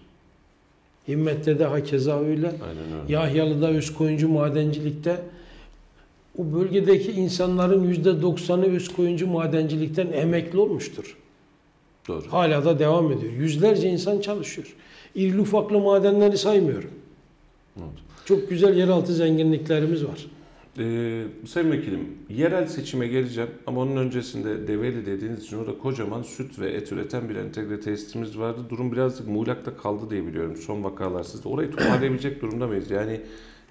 Himmet'te 1.10 1.60
de 1.60 1.66
hakeza 1.66 2.20
öyle. 2.20 2.48
Aynen 2.48 3.02
öyle. 3.02 3.14
Yahyalı'da 3.14 3.70
Özkoyuncu 3.70 4.30
madencilikte 4.30 5.22
o 6.38 6.54
bölgedeki 6.54 7.12
insanların 7.12 7.94
%90'ı 7.94 8.76
Özkoyuncu 8.76 9.28
madencilikten 9.28 10.12
emekli 10.12 10.60
olmuştur. 10.60 11.18
Doğru. 12.08 12.24
Hala 12.32 12.66
da 12.66 12.80
devam 12.80 13.12
ediyor. 13.12 13.34
Yüzlerce 13.34 13.90
insan 13.90 14.20
çalışıyor. 14.20 14.76
İrili 15.16 15.42
ufaklı 15.42 15.80
madenleri 15.80 16.38
saymıyorum. 16.38 16.92
Evet. 17.78 17.90
Çok 18.26 18.50
güzel 18.50 18.78
yeraltı 18.78 19.14
zenginliklerimiz 19.14 20.06
var. 20.06 20.26
Ee, 20.80 21.24
Sayın 21.48 21.72
Vekilim, 21.72 22.08
yerel 22.30 22.68
seçime 22.68 23.08
geleceğim 23.08 23.50
ama 23.68 23.82
onun 23.82 23.98
öncesinde 23.98 24.68
Develi 24.68 25.06
dediğiniz 25.06 25.44
için 25.44 25.58
orada 25.58 25.78
kocaman 25.78 26.22
süt 26.22 26.60
ve 26.60 26.72
et 26.72 26.92
üreten 26.92 27.30
bir 27.30 27.36
entegre 27.36 27.80
tesisimiz 27.80 28.40
vardı. 28.40 28.60
Durum 28.70 28.92
birazcık 28.92 29.28
muğlakta 29.28 29.78
kaldı 29.78 30.10
diye 30.10 30.28
biliyorum 30.28 30.56
son 30.56 30.84
vakalar 30.84 31.24
sizde. 31.24 31.50
Orayı 31.50 31.72
toparlayabilecek 31.72 32.42
durumda 32.42 32.68
mıyız? 32.68 32.92
Yani 32.92 33.22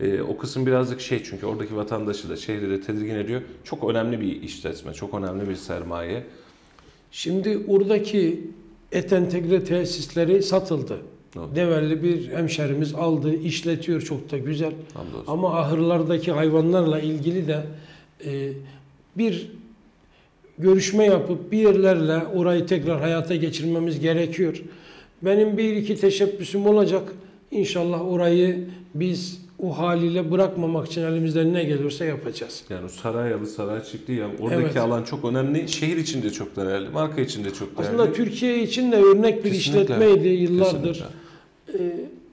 E, 0.01 0.23
o 0.23 0.37
kısım 0.37 0.67
birazcık 0.67 1.01
şey 1.01 1.23
çünkü 1.23 1.47
oradaki 1.47 1.77
vatandaşı 1.77 2.29
da 2.29 2.37
de 2.37 2.81
tedirgin 2.81 3.15
ediyor. 3.15 3.43
Çok 3.65 3.91
önemli 3.91 4.21
bir 4.21 4.43
işletme, 4.43 4.93
çok 4.93 5.15
önemli 5.15 5.49
bir 5.49 5.55
sermaye. 5.55 6.25
Şimdi 7.11 7.65
oradaki 7.69 8.51
et 8.93 9.13
entegre 9.13 9.65
tesisleri 9.65 10.43
satıldı. 10.43 11.01
Doğru. 11.39 11.55
Develli 11.55 12.03
bir 12.03 12.29
hemşerimiz 12.29 12.95
aldı, 12.95 13.35
işletiyor 13.35 14.03
çok 14.03 14.31
da 14.31 14.39
güzel. 14.39 14.73
Hamdolsun. 14.95 15.33
Ama 15.33 15.59
ahırlardaki 15.59 16.33
hayvanlarla 16.33 17.01
ilgili 17.01 17.49
de 17.49 17.67
e, 18.25 18.53
bir 19.17 19.51
görüşme 20.59 21.05
yapıp 21.05 21.53
bir 21.53 21.59
yerlerle 21.59 22.27
orayı 22.35 22.67
tekrar 22.67 23.01
hayata 23.01 23.35
geçirmemiz 23.35 24.01
gerekiyor. 24.01 24.63
Benim 25.23 25.59
bir 25.59 25.77
iki 25.77 25.97
teşebbüsüm 25.97 26.67
olacak. 26.67 27.13
İnşallah 27.51 28.09
orayı 28.09 28.65
biz 28.95 29.39
o 29.63 29.79
haliyle 29.79 30.31
bırakmamak 30.31 30.87
için 30.87 31.03
elimizden 31.03 31.55
ne 31.55 31.65
geliyorsa 31.65 32.05
yapacağız. 32.05 32.65
Yani 32.71 32.85
o 32.85 32.89
Sarayyalı, 32.89 33.47
Saray 33.47 33.85
Çiftliği 33.85 34.19
yani 34.19 34.35
oradaki 34.41 34.65
Evet. 34.65 34.77
alan 34.77 35.03
çok 35.03 35.25
önemli. 35.25 35.69
Şehir 35.69 35.97
için 35.97 36.23
de 36.23 36.31
çok 36.31 36.57
değerli, 36.57 36.89
marka 36.89 37.21
için 37.21 37.45
de 37.45 37.51
çok 37.51 37.79
değerli. 37.79 37.89
Aslında 37.89 38.13
Türkiye 38.13 38.63
için 38.63 38.93
de 38.93 38.97
örnek 38.97 39.45
bir 39.45 39.51
Kesinlikle. 39.53 39.83
işletmeydi 39.83 40.29
yıllardır. 40.29 40.95
Kesinlikle. 40.95 41.18
Ee, 41.79 41.93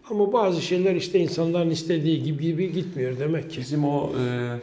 ama 0.09 0.33
bazı 0.33 0.61
şeyler 0.61 0.95
işte 0.95 1.19
insanların 1.19 1.69
istediği 1.69 2.23
gibi, 2.23 2.43
gibi 2.43 2.71
gitmiyor 2.71 3.19
demek 3.19 3.51
ki. 3.51 3.59
Bizim 3.59 3.85
o 3.85 4.09
e, 4.09 4.55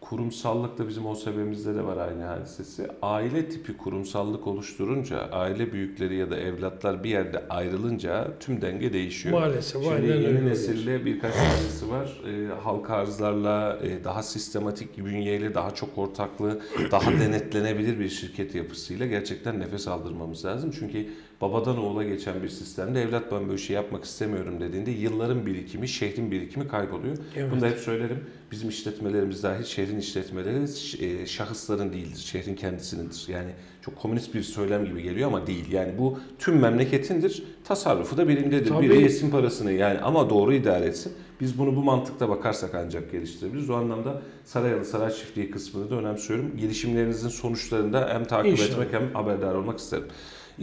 kurumsallıkta 0.00 0.88
bizim 0.88 1.06
o 1.06 1.14
sebebimizde 1.14 1.74
de 1.74 1.84
var 1.84 1.96
aynı 1.96 2.22
hadisesi. 2.22 2.86
Aile 3.02 3.48
tipi 3.48 3.76
kurumsallık 3.76 4.46
oluşturunca, 4.46 5.18
aile 5.18 5.72
büyükleri 5.72 6.16
ya 6.16 6.30
da 6.30 6.36
evlatlar 6.36 7.04
bir 7.04 7.10
yerde 7.10 7.48
ayrılınca 7.48 8.28
tüm 8.40 8.60
denge 8.62 8.92
değişiyor. 8.92 9.40
Maalesef 9.40 9.82
Şimdi 9.82 10.06
yeni 10.06 10.26
öyle. 10.26 10.46
nesilde 10.46 11.04
birkaç 11.04 11.34
tanesi 11.34 11.90
var. 11.90 12.20
E, 12.28 12.60
halka 12.62 12.94
arzlarla, 12.94 13.78
e, 13.82 14.04
daha 14.04 14.22
sistematik 14.22 14.98
bünyeyle, 14.98 15.54
daha 15.54 15.70
çok 15.70 15.98
ortaklı, 15.98 16.60
daha 16.90 17.12
denetlenebilir 17.12 17.98
bir 18.00 18.08
şirket 18.08 18.54
yapısıyla 18.54 19.06
gerçekten 19.06 19.60
nefes 19.60 19.88
aldırmamız 19.88 20.44
lazım. 20.44 20.70
Çünkü 20.78 21.06
babadan 21.42 21.78
oğula 21.78 22.04
geçen 22.04 22.42
bir 22.42 22.48
sistemde 22.48 23.02
evlat 23.02 23.32
ben 23.32 23.48
böyle 23.48 23.58
şey 23.58 23.76
yapmak 23.76 24.04
istemiyorum 24.04 24.60
dediğinde 24.60 24.90
yılların 24.90 25.46
birikimi, 25.46 25.88
şehrin 25.88 26.30
birikimi 26.30 26.68
kayboluyor. 26.68 27.16
Evet. 27.36 27.52
Bunu 27.52 27.60
da 27.60 27.66
hep 27.66 27.78
söylerim. 27.78 28.24
Bizim 28.50 28.68
işletmelerimiz 28.68 29.42
dahil 29.42 29.64
şehrin 29.64 29.98
işletmeleri 29.98 30.64
e, 31.00 31.26
şahısların 31.26 31.92
değildir. 31.92 32.18
Şehrin 32.26 32.54
kendisinindir. 32.54 33.26
Yani 33.28 33.50
çok 33.82 33.96
komünist 33.96 34.34
bir 34.34 34.42
söylem 34.42 34.84
gibi 34.84 35.02
geliyor 35.02 35.28
ama 35.28 35.46
değil. 35.46 35.72
Yani 35.72 35.98
bu 35.98 36.18
tüm 36.38 36.58
memleketindir. 36.58 37.42
Tasarrufu 37.64 38.16
da 38.16 38.28
birimdedir. 38.28 38.68
Tabii. 38.68 38.90
Biri 38.90 39.02
yesin 39.02 39.30
parasını 39.30 39.72
yani 39.72 39.98
ama 39.98 40.30
doğru 40.30 40.54
idare 40.54 40.84
etsin. 40.84 41.12
Biz 41.40 41.58
bunu 41.58 41.76
bu 41.76 41.82
mantıkta 41.82 42.28
bakarsak 42.28 42.74
ancak 42.74 43.12
geliştirebiliriz. 43.12 43.70
O 43.70 43.74
anlamda 43.74 44.22
Sarayalı 44.44 44.84
Saray 44.84 45.12
Çiftliği 45.12 45.50
kısmını 45.50 45.90
da 45.90 45.94
önemsiyorum. 45.94 46.56
Gelişimlerinizin 46.56 47.28
sonuçlarında 47.28 48.08
hem 48.12 48.24
takip 48.24 48.52
İnşallah. 48.52 48.70
etmek 48.70 48.92
hem 48.92 49.14
haberdar 49.14 49.54
olmak 49.54 49.78
isterim. 49.78 50.06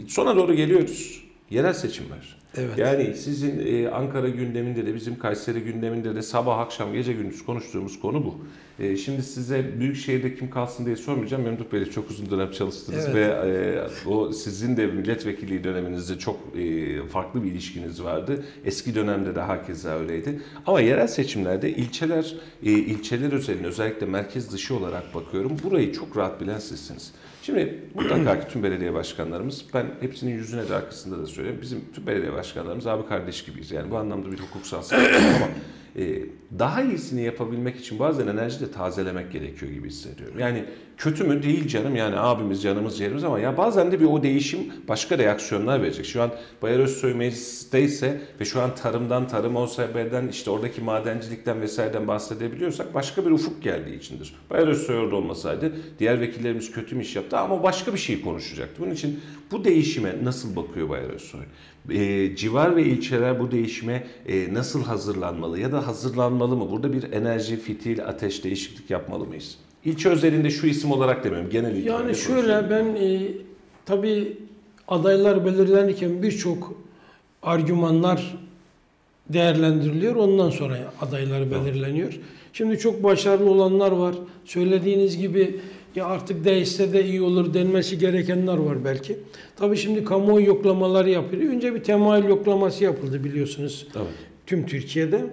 Sona 0.08 0.36
doğru 0.36 0.54
geliyoruz. 0.54 1.24
Yerel 1.50 1.72
seçimler. 1.72 2.40
Evet. 2.56 2.78
Yani 2.78 3.14
sizin 3.14 3.66
e, 3.66 3.88
Ankara 3.88 4.28
gündeminde 4.28 4.86
de 4.86 4.94
bizim 4.94 5.18
Kayseri 5.18 5.60
gündeminde 5.60 6.14
de 6.14 6.22
sabah 6.22 6.58
akşam 6.58 6.92
gece 6.92 7.12
gündüz 7.12 7.44
konuştuğumuz 7.44 8.00
konu 8.00 8.24
bu. 8.24 8.38
E, 8.84 8.96
şimdi 8.96 9.22
size 9.22 9.80
Büyükşehir'de 9.80 10.34
kim 10.34 10.50
kalsın 10.50 10.86
diye 10.86 10.96
sormayacağım. 10.96 11.42
Memduh 11.42 11.64
Bey'le 11.72 11.84
çok 11.84 12.10
uzun 12.10 12.30
dönem 12.30 12.50
çalıştınız 12.50 13.04
Evet. 13.06 13.14
ve 13.14 13.50
e, 14.06 14.08
o 14.08 14.32
sizin 14.32 14.76
de 14.76 14.86
milletvekilliği 14.86 15.64
döneminizde 15.64 16.18
çok 16.18 16.36
e, 16.56 17.06
farklı 17.06 17.42
bir 17.44 17.50
ilişkiniz 17.52 18.02
vardı. 18.04 18.44
Eski 18.64 18.94
dönemde 18.94 19.34
de 19.34 19.40
hakeza 19.40 19.98
öyleydi. 19.98 20.40
Ama 20.66 20.80
yerel 20.80 21.06
seçimlerde 21.06 21.70
ilçeler 21.70 22.34
e, 22.62 22.70
ilçeler 22.70 23.32
özelinde 23.32 23.66
özellikle 23.66 24.06
merkez 24.06 24.52
dışı 24.52 24.76
olarak 24.76 25.14
bakıyorum. 25.14 25.56
Burayı 25.64 25.92
çok 25.92 26.16
rahat 26.16 26.40
bilen 26.40 26.58
sizsiniz. 26.58 27.12
Şimdi 27.50 27.78
mutlaka 27.94 28.40
ki 28.40 28.52
tüm 28.52 28.62
belediye 28.62 28.94
başkanlarımız, 28.94 29.64
ben 29.74 29.86
hepsinin 30.00 30.34
yüzüne 30.34 30.68
de 30.68 30.74
arkasında 30.74 31.18
da 31.18 31.26
söylüyorum. 31.26 31.60
Bizim 31.62 31.80
tüm 31.94 32.06
belediye 32.06 32.32
başkanlarımız 32.32 32.86
abi 32.86 33.08
kardeş 33.08 33.44
gibiyiz. 33.44 33.70
Yani 33.70 33.90
bu 33.90 33.98
anlamda 33.98 34.32
bir 34.32 34.38
hukuksal 34.38 34.82
sıkıntı 34.82 35.16
ama 35.36 35.48
e, 35.96 36.22
daha 36.58 36.82
iyisini 36.82 37.22
yapabilmek 37.22 37.76
için 37.76 37.98
bazen 37.98 38.26
enerji 38.26 38.60
de 38.60 38.70
tazelemek 38.70 39.32
gerekiyor 39.32 39.72
gibi 39.72 39.88
hissediyorum. 39.88 40.38
Yani 40.38 40.64
kötü 41.00 41.24
mü 41.24 41.42
değil 41.42 41.68
canım 41.68 41.96
yani 41.96 42.16
abimiz 42.16 42.62
canımız 42.62 42.98
ciğerimiz 42.98 43.24
ama 43.24 43.40
ya 43.40 43.56
bazen 43.56 43.92
de 43.92 44.00
bir 44.00 44.04
o 44.04 44.22
değişim 44.22 44.60
başka 44.88 45.18
reaksiyonlar 45.18 45.82
verecek. 45.82 46.06
Şu 46.06 46.22
an 46.22 46.30
Bayar 46.62 46.78
Özsoy 46.78 47.14
meclisteyse 47.14 48.20
ve 48.40 48.44
şu 48.44 48.60
an 48.60 48.74
tarımdan, 48.74 49.28
tarım 49.28 49.56
OSB'den 49.56 50.28
işte 50.28 50.50
oradaki 50.50 50.80
madencilikten 50.80 51.60
vesaireden 51.60 52.08
bahsedebiliyorsak 52.08 52.94
başka 52.94 53.26
bir 53.26 53.30
ufuk 53.30 53.62
geldiği 53.62 53.96
içindir. 53.96 54.34
Bayar 54.50 54.68
Özsoy 54.68 54.98
orada 54.98 55.16
olmasaydı 55.16 55.72
diğer 55.98 56.20
vekillerimiz 56.20 56.72
kötü 56.72 56.96
mü 56.96 57.02
iş 57.02 57.16
yaptı 57.16 57.38
ama 57.38 57.62
başka 57.62 57.92
bir 57.92 57.98
şey 57.98 58.20
konuşacaktı. 58.20 58.82
Bunun 58.82 58.94
için 58.94 59.20
bu 59.50 59.64
değişime 59.64 60.14
nasıl 60.22 60.56
bakıyor 60.56 60.88
Bayar 60.88 61.10
Özsoy? 61.10 61.44
E, 61.90 62.36
civar 62.36 62.76
ve 62.76 62.82
ilçeler 62.82 63.40
bu 63.40 63.50
değişime 63.50 64.06
e, 64.26 64.54
nasıl 64.54 64.84
hazırlanmalı 64.84 65.60
ya 65.60 65.72
da 65.72 65.86
hazırlanmalı 65.86 66.56
mı? 66.56 66.70
Burada 66.70 66.92
bir 66.92 67.12
enerji, 67.12 67.56
fitil, 67.56 68.04
ateş 68.06 68.44
değişiklik 68.44 68.90
yapmalı 68.90 69.26
mıyız? 69.26 69.58
İlçe 69.84 70.08
özelinde 70.08 70.50
şu 70.50 70.66
isim 70.66 70.92
olarak 70.92 71.24
demiyorum, 71.24 71.50
genel 71.50 71.76
itibariyle 71.76 71.90
Yani 71.90 72.16
şöyle 72.16 72.70
ben 72.70 72.84
e, 72.84 73.20
tabii 73.86 74.36
adaylar 74.88 75.44
belirlenirken 75.46 76.22
birçok 76.22 76.74
argümanlar 77.42 78.38
değerlendiriliyor. 79.28 80.16
Ondan 80.16 80.50
sonra 80.50 80.78
adaylar 81.00 81.50
belirleniyor. 81.50 82.18
Şimdi 82.52 82.78
çok 82.78 83.02
başarılı 83.02 83.50
olanlar 83.50 83.92
var. 83.92 84.14
Söylediğiniz 84.44 85.18
gibi 85.18 85.60
ya 85.96 86.06
artık 86.06 86.44
değişse 86.44 86.92
de 86.92 87.04
iyi 87.04 87.22
olur 87.22 87.54
denmesi 87.54 87.98
gerekenler 87.98 88.56
var 88.56 88.84
belki. 88.84 89.16
Tabii 89.56 89.76
şimdi 89.76 90.04
kamuoyu 90.04 90.46
yoklamaları 90.46 91.10
yapılıyor. 91.10 91.52
Önce 91.52 91.74
bir 91.74 91.82
temayül 91.82 92.28
yoklaması 92.28 92.84
yapıldı 92.84 93.24
biliyorsunuz 93.24 93.86
Evet. 93.96 94.06
tüm 94.46 94.66
Türkiye'de. 94.66 95.24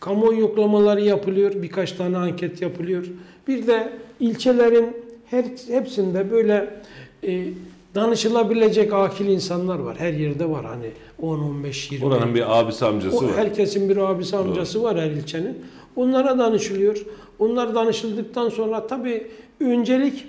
Kamuoyu 0.00 0.40
yoklamaları 0.40 1.00
yapılıyor, 1.00 1.62
birkaç 1.62 1.92
tane 1.92 2.16
anket 2.16 2.62
yapılıyor. 2.62 3.04
Bir 3.48 3.66
de 3.66 3.92
ilçelerin 4.20 4.96
her 5.26 5.44
hepsinde 5.68 6.30
böyle 6.30 6.70
e, 7.26 7.44
danışılabilecek 7.94 8.92
akil 8.92 9.26
insanlar 9.26 9.78
var. 9.78 9.96
Her 9.98 10.12
yerde 10.12 10.50
var 10.50 10.64
hani 10.64 10.90
10, 11.22 11.38
15, 11.38 11.92
20. 11.92 12.04
Buranın 12.04 12.34
bir 12.34 12.60
abisi 12.60 12.84
amcası 12.86 13.16
O, 13.18 13.24
var. 13.24 13.36
herkesin 13.36 13.88
bir 13.88 13.96
abisi 13.96 14.36
amcası 14.36 14.82
var 14.82 14.98
her 15.00 15.10
ilçenin. 15.10 15.58
Onlara 15.96 16.38
danışılıyor. 16.38 17.04
Onlar 17.38 17.74
danışıldıktan 17.74 18.48
sonra 18.48 18.86
tabii 18.86 19.26
öncelik 19.60 20.24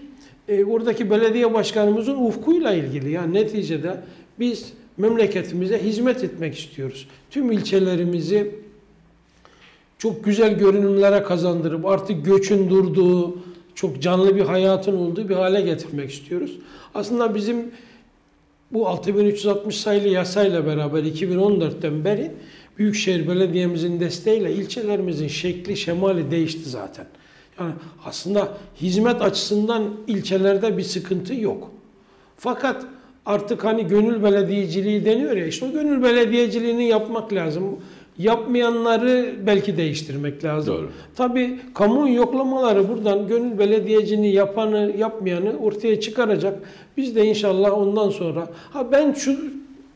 e, 0.47 0.65
oradaki 0.65 1.09
belediye 1.11 1.53
başkanımızın 1.53 2.15
ufkuyla 2.15 2.73
ilgili. 2.73 3.11
Yani 3.11 3.33
neticede 3.33 3.97
biz 4.39 4.73
memleketimize 4.97 5.83
hizmet 5.83 6.23
etmek 6.23 6.59
istiyoruz. 6.59 7.07
Tüm 7.31 7.51
ilçelerimizi 7.51 8.55
çok 9.99 10.23
güzel 10.23 10.57
görünümlere 10.57 11.23
kazandırıp 11.23 11.85
artık 11.85 12.25
göçün 12.25 12.69
durduğu, 12.69 13.37
çok 13.75 14.01
canlı 14.01 14.35
bir 14.35 14.41
hayatın 14.41 14.97
olduğu 14.97 15.29
bir 15.29 15.35
hale 15.35 15.61
getirmek 15.61 16.11
istiyoruz. 16.11 16.59
Aslında 16.95 17.35
bizim 17.35 17.71
bu 18.71 18.87
6360 18.87 19.77
sayılı 19.77 20.07
yasayla 20.07 20.65
beraber 20.65 21.03
2014'ten 21.03 22.05
beri 22.05 22.31
Büyükşehir 22.77 23.27
Belediye'mizin 23.27 23.99
desteğiyle 23.99 24.53
ilçelerimizin 24.53 25.27
şekli, 25.27 25.77
şemali 25.77 26.31
değişti 26.31 26.69
zaten. 26.69 27.05
Yani 27.59 27.73
aslında 28.05 28.57
hizmet 28.81 29.21
açısından 29.21 29.83
ilçelerde 30.07 30.77
bir 30.77 30.83
sıkıntı 30.83 31.35
yok. 31.35 31.71
Fakat 32.37 32.85
artık 33.25 33.63
hani 33.63 33.87
gönül 33.87 34.23
belediyeciliği 34.23 35.05
deniyor 35.05 35.37
ya 35.37 35.45
işte 35.45 35.65
o 35.65 35.71
gönül 35.71 36.03
belediyeciliğini 36.03 36.87
yapmak 36.87 37.33
lazım. 37.33 37.79
Yapmayanları 38.19 39.35
belki 39.47 39.77
değiştirmek 39.77 40.43
lazım. 40.43 40.75
Doğru. 40.75 40.89
Tabii 41.15 41.59
kamuoyu 41.73 42.13
yoklamaları 42.13 42.89
buradan 42.89 43.27
gönül 43.27 43.59
belediyeciliğini 43.59 44.31
yapanı 44.33 44.93
yapmayanı 44.97 45.57
ortaya 45.57 45.99
çıkaracak. 45.99 46.59
Biz 46.97 47.15
de 47.15 47.25
inşallah 47.25 47.77
ondan 47.77 48.09
sonra 48.09 48.47
ha 48.73 48.91
ben 48.91 49.13
şu 49.13 49.37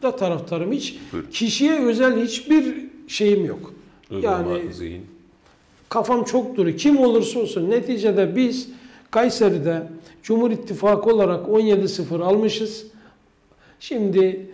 da 0.04 0.16
taraftarım 0.16 0.72
hiç 0.72 1.00
Buyurun. 1.14 1.30
kişiye 1.32 1.86
özel 1.86 2.24
hiçbir 2.24 2.76
şeyim 3.08 3.46
yok. 3.46 3.74
Uygulama, 4.12 4.58
Yani 4.58 4.74
zihin. 4.74 5.02
kafam 5.90 6.24
çok 6.24 6.58
duru. 6.58 6.76
Kim 6.76 6.98
olursa 7.00 7.40
olsun 7.40 7.70
neticede 7.70 8.36
biz 8.36 8.70
Kayseri'de 9.12 9.84
Cumhur 10.24 10.52
İttifakı 10.52 11.10
olarak 11.10 11.48
17-0 11.50 12.24
almışız. 12.24 12.88
Şimdi 13.80 14.50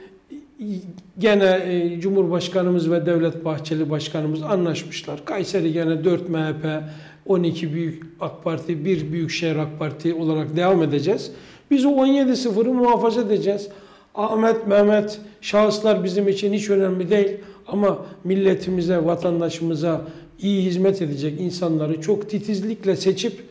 gene 1.18 1.62
e, 1.66 1.99
Cumhurbaşkanımız 1.99 2.91
ve 2.91 3.05
Devlet 3.05 3.45
Bahçeli 3.45 3.89
Başkanımız 3.89 4.43
anlaşmışlar. 4.43 5.26
Kayseri 5.26 5.74
gene 5.74 6.03
4 6.03 6.30
MHP, 6.30 6.84
12 7.26 7.74
büyük 7.74 8.03
AK 8.20 8.43
Parti, 8.43 8.86
1 8.86 9.12
Büyükşehir 9.12 9.55
AK 9.55 9.80
Parti 9.80 10.14
olarak 10.14 10.55
devam 10.55 10.84
edeceğiz. 10.84 11.32
Biz 11.72 11.86
o 11.86 11.89
17-0'ı 11.89 12.74
muhafaza 12.74 13.22
edeceğiz. 13.22 13.70
Ahmet, 14.16 14.68
Mehmet 14.68 15.22
şahıslar 15.41 16.03
bizim 16.03 16.28
için 16.28 16.53
hiç 16.53 16.70
önemli 16.70 17.10
değil. 17.10 17.38
Ama 17.68 18.05
milletimize, 18.24 19.05
vatandaşımıza 19.05 20.01
iyi 20.39 20.66
hizmet 20.66 21.01
edecek 21.01 21.39
insanları 21.41 22.01
çok 22.01 22.30
titizlikle 22.30 22.95
seçip 22.95 23.49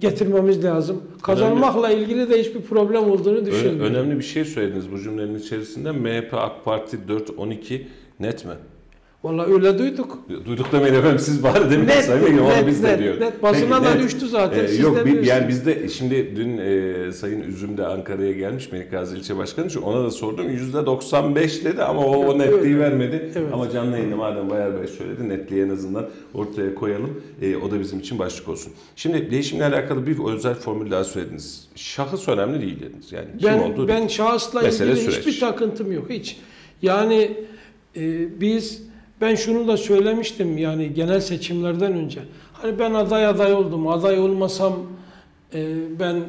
getirmemiz 0.00 0.64
lazım. 0.64 1.02
Kazanmakla 1.22 1.90
ilgili 1.90 2.30
de 2.30 2.40
hiçbir 2.40 2.60
problem 2.60 3.10
olduğunu 3.10 3.46
düşünmüyorum. 3.46 3.94
önemli 3.94 4.18
bir 4.18 4.24
şey 4.24 4.44
söylediniz 4.44 4.92
bu 4.92 4.98
cümlenin 4.98 5.38
içerisinde. 5.38 5.92
MHP, 5.92 6.34
AK 6.34 6.64
Parti 6.64 6.98
4-12 7.08 7.82
net 8.20 8.44
mi? 8.44 8.52
Vallahi 9.24 9.52
öyle 9.52 9.78
duyduk. 9.78 10.18
Duyduk 10.46 10.72
demeyin 10.72 10.94
efendim 10.94 11.18
siz 11.18 11.42
bari 11.42 11.70
demin 11.70 11.86
Net, 11.86 12.04
Sayın 12.04 12.22
Vekilim, 12.22 12.44
onu 12.44 12.48
net, 12.48 12.66
biz 12.66 12.82
de 12.82 12.88
net, 12.88 12.98
diyoruz. 12.98 13.20
net. 13.20 13.42
Basına 13.42 13.80
Peki, 13.82 13.94
da 13.94 14.02
düştü 14.02 14.28
zaten, 14.28 14.64
Ee, 14.64 14.74
yok 14.74 15.06
bir, 15.06 15.22
yani 15.24 15.48
bizde 15.48 15.88
şimdi 15.88 16.36
dün 16.36 16.58
e, 16.58 17.12
Sayın 17.12 17.40
Üzüm 17.40 17.76
de 17.76 17.86
Ankara'ya 17.86 18.32
gelmiş 18.32 18.72
Melik 18.72 18.90
Gazi 18.90 19.16
İlçe 19.16 19.36
Başkanı 19.36 19.66
için 19.66 19.82
ona 19.82 20.04
da 20.04 20.10
sordum. 20.10 20.46
%95 20.48 21.64
dedi 21.64 21.82
ama 21.82 22.00
o, 22.00 22.26
o 22.26 22.38
netliği 22.38 22.74
evet. 22.74 22.78
vermedi. 22.78 23.32
Evet. 23.36 23.48
Ama 23.52 23.70
canlı 23.70 23.96
yayında 23.96 24.16
madem 24.16 24.50
Bayar 24.50 24.80
Bey 24.80 24.88
söyledi 24.88 25.28
netliği 25.28 25.64
en 25.64 25.68
azından 25.68 26.06
ortaya 26.34 26.74
koyalım. 26.74 27.22
E, 27.42 27.56
o 27.56 27.70
da 27.70 27.80
bizim 27.80 28.00
için 28.00 28.18
başlık 28.18 28.48
olsun. 28.48 28.72
Şimdi 28.96 29.30
değişimle 29.30 29.64
alakalı 29.64 30.06
bir 30.06 30.18
özel 30.34 30.54
formül 30.54 30.90
daha 30.90 31.04
söylediniz. 31.04 31.68
Şahıs 31.74 32.28
önemli 32.28 32.60
değil 32.60 32.80
dediniz. 32.80 33.12
Yani 33.12 33.26
kim 33.38 33.48
Ben 33.48 33.58
olduğu 33.58 33.88
ben 33.88 34.06
şahısla 34.06 34.62
ilgili 34.62 34.96
süreç. 34.96 35.18
hiçbir 35.18 35.40
takıntım 35.40 35.92
yok 35.92 36.10
hiç. 36.10 36.36
Yani 36.82 37.36
e, 37.96 38.40
biz 38.40 38.87
ben 39.20 39.34
şunu 39.34 39.68
da 39.68 39.76
söylemiştim 39.76 40.58
yani 40.58 40.94
genel 40.94 41.20
seçimlerden 41.20 41.92
önce. 41.92 42.20
Hani 42.52 42.78
ben 42.78 42.94
aday 42.94 43.26
aday 43.26 43.52
oldum. 43.52 43.88
Aday 43.88 44.20
olmasam 44.20 44.72
e, 45.54 45.74
ben 46.00 46.22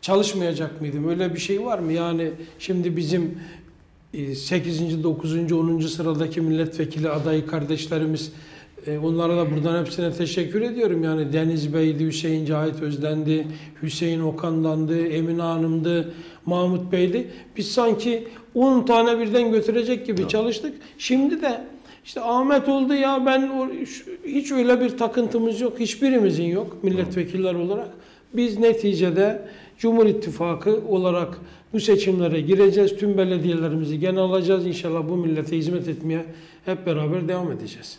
çalışmayacak 0.00 0.80
mıydım? 0.80 1.08
Öyle 1.08 1.34
bir 1.34 1.40
şey 1.40 1.64
var 1.64 1.78
mı? 1.78 1.92
Yani 1.92 2.30
şimdi 2.58 2.96
bizim 2.96 3.38
e, 4.14 4.34
8. 4.34 5.04
9. 5.04 5.52
10. 5.52 5.80
sıradaki 5.80 6.40
milletvekili 6.40 7.08
adayı 7.08 7.46
kardeşlerimiz 7.46 8.32
e, 8.86 8.98
onlara 8.98 9.36
da 9.36 9.50
buradan 9.50 9.80
hepsine 9.80 10.12
teşekkür 10.12 10.62
ediyorum. 10.62 11.04
Yani 11.04 11.32
Deniz 11.32 11.74
Bey'di, 11.74 12.06
Hüseyin 12.06 12.46
Cahit 12.46 12.82
Özden'di, 12.82 13.46
Hüseyin 13.82 14.20
Okan'dandı, 14.20 15.06
Emine 15.06 15.42
Hanım'dı, 15.42 16.14
Mahmut 16.46 16.92
Bey'di. 16.92 17.30
Biz 17.56 17.72
sanki 17.72 18.28
10 18.54 18.86
tane 18.86 19.18
birden 19.18 19.52
götürecek 19.52 20.06
gibi 20.06 20.28
çalıştık. 20.28 20.74
Şimdi 20.98 21.42
de 21.42 21.64
işte 22.04 22.20
Ahmet 22.20 22.68
oldu 22.68 22.94
ya 22.94 23.26
ben 23.26 23.50
hiç 24.26 24.52
öyle 24.52 24.80
bir 24.80 24.98
takıntımız 24.98 25.60
yok. 25.60 25.80
Hiçbirimizin 25.80 26.44
yok 26.44 26.84
milletvekiller 26.84 27.54
olarak. 27.54 27.88
Biz 28.34 28.58
neticede 28.58 29.48
Cumhur 29.78 30.06
İttifakı 30.06 30.80
olarak 30.88 31.38
bu 31.72 31.80
seçimlere 31.80 32.40
gireceğiz. 32.40 32.96
Tüm 32.96 33.18
belediyelerimizi 33.18 34.00
gene 34.00 34.20
alacağız. 34.20 34.66
İnşallah 34.66 35.08
bu 35.08 35.16
millete 35.16 35.56
hizmet 35.56 35.88
etmeye 35.88 36.24
hep 36.64 36.86
beraber 36.86 37.28
devam 37.28 37.52
edeceğiz. 37.52 37.98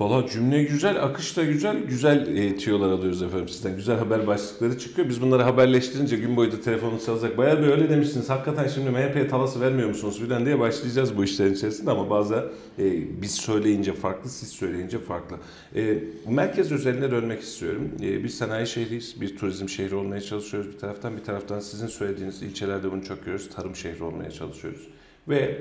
Valla 0.00 0.26
cümle 0.28 0.62
güzel, 0.62 1.04
akış 1.04 1.36
da 1.36 1.44
güzel. 1.44 1.82
Güzel 1.82 2.36
e, 2.36 2.56
tüyolar 2.56 2.90
alıyoruz 2.90 3.22
efendim 3.22 3.48
sizden. 3.48 3.76
Güzel 3.76 3.98
haber 3.98 4.26
başlıkları 4.26 4.78
çıkıyor. 4.78 5.08
Biz 5.08 5.22
bunları 5.22 5.42
haberleştirince 5.42 6.16
gün 6.16 6.36
boyu 6.36 6.52
da 6.52 6.60
telefonunuz 6.60 7.06
çalacak. 7.06 7.38
Bayar 7.38 7.62
Bey 7.62 7.68
öyle 7.68 7.90
demişsiniz. 7.90 8.30
Hakikaten 8.30 8.68
şimdi 8.68 8.90
MHP'ye 8.90 9.28
talası 9.28 9.60
vermiyor 9.60 9.88
musunuz 9.88 10.18
filan 10.18 10.46
diye 10.46 10.58
başlayacağız 10.58 11.16
bu 11.16 11.24
işlerin 11.24 11.54
içerisinde. 11.54 11.90
Ama 11.90 12.10
bazen 12.10 12.42
e, 12.78 13.22
biz 13.22 13.34
söyleyince 13.34 13.92
farklı, 13.92 14.30
siz 14.30 14.48
söyleyince 14.48 14.98
farklı. 14.98 15.36
E, 15.76 15.98
merkez 16.28 16.72
özeline 16.72 17.10
dönmek 17.10 17.40
istiyorum. 17.40 17.90
E, 18.02 18.24
biz 18.24 18.38
sanayi 18.38 18.66
şehriyiz. 18.66 19.20
Bir 19.20 19.36
turizm 19.36 19.68
şehri 19.68 19.94
olmaya 19.94 20.20
çalışıyoruz 20.20 20.72
bir 20.72 20.78
taraftan. 20.78 21.16
Bir 21.16 21.24
taraftan 21.24 21.60
sizin 21.60 21.86
söylediğiniz 21.86 22.42
ilçelerde 22.42 22.92
bunu 22.92 23.04
çok 23.04 23.18
görüyoruz. 23.18 23.48
Tarım 23.56 23.76
şehri 23.76 24.04
olmaya 24.04 24.30
çalışıyoruz. 24.30 24.88
Ve 25.28 25.60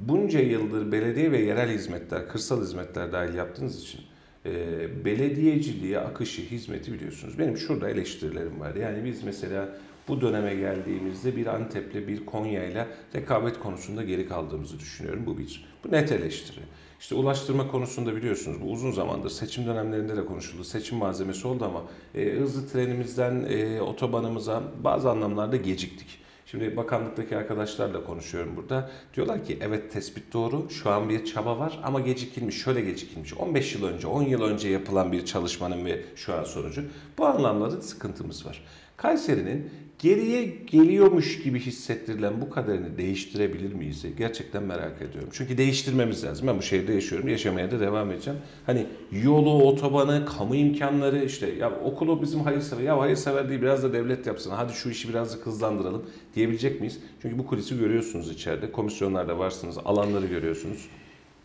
bunca 0.00 0.40
yıldır 0.40 0.92
belediye 0.92 1.32
ve 1.32 1.38
yerel 1.38 1.70
hizmetler, 1.70 2.28
kırsal 2.28 2.62
hizmetler 2.62 3.12
dahil 3.12 3.34
yaptığınız 3.34 3.82
için 3.82 4.00
e, 4.46 5.04
belediyeciliğe 5.04 5.98
akışı, 5.98 6.42
hizmeti 6.42 6.92
biliyorsunuz. 6.92 7.38
Benim 7.38 7.56
şurada 7.56 7.90
eleştirilerim 7.90 8.60
var. 8.60 8.74
Yani 8.74 9.04
biz 9.04 9.22
mesela 9.22 9.68
bu 10.08 10.20
döneme 10.20 10.54
geldiğimizde 10.54 11.36
bir 11.36 11.46
Antep'le 11.46 12.08
bir 12.08 12.26
Konya'yla 12.26 12.86
rekabet 13.14 13.58
konusunda 13.58 14.02
geri 14.02 14.28
kaldığımızı 14.28 14.78
düşünüyorum. 14.78 15.22
Bu 15.26 15.38
bir. 15.38 15.68
Bu 15.84 15.92
net 15.92 16.12
eleştiri. 16.12 16.60
İşte 17.00 17.14
ulaştırma 17.14 17.68
konusunda 17.68 18.16
biliyorsunuz 18.16 18.62
bu 18.62 18.72
uzun 18.72 18.90
zamandır 18.90 19.30
seçim 19.30 19.66
dönemlerinde 19.66 20.16
de 20.16 20.26
konuşuldu. 20.26 20.64
Seçim 20.64 20.98
malzemesi 20.98 21.46
oldu 21.46 21.64
ama 21.64 21.82
e, 22.14 22.32
hızlı 22.32 22.68
trenimizden 22.68 23.46
e, 23.48 23.80
otobanımıza 23.80 24.62
bazı 24.84 25.10
anlamlarda 25.10 25.56
geciktik. 25.56 26.27
Şimdi 26.50 26.76
bakanlıktaki 26.76 27.36
arkadaşlarla 27.36 28.04
konuşuyorum 28.04 28.56
burada. 28.56 28.90
Diyorlar 29.14 29.44
ki 29.44 29.58
evet 29.60 29.92
tespit 29.92 30.32
doğru. 30.32 30.70
Şu 30.70 30.90
an 30.90 31.08
bir 31.08 31.24
çaba 31.24 31.58
var 31.58 31.80
ama 31.82 32.00
gecikilmiş. 32.00 32.62
Şöyle 32.62 32.80
gecikilmiş. 32.80 33.34
15 33.34 33.74
yıl 33.74 33.84
önce, 33.84 34.06
10 34.06 34.22
yıl 34.22 34.42
önce 34.42 34.68
yapılan 34.68 35.12
bir 35.12 35.24
çalışmanın 35.24 35.84
ve 35.84 36.04
şu 36.16 36.34
an 36.34 36.44
sonucu. 36.44 36.84
Bu 37.18 37.26
anlamda 37.26 37.72
da 37.72 37.82
sıkıntımız 37.82 38.46
var. 38.46 38.64
Kayseri'nin 38.98 39.70
geriye 39.98 40.44
geliyormuş 40.66 41.42
gibi 41.42 41.60
hissettirilen 41.60 42.40
bu 42.40 42.50
kaderini 42.50 42.98
değiştirebilir 42.98 43.72
miyiz? 43.72 44.04
Gerçekten 44.18 44.62
merak 44.62 45.02
ediyorum. 45.02 45.28
Çünkü 45.32 45.58
değiştirmemiz 45.58 46.24
lazım. 46.24 46.46
Ben 46.46 46.58
bu 46.58 46.62
şehirde 46.62 46.92
yaşıyorum. 46.92 47.28
Yaşamaya 47.28 47.70
da 47.70 47.80
devam 47.80 48.10
edeceğim. 48.10 48.38
Hani 48.66 48.86
yolu, 49.24 49.62
otobanı, 49.62 50.26
kamu 50.38 50.56
imkanları 50.56 51.24
işte 51.24 51.50
ya 51.50 51.80
okulu 51.84 52.22
bizim 52.22 52.40
hayırsever. 52.40 52.82
Ya 52.82 52.98
hayırsever 52.98 53.48
değil 53.48 53.62
biraz 53.62 53.82
da 53.82 53.92
devlet 53.92 54.26
yapsın. 54.26 54.50
Hadi 54.50 54.72
şu 54.72 54.90
işi 54.90 55.08
birazcık 55.08 55.46
hızlandıralım 55.46 56.02
diyebilecek 56.34 56.80
miyiz? 56.80 56.98
Çünkü 57.22 57.38
bu 57.38 57.46
kulisi 57.46 57.78
görüyorsunuz 57.78 58.30
içeride. 58.30 58.72
Komisyonlarda 58.72 59.38
varsınız. 59.38 59.78
Alanları 59.84 60.26
görüyorsunuz. 60.26 60.88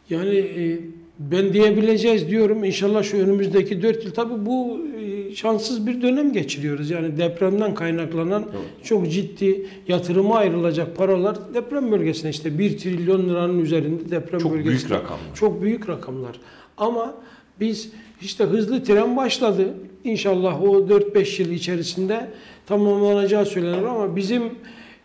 Yani 0.10 0.36
e, 0.36 0.80
ben 1.20 1.54
diyebileceğiz 1.54 2.30
diyorum. 2.30 2.64
İnşallah 2.64 3.04
şu 3.04 3.18
önümüzdeki 3.18 3.82
4 3.82 4.06
yıl 4.06 4.14
tabii 4.14 4.46
bu 4.46 4.80
e, 4.98 5.23
şanssız 5.36 5.88
bir 5.88 6.02
dönem 6.02 6.34
geçiriyoruz. 6.34 6.90
Yani 6.90 7.18
depremden 7.18 7.76
kaynaklanan 7.76 8.46
çok 8.84 9.12
ciddi 9.12 9.68
yatırıma 9.88 10.38
ayrılacak 10.38 10.96
paralar 10.98 11.54
deprem 11.54 11.92
bölgesine 11.92 12.30
işte 12.32 12.60
1 12.60 12.78
trilyon 12.78 13.30
liranın 13.30 13.60
üzerinde 13.60 14.12
deprem 14.12 14.40
Çok 14.40 14.52
bölgesine. 14.52 14.70
büyük 14.90 14.92
rakamlar. 14.92 15.36
Çok 15.36 15.62
büyük 15.62 15.90
rakamlar. 15.90 16.40
Ama 16.78 17.14
biz 17.60 17.92
işte 18.22 18.44
hızlı 18.44 18.84
tren 18.84 19.18
başladı. 19.18 19.74
İnşallah 20.04 20.64
o 20.64 20.76
4-5 20.88 21.42
yıl 21.42 21.52
içerisinde 21.52 22.28
tamamlanacağı 22.66 23.46
söylenir 23.46 23.84
ama 23.84 24.16
bizim 24.16 24.44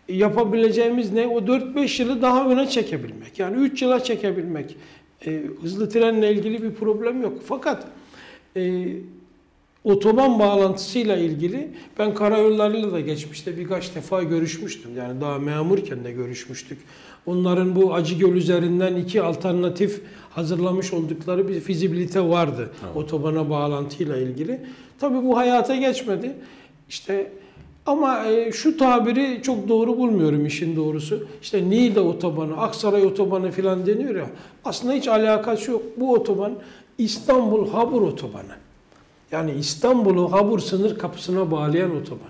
yapabileceğimiz 0.09 1.13
ne? 1.13 1.27
O 1.27 1.39
4-5 1.41 2.03
yılı 2.03 2.23
daha 2.23 2.51
öne 2.51 2.67
çekebilmek. 2.69 3.39
Yani 3.39 3.57
3 3.57 3.83
yıla 3.83 4.05
çekebilmek. 4.05 4.77
Ee, 5.27 5.43
hızlı 5.63 5.89
trenle 5.89 6.33
ilgili 6.33 6.63
bir 6.63 6.71
problem 6.75 7.23
yok. 7.23 7.33
Fakat 7.45 7.85
e, 8.57 8.85
otoban 9.89 10.39
bağlantısıyla 10.39 11.17
ilgili 11.17 11.69
ben 11.99 12.15
karayollarıyla 12.15 12.93
da 12.93 13.01
geçmişte 13.01 13.57
birkaç 13.57 13.95
defa 13.95 14.23
görüşmüştüm. 14.23 14.91
Yani 14.97 15.21
daha 15.21 15.39
memurken 15.39 16.05
de 16.05 16.13
görüşmüştük. 16.13 16.79
Onların 17.27 17.77
bu 17.77 17.95
Acıgöl 17.95 18.33
üzerinden 18.33 18.97
iki 18.97 19.23
alternatif 19.23 20.01
hazırlamış 20.31 20.93
oldukları 20.93 21.49
bir 21.49 21.61
fizibilite 21.61 22.21
vardı. 22.29 22.71
Otobana 22.95 23.51
bağlantıyla 23.51 24.17
ilgili. 24.17 24.61
Tabii 25.01 25.23
bu 25.25 25.37
hayata 25.37 25.77
geçmedi. 25.77 26.33
İşte 26.89 27.33
ama 27.87 28.27
e, 28.27 28.53
şu 28.53 28.77
tabiri 28.77 29.41
çok 29.43 29.69
doğru 29.69 29.99
bulmuyorum 29.99 30.47
işin 30.47 30.77
doğrusu. 30.77 31.27
İşte 31.43 31.71
Niğde 31.71 32.01
otobanı, 32.01 32.57
Aksaray 32.57 33.07
otobanı 33.07 33.51
filan 33.51 33.87
deniyor 33.87 34.15
ya. 34.15 34.27
Aslında 34.65 34.95
hiç 34.95 35.09
alakası 35.09 35.71
yok. 35.71 35.83
Bu 35.97 36.13
otoban 36.15 36.53
İstanbul 36.99 37.71
Habur 37.71 38.03
otobanı. 38.03 38.68
Yani 39.33 39.53
İstanbul'u 39.53 40.33
Habur 40.33 40.59
sınır 40.59 40.99
kapısına 40.99 41.51
bağlayan 41.51 41.97
otoban. 41.97 42.29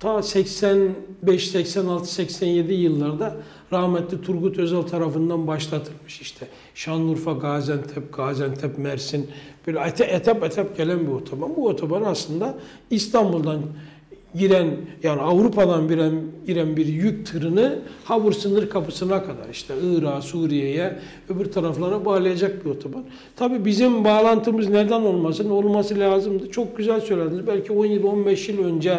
Ta 0.00 0.22
85, 0.22 1.48
86, 1.50 2.12
87 2.12 2.74
yıllarda 2.74 3.36
rahmetli 3.72 4.22
Turgut 4.22 4.58
Özal 4.58 4.82
tarafından 4.82 5.46
başlatılmış 5.46 6.20
işte. 6.20 6.46
Şanlıurfa, 6.74 7.32
Gaziantep, 7.32 8.12
Gaziantep, 8.12 8.78
Mersin 8.78 9.30
böyle 9.66 9.80
etap 10.04 10.44
etap 10.44 10.76
gelen 10.76 11.00
bir 11.06 11.12
otoban. 11.12 11.56
Bu 11.56 11.68
otoban 11.68 12.02
aslında 12.02 12.58
İstanbul'dan 12.90 13.62
giren 14.34 14.70
yani 15.02 15.20
Avrupa'dan 15.20 15.88
giren, 15.88 16.12
giren 16.46 16.76
bir 16.76 16.86
yük 16.86 17.26
tırını 17.26 17.78
Habur 18.04 18.32
sınır 18.32 18.70
kapısına 18.70 19.22
kadar 19.22 19.48
işte 19.52 19.74
Irak'a, 19.84 20.22
Suriye'ye 20.22 20.98
öbür 21.28 21.44
taraflara 21.44 22.04
bağlayacak 22.04 22.64
bir 22.64 22.70
otoban. 22.70 23.04
Tabii 23.36 23.64
bizim 23.64 24.04
bağlantımız 24.04 24.68
neden 24.68 25.02
olmasın? 25.02 25.50
Olması 25.50 25.98
lazımdı. 25.98 26.50
Çok 26.50 26.76
güzel 26.76 27.00
söylediniz. 27.00 27.46
Belki 27.46 27.72
10 27.72 27.86
yıl, 27.86 28.04
15 28.04 28.48
yıl 28.48 28.64
önce 28.64 28.98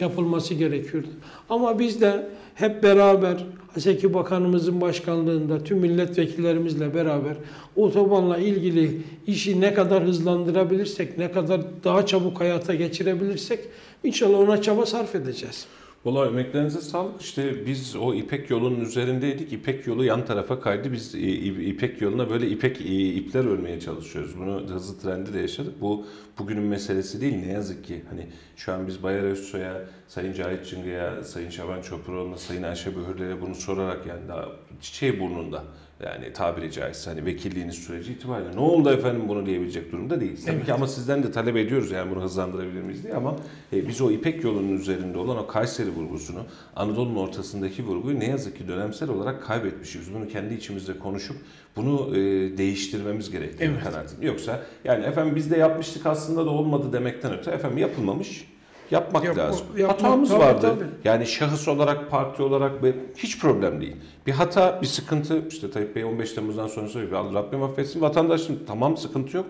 yapılması 0.00 0.54
gerekiyordu. 0.54 1.08
Ama 1.48 1.78
biz 1.78 2.00
de 2.00 2.26
hep 2.54 2.82
beraber 2.82 3.36
Haseki 3.76 4.14
Bakanımızın 4.14 4.80
başkanlığında 4.80 5.64
tüm 5.64 5.78
milletvekillerimizle 5.78 6.94
beraber 6.94 7.36
otobanla 7.76 8.38
ilgili 8.38 9.02
işi 9.26 9.60
ne 9.60 9.74
kadar 9.74 10.04
hızlandırabilirsek, 10.04 11.18
ne 11.18 11.32
kadar 11.32 11.60
daha 11.84 12.06
çabuk 12.06 12.40
hayata 12.40 12.74
geçirebilirsek 12.74 13.60
inşallah 14.04 14.38
ona 14.38 14.62
çaba 14.62 14.86
sarf 14.86 15.14
edeceğiz. 15.14 15.66
Valla 16.06 16.26
emeklerinize 16.26 16.80
sağlık. 16.80 17.20
İşte 17.22 17.66
biz 17.66 17.96
o 17.96 18.14
İpek 18.14 18.50
yolunun 18.50 18.80
üzerindeydik. 18.80 19.52
İpek 19.52 19.86
yolu 19.86 20.04
yan 20.04 20.24
tarafa 20.24 20.60
kaydı. 20.60 20.92
Biz 20.92 21.14
e, 21.14 21.18
İpek 21.18 22.00
yoluna 22.00 22.30
böyle 22.30 22.48
İpek 22.48 22.80
e, 22.80 22.84
ipler 22.84 23.44
örmeye 23.44 23.80
çalışıyoruz. 23.80 24.38
Bunu 24.38 24.68
hızlı 24.68 24.98
trendi 24.98 25.34
de 25.34 25.40
yaşadık. 25.40 25.80
Bu 25.80 26.06
bugünün 26.38 26.62
meselesi 26.62 27.20
değil 27.20 27.36
ne 27.46 27.52
yazık 27.52 27.84
ki. 27.84 28.04
Hani 28.10 28.26
şu 28.56 28.72
an 28.72 28.86
biz 28.86 29.02
Bayar 29.02 29.22
Özsoy'a, 29.22 29.84
Sayın 30.08 30.32
Cahit 30.32 30.66
Çıngı'ya, 30.66 31.24
Sayın 31.24 31.50
Şaban 31.50 31.82
Çopuroğlu'na, 31.82 32.36
Sayın 32.36 32.62
Ayşe 32.62 32.96
Böhürler'e 32.96 33.40
bunu 33.40 33.54
sorarak 33.54 34.06
yani 34.06 34.28
daha 34.28 34.48
çiçeği 34.80 35.20
burnunda. 35.20 35.64
Yani 36.04 36.32
tabiri 36.32 36.72
caizse 36.72 37.10
hani 37.10 37.24
vekilliğiniz 37.26 37.74
süreci 37.74 38.12
itibariyle 38.12 38.56
ne 38.56 38.60
oldu 38.60 38.90
efendim 38.90 39.22
bunu 39.28 39.46
diyebilecek 39.46 39.92
durumda 39.92 40.20
değiliz. 40.20 40.44
Tabii 40.44 40.64
ki 40.64 40.72
ama 40.72 40.86
sizden 40.86 41.22
de 41.22 41.30
talep 41.32 41.56
ediyoruz 41.56 41.90
yani 41.90 42.10
bunu 42.10 42.22
hızlandırabilir 42.22 42.82
miyiz 42.82 43.02
diye 43.02 43.14
ama 43.14 43.36
e, 43.72 43.88
biz 43.88 44.00
o 44.00 44.10
İpek 44.10 44.44
yolunun 44.44 44.76
üzerinde 44.76 45.18
olan 45.18 45.38
o 45.38 45.46
Kayseri 45.46 45.90
vurgusunu, 45.90 46.40
Anadolu'nun 46.76 47.16
ortasındaki 47.16 47.84
vurguyu 47.84 48.20
ne 48.20 48.26
yazık 48.26 48.58
ki 48.58 48.68
dönemsel 48.68 49.10
olarak 49.10 49.42
kaybetmişiz. 49.42 50.14
Bunu 50.14 50.28
kendi 50.28 50.54
içimizde 50.54 50.98
konuşup 50.98 51.36
bunu 51.76 52.16
e, 52.16 52.18
değiştirmemiz 52.58 53.30
gerektiğini 53.30 53.72
Evet. 53.72 53.84
kanaatindeyim. 53.84 54.32
Yoksa 54.34 54.62
yani 54.84 55.04
efendim 55.04 55.36
biz 55.36 55.50
de 55.50 55.56
yapmıştık 55.56 56.06
aslında 56.06 56.46
da 56.46 56.50
olmadı 56.50 56.92
demekten 56.92 57.32
öte 57.38 57.50
efendim 57.50 57.78
yapılmamış. 57.78 58.55
Yapmak 58.90 59.24
Yapma- 59.24 59.42
lazım. 59.42 59.66
yapmak- 59.76 59.98
Hatamız 60.02 60.28
tabii, 60.30 60.40
vardı. 60.40 60.60
tabii. 60.60 60.84
Yani 61.04 61.26
şahıs 61.26 61.68
olarak, 61.68 62.10
parti 62.10 62.42
olarak 62.42 62.72
hiç 63.16 63.38
problem 63.40 63.80
değil. 63.80 63.96
Bir 64.26 64.32
hata, 64.32 64.78
bir 64.82 64.86
sıkıntı, 64.86 65.48
işte 65.48 65.70
Tayyip 65.70 65.96
Bey 65.96 66.04
15 66.04 66.32
Temmuz'dan 66.32 66.68
sonra 66.68 66.88
söylüyor. 66.88 67.20
Allah 67.20 67.34
Rabbim 67.34 67.62
affetsin. 67.62 68.00
Vatandaşım 68.00 68.58
tamam 68.66 68.96
sıkıntı 68.96 69.36
yok. 69.36 69.46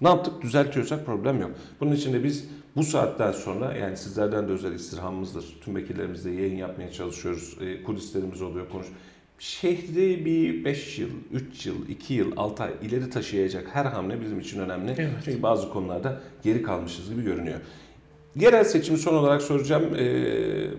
Ne 0.00 0.08
yaptık? 0.08 0.42
Düzeltiyorsak 0.42 1.06
problem 1.06 1.40
yok. 1.40 1.50
Bunun 1.80 1.92
için 1.92 2.12
de 2.12 2.24
biz 2.24 2.44
bu 2.76 2.82
saatten 2.82 3.32
sonra 3.32 3.74
yani 3.76 3.96
sizlerden 3.96 4.48
de 4.48 4.52
özel 4.52 4.72
istirhamımızdır. 4.72 5.44
Tüm 5.64 5.76
vekillerimizle 5.76 6.30
yayın 6.30 6.56
yapmaya 6.56 6.92
çalışıyoruz. 6.92 7.56
E, 7.60 7.82
kulislerimiz 7.82 8.42
oluyor, 8.42 8.68
konuş. 8.68 8.86
Şehri 9.38 10.24
bir 10.24 10.64
5 10.64 10.98
yıl, 10.98 11.08
3 11.32 11.66
yıl, 11.66 11.88
2 11.88 12.14
yıl, 12.14 12.32
6 12.36 12.62
ay 12.62 12.70
ileri 12.82 13.10
taşıyacak 13.10 13.68
her 13.72 13.84
hamle 13.84 14.20
bizim 14.20 14.40
için 14.40 14.60
önemli. 14.60 14.94
Evet. 14.98 15.10
Çünkü 15.24 15.42
bazı 15.42 15.70
konularda 15.70 16.20
geri 16.42 16.62
kalmışız 16.62 17.10
gibi 17.10 17.22
görünüyor. 17.24 17.60
Yerel 18.36 18.64
seçimi 18.64 18.98
son 18.98 19.14
olarak 19.14 19.42
soracağım. 19.42 19.84
Ee, 19.98 20.70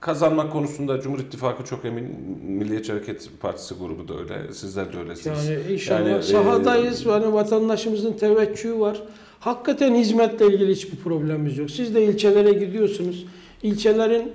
kazanmak 0.00 0.52
konusunda 0.52 1.00
Cumhur 1.00 1.18
İttifakı 1.18 1.64
çok 1.64 1.84
emin. 1.84 2.16
Milliyetçi 2.48 2.92
Hareket 2.92 3.28
Partisi 3.40 3.74
grubu 3.74 4.08
da 4.08 4.18
öyle. 4.18 4.52
Sizler 4.52 4.92
de 4.92 4.98
öylesiniz. 4.98 5.48
Yani 5.48 5.72
inşallah 5.72 6.00
Yani, 6.00 6.18
e, 6.18 6.22
sahadayız. 6.22 7.06
Yani 7.06 7.32
vatandaşımızın 7.32 8.12
teveccühü 8.12 8.78
var. 8.78 9.02
Hakikaten 9.40 9.94
hizmetle 9.94 10.46
ilgili 10.46 10.72
hiçbir 10.72 10.96
problemimiz 10.96 11.58
yok. 11.58 11.70
Siz 11.70 11.94
de 11.94 12.04
ilçelere 12.04 12.52
gidiyorsunuz. 12.52 13.26
İlçelerin 13.62 14.32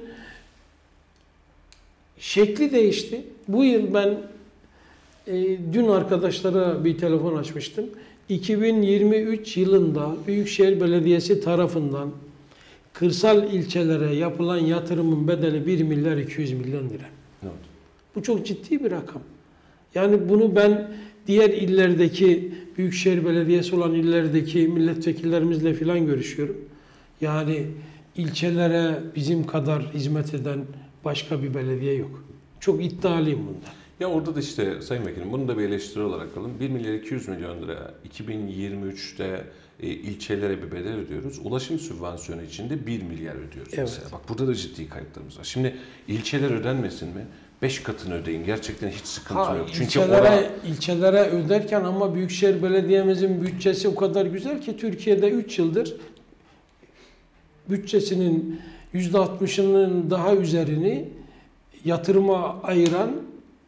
şekli 2.19 2.71
değişti. 2.71 3.21
Bu 3.47 3.63
yıl 3.63 3.93
ben 3.93 4.17
e, 5.27 5.33
dün 5.73 5.87
arkadaşlara 5.87 6.85
bir 6.85 6.97
telefon 6.97 7.35
açmıştım. 7.35 7.85
2023 8.29 9.57
yılında 9.57 10.15
Büyükşehir 10.27 10.81
Belediyesi 10.81 11.41
tarafından 11.41 12.11
kırsal 12.93 13.53
ilçelere 13.53 14.15
yapılan 14.15 14.57
yatırımın 14.57 15.27
bedeli 15.27 15.65
1 15.65 15.83
milyar 15.83 16.17
200 16.17 16.53
milyon 16.53 16.89
lira. 16.89 17.05
Evet. 17.43 17.53
Bu 18.15 18.23
çok 18.23 18.45
ciddi 18.45 18.83
bir 18.83 18.91
rakam. 18.91 19.21
Yani 19.95 20.29
bunu 20.29 20.55
ben 20.55 20.91
diğer 21.27 21.49
illerdeki 21.49 22.53
Büyükşehir 22.77 23.25
Belediyesi 23.25 23.75
olan 23.75 23.93
illerdeki 23.93 24.67
milletvekillerimizle 24.67 25.73
filan 25.73 26.05
görüşüyorum. 26.05 26.57
Yani 27.21 27.65
ilçelere 28.15 28.99
bizim 29.15 29.45
kadar 29.45 29.81
hizmet 29.93 30.33
eden 30.33 30.59
başka 31.05 31.43
bir 31.43 31.53
belediye 31.53 31.93
yok. 31.93 32.23
Çok 32.59 32.85
iddialıyım 32.85 33.39
bunda. 33.39 33.67
Ya 33.99 34.07
orada 34.07 34.35
da 34.35 34.39
işte 34.39 34.81
Sayın 34.81 35.05
Vekilim 35.05 35.31
bunu 35.31 35.47
da 35.47 35.57
bir 35.57 35.63
eleştiri 35.63 36.03
olarak 36.03 36.37
alalım. 36.37 36.51
1 36.59 36.69
milyar 36.69 36.93
200 36.93 37.27
milyon 37.27 37.61
lira 37.61 37.93
2023'te 38.09 39.23
e, 39.23 39.43
ilçelere 39.87 40.63
bir 40.63 40.71
bedel 40.71 40.93
ödüyoruz. 40.93 41.39
Ulaşım 41.43 41.79
sübvansiyonu 41.79 42.43
içinde 42.43 42.87
1 42.87 43.01
milyar 43.01 43.35
ödüyoruz 43.35 43.73
Evet. 43.73 43.79
mesela. 43.79 44.11
Bak 44.11 44.29
burada 44.29 44.47
da 44.47 44.55
ciddi 44.55 44.89
kayıplarımız 44.89 45.39
var. 45.39 45.43
Şimdi 45.43 45.75
ilçeler 46.07 46.51
ödenmesin 46.51 47.07
mi? 47.07 47.25
5 47.61 47.79
katını 47.83 48.13
ödeyin. 48.13 48.45
Gerçekten 48.45 48.89
hiç 48.89 49.05
sıkıntı 49.05 49.41
Ha, 49.41 49.55
yok. 49.55 49.67
Çünkü 49.71 49.85
ilçelere, 49.85 50.11
orada 50.21 50.49
ilçelere 50.67 51.21
öderken 51.21 51.83
ama 51.83 52.15
Büyükşehir 52.15 52.63
Belediye'mizin 52.63 53.43
bütçesi 53.43 53.87
o 53.87 53.95
kadar 53.95 54.25
güzel 54.25 54.61
ki 54.61 54.77
Türkiye'de 54.77 55.29
3 55.29 55.59
yıldır 55.59 55.95
bütçesinin 57.69 58.61
%60'ının 58.93 60.09
daha 60.09 60.35
üzerini 60.35 61.09
yatırıma 61.85 62.61
ayıran 62.63 63.11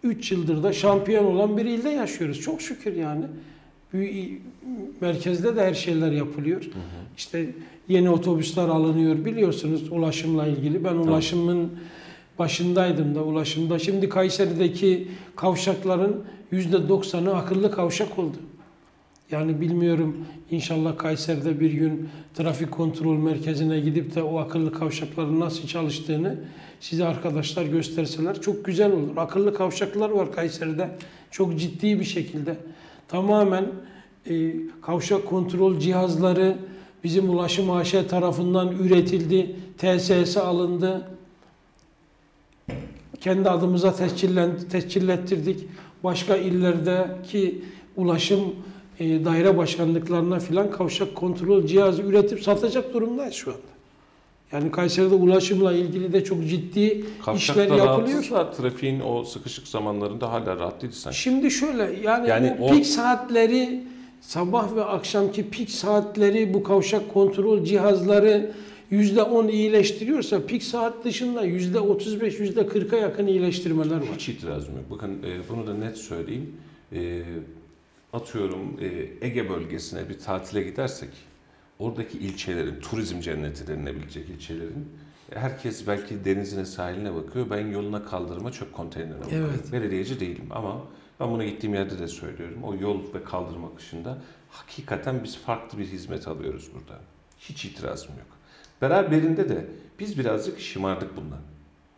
3 0.03 0.31
yıldır 0.31 0.63
da 0.63 0.73
şampiyon 0.73 1.25
olan 1.25 1.57
bir 1.57 1.65
ilde 1.65 1.89
yaşıyoruz. 1.89 2.41
Çok 2.41 2.61
şükür 2.61 2.95
yani. 2.95 3.25
Merkezde 5.01 5.55
de 5.55 5.61
her 5.61 5.73
şeyler 5.73 6.11
yapılıyor. 6.11 6.61
İşte 7.17 7.49
yeni 7.87 8.09
otobüsler 8.09 8.67
alınıyor 8.67 9.25
biliyorsunuz 9.25 9.91
ulaşımla 9.91 10.47
ilgili. 10.47 10.83
Ben 10.83 10.95
ulaşımın 10.95 11.71
başındaydım 12.39 13.15
da 13.15 13.23
ulaşımda. 13.23 13.79
Şimdi 13.79 14.09
Kayseri'deki 14.09 15.07
kavşakların 15.35 16.23
%90'ı 16.51 17.35
akıllı 17.35 17.71
kavşak 17.71 18.19
oldu. 18.19 18.37
Yani 19.31 19.61
bilmiyorum 19.61 20.17
inşallah 20.51 20.97
Kayseri'de 20.97 21.59
bir 21.59 21.71
gün 21.71 22.09
trafik 22.33 22.71
kontrol 22.71 23.17
merkezine 23.17 23.79
gidip 23.79 24.15
de 24.15 24.23
o 24.23 24.37
akıllı 24.37 24.73
kavşakların 24.73 25.39
nasıl 25.39 25.67
çalıştığını 25.67 26.35
size 26.79 27.05
arkadaşlar 27.05 27.65
gösterseler 27.65 28.41
çok 28.41 28.65
güzel 28.65 28.91
olur. 28.91 29.17
Akıllı 29.17 29.53
kavşaklar 29.53 30.09
var 30.09 30.31
Kayseri'de 30.31 30.89
çok 31.31 31.59
ciddi 31.59 31.99
bir 31.99 32.05
şekilde. 32.05 32.55
Tamamen 33.13 33.65
e, 34.29 34.53
kavşak 34.81 35.25
kontrol 35.25 35.79
cihazları 35.79 36.57
bizim 37.03 37.29
Ulaşım 37.29 37.71
AŞ 37.71 37.91
tarafından 38.09 38.71
üretildi, 38.71 39.55
TSS 39.77 40.37
alındı. 40.37 41.07
Kendi 43.21 43.49
adımıza 43.49 43.95
tescillettirdik. 44.71 45.67
Başka 46.03 46.35
illerdeki 46.35 47.61
ulaşım 47.97 48.41
e, 48.99 49.25
daire 49.25 49.57
başkanlıklarına 49.57 50.39
filan 50.39 50.71
kavşak 50.71 51.15
kontrol 51.15 51.65
cihazı 51.65 52.01
üretip 52.01 52.43
satacak 52.43 52.93
durumdayız 52.93 53.33
şu 53.33 53.51
anda. 53.51 53.72
Yani 54.53 54.71
Kayseri'de 54.71 55.15
ulaşımla 55.15 55.73
ilgili 55.73 56.13
de 56.13 56.23
çok 56.23 56.47
ciddi 56.47 56.79
işler 56.79 57.03
Kavşakta 57.25 57.61
yapılıyor. 57.63 57.85
rahatsızsa 57.87 58.51
trafiğin 58.51 58.99
o 58.99 59.23
sıkışık 59.23 59.67
zamanlarında 59.67 60.31
hala 60.31 60.57
rahat 60.59 60.81
değil 60.81 60.93
sanki. 60.93 61.17
Şimdi 61.19 61.51
şöyle 61.51 61.99
yani, 62.03 62.29
Yani 62.29 62.55
bu 62.59 62.65
o- 62.65 62.71
pik 62.71 62.85
saatleri 62.85 63.83
sabah 64.21 64.75
ve 64.75 64.83
akşamki 64.83 65.49
pik 65.49 65.69
saatleri 65.69 66.53
bu 66.53 66.63
kavşak 66.63 67.13
kontrol 67.13 67.63
cihazları 67.63 68.51
%10 68.91 69.47
iyileştiriyorsa 69.49 70.45
pik 70.45 70.63
saat 70.63 71.05
dışında 71.05 71.45
%35 71.45 72.39
%40'a 72.39 72.97
yakın 72.99 73.27
iyileştirmeler 73.27 73.95
var. 73.95 74.03
Hiç 74.15 74.29
itirazım 74.29 74.75
yok. 74.75 74.85
Bakın 74.91 75.11
e, 75.11 75.49
bunu 75.49 75.67
da 75.67 75.73
net 75.73 75.97
söyleyeyim. 75.97 76.51
E, 76.95 77.21
atıyorum 78.13 78.79
e, 79.21 79.27
Ege 79.27 79.49
bölgesine 79.49 80.09
bir 80.09 80.19
tatile 80.19 80.63
gidersek 80.63 81.09
oradaki 81.79 82.17
ilçelerin, 82.17 82.79
turizm 82.79 83.19
cenneti 83.19 83.67
denilebilecek 83.67 84.29
ilçelerin 84.29 84.87
herkes 85.35 85.87
belki 85.87 86.25
denizine, 86.25 86.65
sahiline 86.65 87.15
bakıyor. 87.15 87.49
Ben 87.49 87.67
yoluna 87.67 88.05
kaldırıma 88.05 88.51
çöp 88.51 88.73
konteynerine 88.73 89.21
bakıyorum. 89.23 89.53
Evet. 89.55 89.73
Belediyeci 89.73 90.19
değilim 90.19 90.45
ama 90.51 90.81
ben 91.19 91.31
bunu 91.31 91.43
gittiğim 91.43 91.75
yerde 91.75 91.99
de 91.99 92.07
söylüyorum. 92.07 92.63
O 92.63 92.75
yol 92.75 93.13
ve 93.13 93.23
kaldırım 93.23 93.65
akışında 93.65 94.17
hakikaten 94.49 95.23
biz 95.23 95.37
farklı 95.37 95.77
bir 95.77 95.85
hizmet 95.85 96.27
alıyoruz 96.27 96.69
burada. 96.73 96.99
Hiç 97.39 97.65
itirazım 97.65 98.11
yok. 98.11 98.27
Beraberinde 98.81 99.49
de 99.49 99.65
biz 99.99 100.19
birazcık 100.19 100.59
şımardık 100.59 101.17
bundan. 101.17 101.41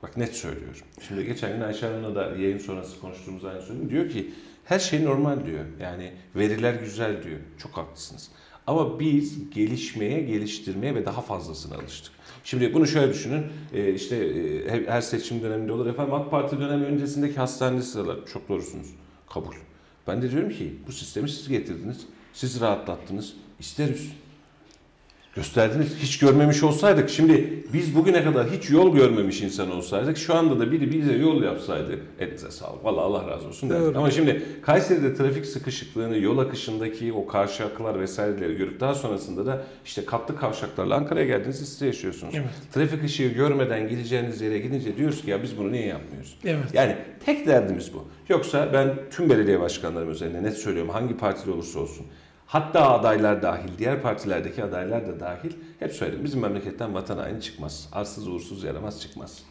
Bak 0.03 0.17
net 0.17 0.36
söylüyorum. 0.36 0.82
Şimdi 1.07 1.26
geçen 1.26 1.53
gün 1.53 1.61
Ayşe 1.61 1.88
Hanım'la 1.88 2.15
da 2.15 2.36
yayın 2.36 2.57
sonrası 2.57 2.99
konuştuğumuz 2.99 3.45
aynı 3.45 3.61
söyledim. 3.61 3.89
Diyor 3.89 4.09
ki 4.09 4.34
her 4.65 4.80
şey 4.80 5.05
normal 5.05 5.45
diyor. 5.45 5.65
Yani 5.82 6.13
veriler 6.36 6.73
güzel 6.73 7.23
diyor. 7.23 7.39
Çok 7.57 7.78
haklısınız. 7.78 8.32
Ama 8.68 8.99
biz 8.99 9.49
gelişmeye, 9.49 10.22
geliştirmeye 10.22 10.95
ve 10.95 11.05
daha 11.05 11.22
fazlasına 11.22 11.76
alıştık. 11.76 12.11
Şimdi 12.43 12.74
bunu 12.74 12.88
şöyle 12.88 13.13
düşünün. 13.13 13.43
Ee, 13.74 13.93
işte 13.93 14.16
e, 14.16 14.70
her- 14.88 15.01
seçim 15.01 15.41
döneminde 15.41 15.72
olur. 15.72 15.86
Efendim 15.86 16.13
AK 16.13 16.32
Parti 16.32 16.59
dönemi 16.59 16.86
öncesindeki 16.86 17.36
hastane 17.36 17.82
sıralar. 17.82 18.18
Çok 18.34 18.49
doğrusunuz. 18.49 18.88
Kabul. 19.30 19.53
Ben 20.07 20.22
de 20.22 20.32
diyorum 20.32 20.49
ki 20.49 20.74
bu 20.88 20.91
sistemi 20.91 21.30
siz 21.30 21.47
getirdiniz. 21.49 21.97
Siz 22.34 22.61
rahatlattınız. 22.61 23.34
İsteriz. 23.59 24.11
Gösterdiniz. 25.36 25.95
Hiç 25.99 26.19
görmemiş 26.19 26.63
olsaydık 26.63 27.09
şimdi 27.09 27.63
biz 27.73 27.95
bugüne 27.95 28.23
kadar 28.23 28.49
hiç 28.49 28.69
yol 28.69 28.95
görmemiş 28.95 29.41
insan 29.41 29.71
olsaydık 29.71 30.17
şu 30.17 30.36
anda 30.36 30.59
da 30.59 30.71
biri 30.71 30.91
bize 30.91 31.13
yol 31.13 31.43
yapsaydı 31.43 31.99
elinize 32.19 32.51
sağlık. 32.51 32.86
Valla 32.86 33.01
Allah 33.01 33.27
razı 33.27 33.47
olsun 33.47 33.69
derdik. 33.69 33.86
Doğru. 33.86 33.97
Ama 33.97 34.11
şimdi 34.11 34.45
Kayseri'de 34.61 35.15
trafik 35.15 35.45
sıkışıklığını, 35.45 36.17
yol 36.17 36.38
akışındaki 36.38 37.13
o 37.13 37.27
kavşaklar 37.27 37.99
vesaireleri 37.99 38.57
görüp 38.57 38.79
daha 38.79 38.95
sonrasında 38.95 39.45
da 39.45 39.63
işte 39.86 40.05
katlı 40.05 40.36
kavşaklarla 40.36 40.95
Ankara'ya 40.95 41.25
geldiniz 41.25 41.57
siz 41.57 41.81
de 41.81 41.86
yaşıyorsunuz. 41.86 42.33
Evet. 42.38 42.49
Trafik 42.73 43.03
ışığı 43.03 43.27
görmeden 43.27 43.89
gideceğiniz 43.89 44.41
yere 44.41 44.59
gidince 44.59 44.97
diyoruz 44.97 45.21
ki 45.21 45.31
ya 45.31 45.43
biz 45.43 45.57
bunu 45.57 45.71
niye 45.71 45.86
yapmıyoruz? 45.86 46.38
Evet. 46.45 46.73
Yani 46.73 46.95
tek 47.25 47.47
derdimiz 47.47 47.93
bu. 47.93 48.05
Yoksa 48.29 48.69
ben 48.73 48.95
tüm 49.11 49.29
belediye 49.29 49.59
başkanlarım 49.59 50.11
üzerine 50.11 50.43
net 50.43 50.57
söylüyorum 50.57 50.91
hangi 50.93 51.17
partili 51.17 51.51
olursa 51.51 51.79
olsun. 51.79 52.05
Hatta 52.47 52.91
adaylar 52.91 53.41
dahil, 53.41 53.69
diğer 53.77 54.01
partilerdeki 54.01 54.63
adaylar 54.63 55.07
da 55.07 55.19
dahil 55.19 55.51
hep 55.79 55.91
söyledim. 55.91 56.23
Bizim 56.23 56.41
memleketten 56.41 56.93
vatan 56.93 57.17
haini 57.17 57.41
çıkmaz. 57.41 57.89
Arsız 57.91 58.27
uğursuz 58.27 58.63
yaramaz 58.63 59.01
çıkmaz. 59.01 59.43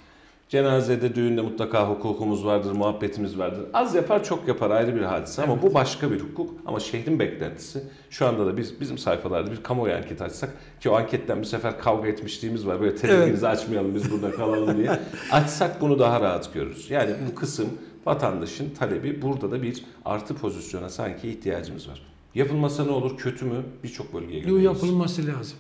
Cenazede, 0.49 1.15
düğünde 1.15 1.41
mutlaka 1.41 1.89
hukukumuz 1.89 2.45
vardır, 2.45 2.73
muhabbetimiz 2.73 3.39
vardır. 3.39 3.65
Az 3.73 3.95
yapar, 3.95 4.25
çok 4.25 4.49
yapar 4.49 4.71
ayrı 4.71 4.97
bir 4.97 5.01
hadise 5.01 5.43
ama 5.43 5.63
bu 5.63 5.75
başka 5.75 6.11
bir 6.11 6.21
hukuk. 6.21 6.55
Ama 6.67 6.81
şehrin 6.81 7.19
beklentisi 7.19 7.85
şu 8.11 8.27
anda 8.27 8.47
da 8.47 8.57
biz 8.57 8.81
bizim 8.81 8.99
sayfalarda 8.99 9.53
bir 9.53 9.63
kamuoyu 9.63 9.95
anketi 9.95 10.25
açsak 10.25 10.51
ki 10.81 10.91
o 10.91 10.95
anketten 10.95 11.41
bir 11.41 11.47
sefer 11.47 11.79
kavga 11.79 12.09
etmişliğimiz 12.09 12.67
var. 12.67 12.81
Böyle 12.81 12.95
televizyonumuzu 12.95 13.47
açmayalım 13.47 13.95
biz 13.95 14.11
burada 14.11 14.31
kalalım 14.31 14.77
diye. 14.77 14.91
Açsak 15.33 15.81
bunu 15.81 15.99
daha 15.99 16.21
rahat 16.21 16.55
görürüz. 16.55 16.91
Yani 16.91 17.11
bu 17.31 17.35
kısım 17.35 17.69
vatandaşın 18.07 18.71
talebi 18.71 19.23
burada 19.23 19.51
da 19.51 19.63
bir 19.63 19.85
artı 20.05 20.35
pozisyona 20.35 20.89
sanki 20.89 21.29
ihtiyacımız 21.29 21.89
var. 21.89 22.14
Yapılmasa 22.35 22.85
ne 22.85 22.91
olur? 22.91 23.17
Kötü 23.17 23.45
mü? 23.45 23.63
Birçok 23.85 24.15
bölgeye 24.15 24.39
gidiyoruz. 24.41 24.65
yapılması 24.65 25.27
lazım. 25.27 25.59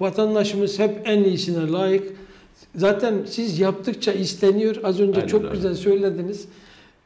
Vatandaşımız 0.00 0.78
hep 0.78 1.00
en 1.04 1.24
iyisine 1.24 1.70
layık. 1.72 2.12
Zaten 2.74 3.14
siz 3.26 3.58
yaptıkça 3.58 4.12
isteniyor. 4.12 4.76
Az 4.84 5.00
önce 5.00 5.16
Aynen 5.16 5.26
çok 5.28 5.42
öyle. 5.44 5.52
güzel 5.54 5.74
söylediniz. 5.74 6.48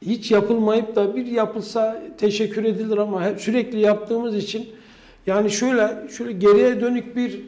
Hiç 0.02 0.30
yapılmayıp 0.30 0.96
da 0.96 1.16
bir 1.16 1.26
yapılsa 1.26 2.02
teşekkür 2.18 2.64
edilir 2.64 2.96
ama 2.96 3.24
hep 3.24 3.40
sürekli 3.40 3.80
yaptığımız 3.80 4.36
için 4.36 4.68
yani 5.26 5.50
şöyle 5.50 6.06
şöyle 6.16 6.32
geriye 6.32 6.80
dönük 6.80 7.16
bir 7.16 7.40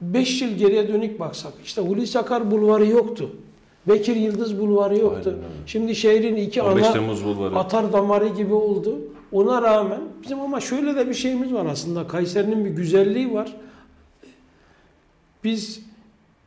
5 0.00 0.42
yıl 0.42 0.50
geriye 0.50 0.88
dönük 0.88 1.20
baksak 1.20 1.52
işte 1.64 1.80
Hulusi 1.80 2.18
Akar 2.18 2.50
Bulvarı 2.50 2.86
yoktu. 2.86 3.30
Bekir 3.88 4.16
Yıldız 4.16 4.58
Bulvarı 4.60 4.98
yoktu. 4.98 5.30
Aynen. 5.30 5.66
Şimdi 5.66 5.94
şehrin 5.94 6.36
iki 6.36 6.62
15 6.62 6.84
ana 6.84 6.92
Temmuz 6.92 7.24
Bulvarı. 7.24 7.56
atar 7.56 7.92
damarı 7.92 8.28
gibi 8.28 8.54
oldu. 8.54 8.98
Ona 9.34 9.62
rağmen 9.62 10.00
bizim 10.22 10.40
ama 10.40 10.60
şöyle 10.60 10.96
de 10.96 11.08
bir 11.08 11.14
şeyimiz 11.14 11.52
var 11.52 11.66
aslında. 11.66 12.06
Kayseri'nin 12.06 12.64
bir 12.64 12.70
güzelliği 12.70 13.32
var. 13.32 13.56
Biz 15.44 15.80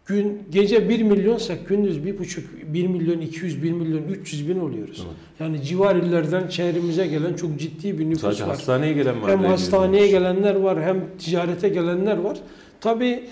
gün 0.05 0.43
gece 0.51 0.89
1 0.89 1.03
milyonsak 1.03 1.67
gündüz 1.67 1.97
1,5 1.97 2.41
1 2.73 2.87
milyon 2.87 3.21
200 3.21 3.63
1 3.63 3.71
milyon 3.71 4.03
300 4.03 4.49
bin 4.49 4.59
oluyoruz. 4.59 5.03
Evet. 5.05 5.15
Yani 5.39 5.63
civar 5.63 5.95
illerden 5.95 6.47
şehrimize 6.47 7.07
gelen 7.07 7.33
çok 7.33 7.59
ciddi 7.59 7.99
bir 7.99 8.05
nüfus 8.09 8.21
Sadece 8.21 8.43
var. 8.43 8.49
hastaneye 8.49 8.93
gelen 8.93 9.21
var. 9.21 9.31
Hem 9.31 9.43
hastaneye 9.43 10.03
biliyorum. 10.03 10.35
gelenler 10.35 10.55
var 10.55 10.81
hem 10.83 11.05
ticarete 11.19 11.69
gelenler 11.69 12.17
var. 12.17 12.37
Tabii 12.81 13.23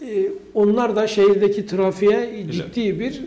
e, 0.00 0.28
onlar 0.54 0.96
da 0.96 1.06
şehirdeki 1.06 1.66
trafiğe 1.66 2.46
ciddi 2.50 3.00
bir 3.00 3.20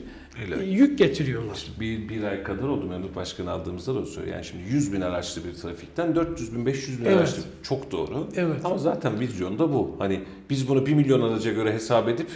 E, 0.62 0.64
yük 0.64 0.98
getiriyorlar. 0.98 1.68
Bir, 1.80 2.10
bir 2.10 2.24
ay 2.24 2.44
kadar 2.44 2.64
oldu 2.68 2.86
Memduh 2.86 3.16
Başkanı 3.16 3.52
aldığımızda 3.52 3.96
da 3.96 4.06
söylüyor. 4.06 4.36
Yani 4.36 4.46
şimdi 4.46 4.64
100 4.64 4.94
bin 4.94 5.02
araçlı 5.02 5.42
bir 5.44 5.54
trafikten 5.54 6.16
400 6.16 6.56
bin 6.56 6.66
500 6.66 7.00
bin 7.00 7.06
Evet. 7.06 7.18
araçlı. 7.18 7.42
Çok 7.64 7.92
doğru. 7.92 8.28
Evet. 8.36 8.56
Ama 8.64 8.78
zaten 8.78 9.20
vizyon 9.20 9.60
da 9.60 9.74
bu. 9.74 9.96
Hani 10.00 10.22
biz 10.50 10.68
bunu 10.68 10.86
1 10.86 10.94
milyon 10.94 11.22
araca 11.22 11.52
göre 11.54 11.74
hesap 11.74 12.10
edip 12.10 12.28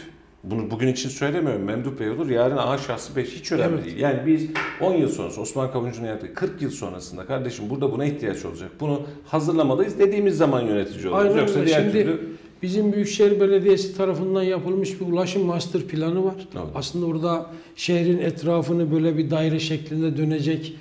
bunu 0.44 0.72
bugün 0.72 0.88
için 0.88 1.10
söylemiyorum. 1.10 1.62
Memduh 1.64 2.00
Bey 2.00 2.10
olur. 2.10 2.30
Yarın 2.30 2.58
A 2.58 2.78
şahsı 2.78 3.16
5 3.16 3.30
hiç 3.30 3.52
önemli 3.52 3.74
Evet. 3.76 3.86
değil. 3.86 3.98
Yani 3.98 4.20
biz 4.26 4.48
10 4.82 4.94
yıl 4.94 5.10
sonrası 5.10 5.42
Osman 5.42 5.72
Kavuncu'nun 5.72 6.08
yaptığı 6.08 6.34
40 6.34 6.62
yıl 6.62 6.72
sonrasında 6.72 7.26
kardeşim 7.26 7.70
burada 7.70 7.92
buna 7.92 8.06
ihtiyaç 8.06 8.46
olacak. 8.46 8.72
Bunu 8.80 9.02
hazırlamalıyız 9.26 10.00
dediğimiz 10.00 10.38
zaman 10.38 10.62
yönetici 10.62 11.08
oluruz. 11.08 11.24
Aynen 11.26 11.38
Yoksa 11.38 11.60
öyle. 11.60 11.68
diğer 11.68 11.80
Şimdi 11.82 11.92
türlü 12.04 12.20
bizim 12.62 12.94
Büyükşehir 12.94 13.40
Belediyesi 13.40 13.98
tarafından 13.98 14.44
yapılmış 14.44 15.02
bir 15.02 15.06
ulaşım 15.06 15.46
master 15.46 15.82
planı 15.82 16.26
var. 16.26 16.36
Evet. 16.56 16.66
Aslında 16.76 17.06
orada 17.06 17.52
şehrin 17.76 18.18
etrafını 18.18 18.92
böyle 18.92 19.18
bir 19.18 19.32
daire 19.32 19.60
şeklinde 19.60 20.18
dönecek 20.18 20.74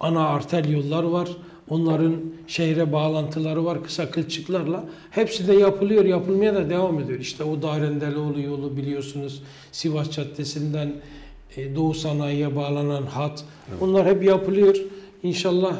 ana 0.00 0.28
arter 0.28 0.64
yollar 0.64 1.02
var. 1.02 1.28
Onların 1.68 2.16
şehre 2.46 2.92
bağlantıları 2.92 3.64
var 3.64 3.84
kısa 3.84 4.10
kılçıklarla. 4.10 4.84
Hepsi 5.10 5.48
de 5.48 5.54
yapılıyor, 5.54 6.04
yapılmaya 6.04 6.54
da 6.54 6.70
devam 6.70 7.00
ediyor. 7.00 7.20
İşte 7.20 7.44
o 7.44 7.62
Darendeloğlu 7.62 8.40
yolu 8.40 8.76
biliyorsunuz 8.76 9.42
Sivas 9.72 10.10
Caddesi'nden 10.10 10.92
e, 11.56 11.76
Doğu 11.76 11.94
Sanayi'ye 11.94 12.56
bağlanan 12.56 13.02
hat. 13.02 13.44
Onlar 13.80 14.06
hep 14.06 14.24
yapılıyor. 14.24 14.76
İnşallah 15.22 15.76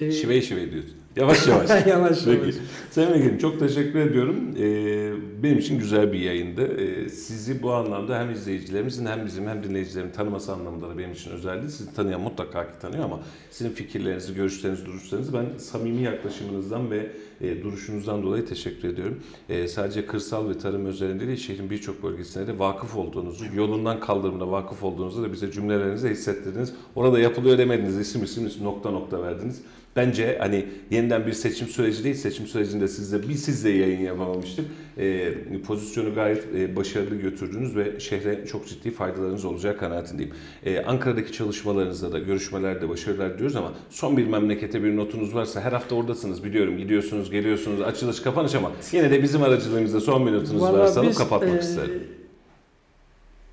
e, 0.00 0.12
şivey 0.12 0.42
şivey 0.42 0.70
diyorsun. 0.72 0.94
Yavaş 1.16 1.46
yavaş. 1.48 1.70
yavaş 1.70 1.86
yavaş. 1.86 2.24
Peki. 2.24 2.56
Sayın 2.90 3.12
Vekilim 3.12 3.38
çok 3.38 3.60
teşekkür 3.60 3.98
ediyorum. 3.98 4.36
Ee, 4.58 5.12
benim 5.42 5.58
için 5.58 5.78
güzel 5.78 6.12
bir 6.12 6.18
yayındı. 6.18 6.80
Ee, 6.80 7.08
sizi 7.08 7.62
bu 7.62 7.72
anlamda 7.72 8.18
hem 8.18 8.30
izleyicilerimizin 8.30 9.06
hem 9.06 9.26
bizim 9.26 9.46
hem 9.48 9.62
dinleyicilerin 9.62 10.10
tanıması 10.10 10.52
anlamında 10.52 10.88
da 10.88 10.98
benim 10.98 11.12
için 11.12 11.30
özeldi. 11.30 11.70
Sizi 11.70 11.94
tanıyan 11.94 12.20
mutlaka 12.20 12.62
ki 12.62 12.72
tanıyor 12.82 13.04
ama 13.04 13.20
sizin 13.50 13.70
fikirlerinizi, 13.70 14.34
görüşlerinizi, 14.34 14.86
duruşlarınızı 14.86 15.32
ben 15.32 15.46
samimi 15.58 16.02
yaklaşımınızdan 16.02 16.90
ve 16.90 17.06
e, 17.46 17.62
duruşunuzdan 17.62 18.22
dolayı 18.22 18.46
teşekkür 18.46 18.88
ediyorum. 18.88 19.20
E, 19.48 19.68
sadece 19.68 20.06
kırsal 20.06 20.48
ve 20.48 20.58
tarım 20.58 20.86
özelinde 20.86 21.26
değil, 21.26 21.38
şehrin 21.38 21.70
birçok 21.70 22.02
bölgesine 22.02 22.46
de 22.46 22.58
vakıf 22.58 22.96
olduğunuzu, 22.96 23.44
yolundan 23.54 24.00
kaldırımına 24.00 24.50
vakıf 24.50 24.82
olduğunuzu 24.82 25.22
da 25.22 25.32
bize 25.32 25.52
cümlelerinizle 25.52 26.10
hissettirdiniz. 26.10 26.74
Orada 26.94 27.20
yapılıyor 27.20 27.58
demediniz, 27.58 27.98
isim 27.98 28.24
isim 28.24 28.46
isim 28.46 28.64
nokta 28.64 28.90
nokta 28.90 29.22
verdiniz. 29.22 29.62
Bence 29.96 30.36
hani 30.40 30.66
yeniden 30.90 31.26
bir 31.26 31.32
seçim 31.32 31.68
süreci 31.68 32.04
değil, 32.04 32.14
seçim 32.14 32.46
sürecinde 32.46 32.88
sizle 32.88 33.28
bir 33.28 33.34
sizle 33.34 33.70
yayın 33.70 34.00
yapamamıştık. 34.00 34.64
E, 34.98 35.32
pozisyonu 35.66 36.14
gayet 36.14 36.54
e, 36.54 36.76
başarılı 36.76 37.14
götürdünüz 37.14 37.76
ve 37.76 38.00
şehre 38.00 38.46
çok 38.46 38.68
ciddi 38.68 38.90
faydalarınız 38.90 39.44
olacağı 39.44 39.76
kanaatindeyim. 39.76 40.32
E, 40.66 40.80
Ankara'daki 40.80 41.32
çalışmalarınızda 41.32 42.12
da, 42.12 42.18
görüşmelerde 42.18 42.88
başarılar 42.88 43.34
diliyoruz 43.34 43.56
ama 43.56 43.72
son 43.90 44.16
bir 44.16 44.26
memlekete 44.26 44.84
bir 44.84 44.96
notunuz 44.96 45.34
varsa 45.34 45.60
her 45.60 45.72
hafta 45.72 45.94
oradasınız 45.94 46.44
biliyorum. 46.44 46.78
Gidiyorsunuz, 46.78 47.30
geliyorsunuz, 47.34 47.80
açılış, 47.80 48.20
kapanış 48.20 48.54
ama 48.54 48.72
yine 48.92 49.10
de 49.10 49.22
bizim 49.22 49.42
aracılığımızda 49.42 50.00
son 50.00 50.26
bir 50.26 50.32
notunuz 50.32 50.62
Vallahi 50.62 50.78
varsa 50.78 51.00
alıp 51.00 51.10
biz, 51.10 51.18
kapatmak 51.18 51.56
e, 51.56 51.60
isterim. 51.60 52.02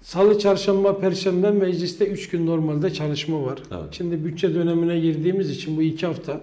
Salı, 0.02 0.40
çarşamba, 0.40 1.00
perşembe 1.00 1.52
mecliste 1.52 2.08
3 2.08 2.30
gün 2.30 2.48
normalde 2.48 2.94
çalışma 2.94 3.44
var. 3.44 3.60
Evet. 3.72 3.84
Şimdi 3.92 4.26
bütçe 4.26 4.56
dönemine 4.56 5.00
girdiğimiz 5.00 5.50
için 5.50 5.78
bu 5.78 5.82
iki 5.82 6.06
hafta. 6.06 6.42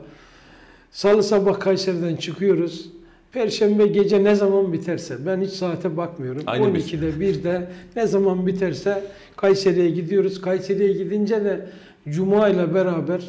Salı 0.90 1.22
sabah 1.22 1.60
Kayseri'den 1.60 2.16
çıkıyoruz. 2.16 2.88
Perşembe 3.32 3.86
gece 3.86 4.24
ne 4.24 4.34
zaman 4.34 4.72
biterse 4.72 5.26
ben 5.26 5.40
hiç 5.40 5.50
saate 5.50 5.96
bakmıyorum. 5.96 6.42
Aynı 6.46 6.74
biz. 6.74 6.92
12'de 6.92 7.10
1'de 7.10 7.70
ne 7.96 8.06
zaman 8.06 8.46
biterse 8.46 9.04
Kayseri'ye 9.36 9.90
gidiyoruz. 9.90 10.40
Kayseri'ye 10.40 10.92
gidince 10.92 11.44
de 11.44 11.66
Cuma 12.08 12.48
ile 12.48 12.74
beraber 12.74 13.20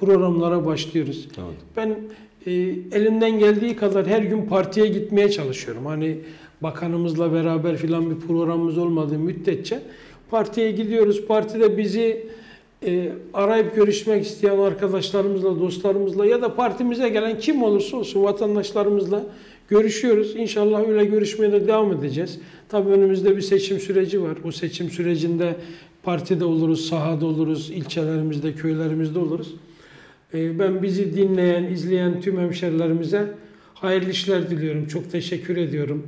programlara 0.00 0.66
başlıyoruz. 0.66 1.28
Evet. 1.38 1.56
Ben 1.76 1.96
e, 2.46 2.52
elimden 2.92 3.38
geldiği 3.38 3.76
kadar 3.76 4.06
her 4.06 4.22
gün 4.22 4.46
partiye 4.46 4.86
gitmeye 4.86 5.30
çalışıyorum. 5.30 5.86
Hani 5.86 6.18
bakanımızla 6.60 7.32
beraber 7.32 7.76
filan 7.76 8.10
bir 8.10 8.26
programımız 8.26 8.78
olmadığı 8.78 9.18
müddetçe 9.18 9.80
partiye 10.30 10.70
gidiyoruz. 10.70 11.26
Partide 11.26 11.78
bizi 11.78 12.26
e, 12.86 13.12
arayıp 13.34 13.76
görüşmek 13.76 14.26
isteyen 14.26 14.58
arkadaşlarımızla, 14.58 15.60
dostlarımızla 15.60 16.26
ya 16.26 16.42
da 16.42 16.54
partimize 16.54 17.08
gelen 17.08 17.38
kim 17.38 17.62
olursa 17.62 17.96
olsun 17.96 18.22
vatandaşlarımızla 18.22 19.26
görüşüyoruz. 19.68 20.36
İnşallah 20.36 20.88
öyle 20.88 21.04
görüşmeye 21.04 21.52
de 21.52 21.68
devam 21.68 21.92
edeceğiz. 21.92 22.38
Tabii 22.68 22.90
önümüzde 22.90 23.36
bir 23.36 23.42
seçim 23.42 23.80
süreci 23.80 24.22
var. 24.22 24.38
O 24.44 24.52
seçim 24.52 24.90
sürecinde 24.90 25.56
partide 26.02 26.44
oluruz, 26.44 26.88
sahada 26.88 27.26
oluruz, 27.26 27.70
ilçelerimizde, 27.70 28.52
köylerimizde 28.52 29.18
oluruz. 29.18 29.54
Ee, 30.34 30.58
Ben 30.58 30.82
bizi 30.82 31.16
dinleyen, 31.16 31.64
izleyen 31.64 32.20
tüm 32.20 32.38
hemşerilerimize 32.38 33.34
hayırlı 33.74 34.10
işler 34.10 34.50
diliyorum. 34.50 34.86
Çok 34.86 35.10
teşekkür 35.12 35.56
ediyorum. 35.56 36.06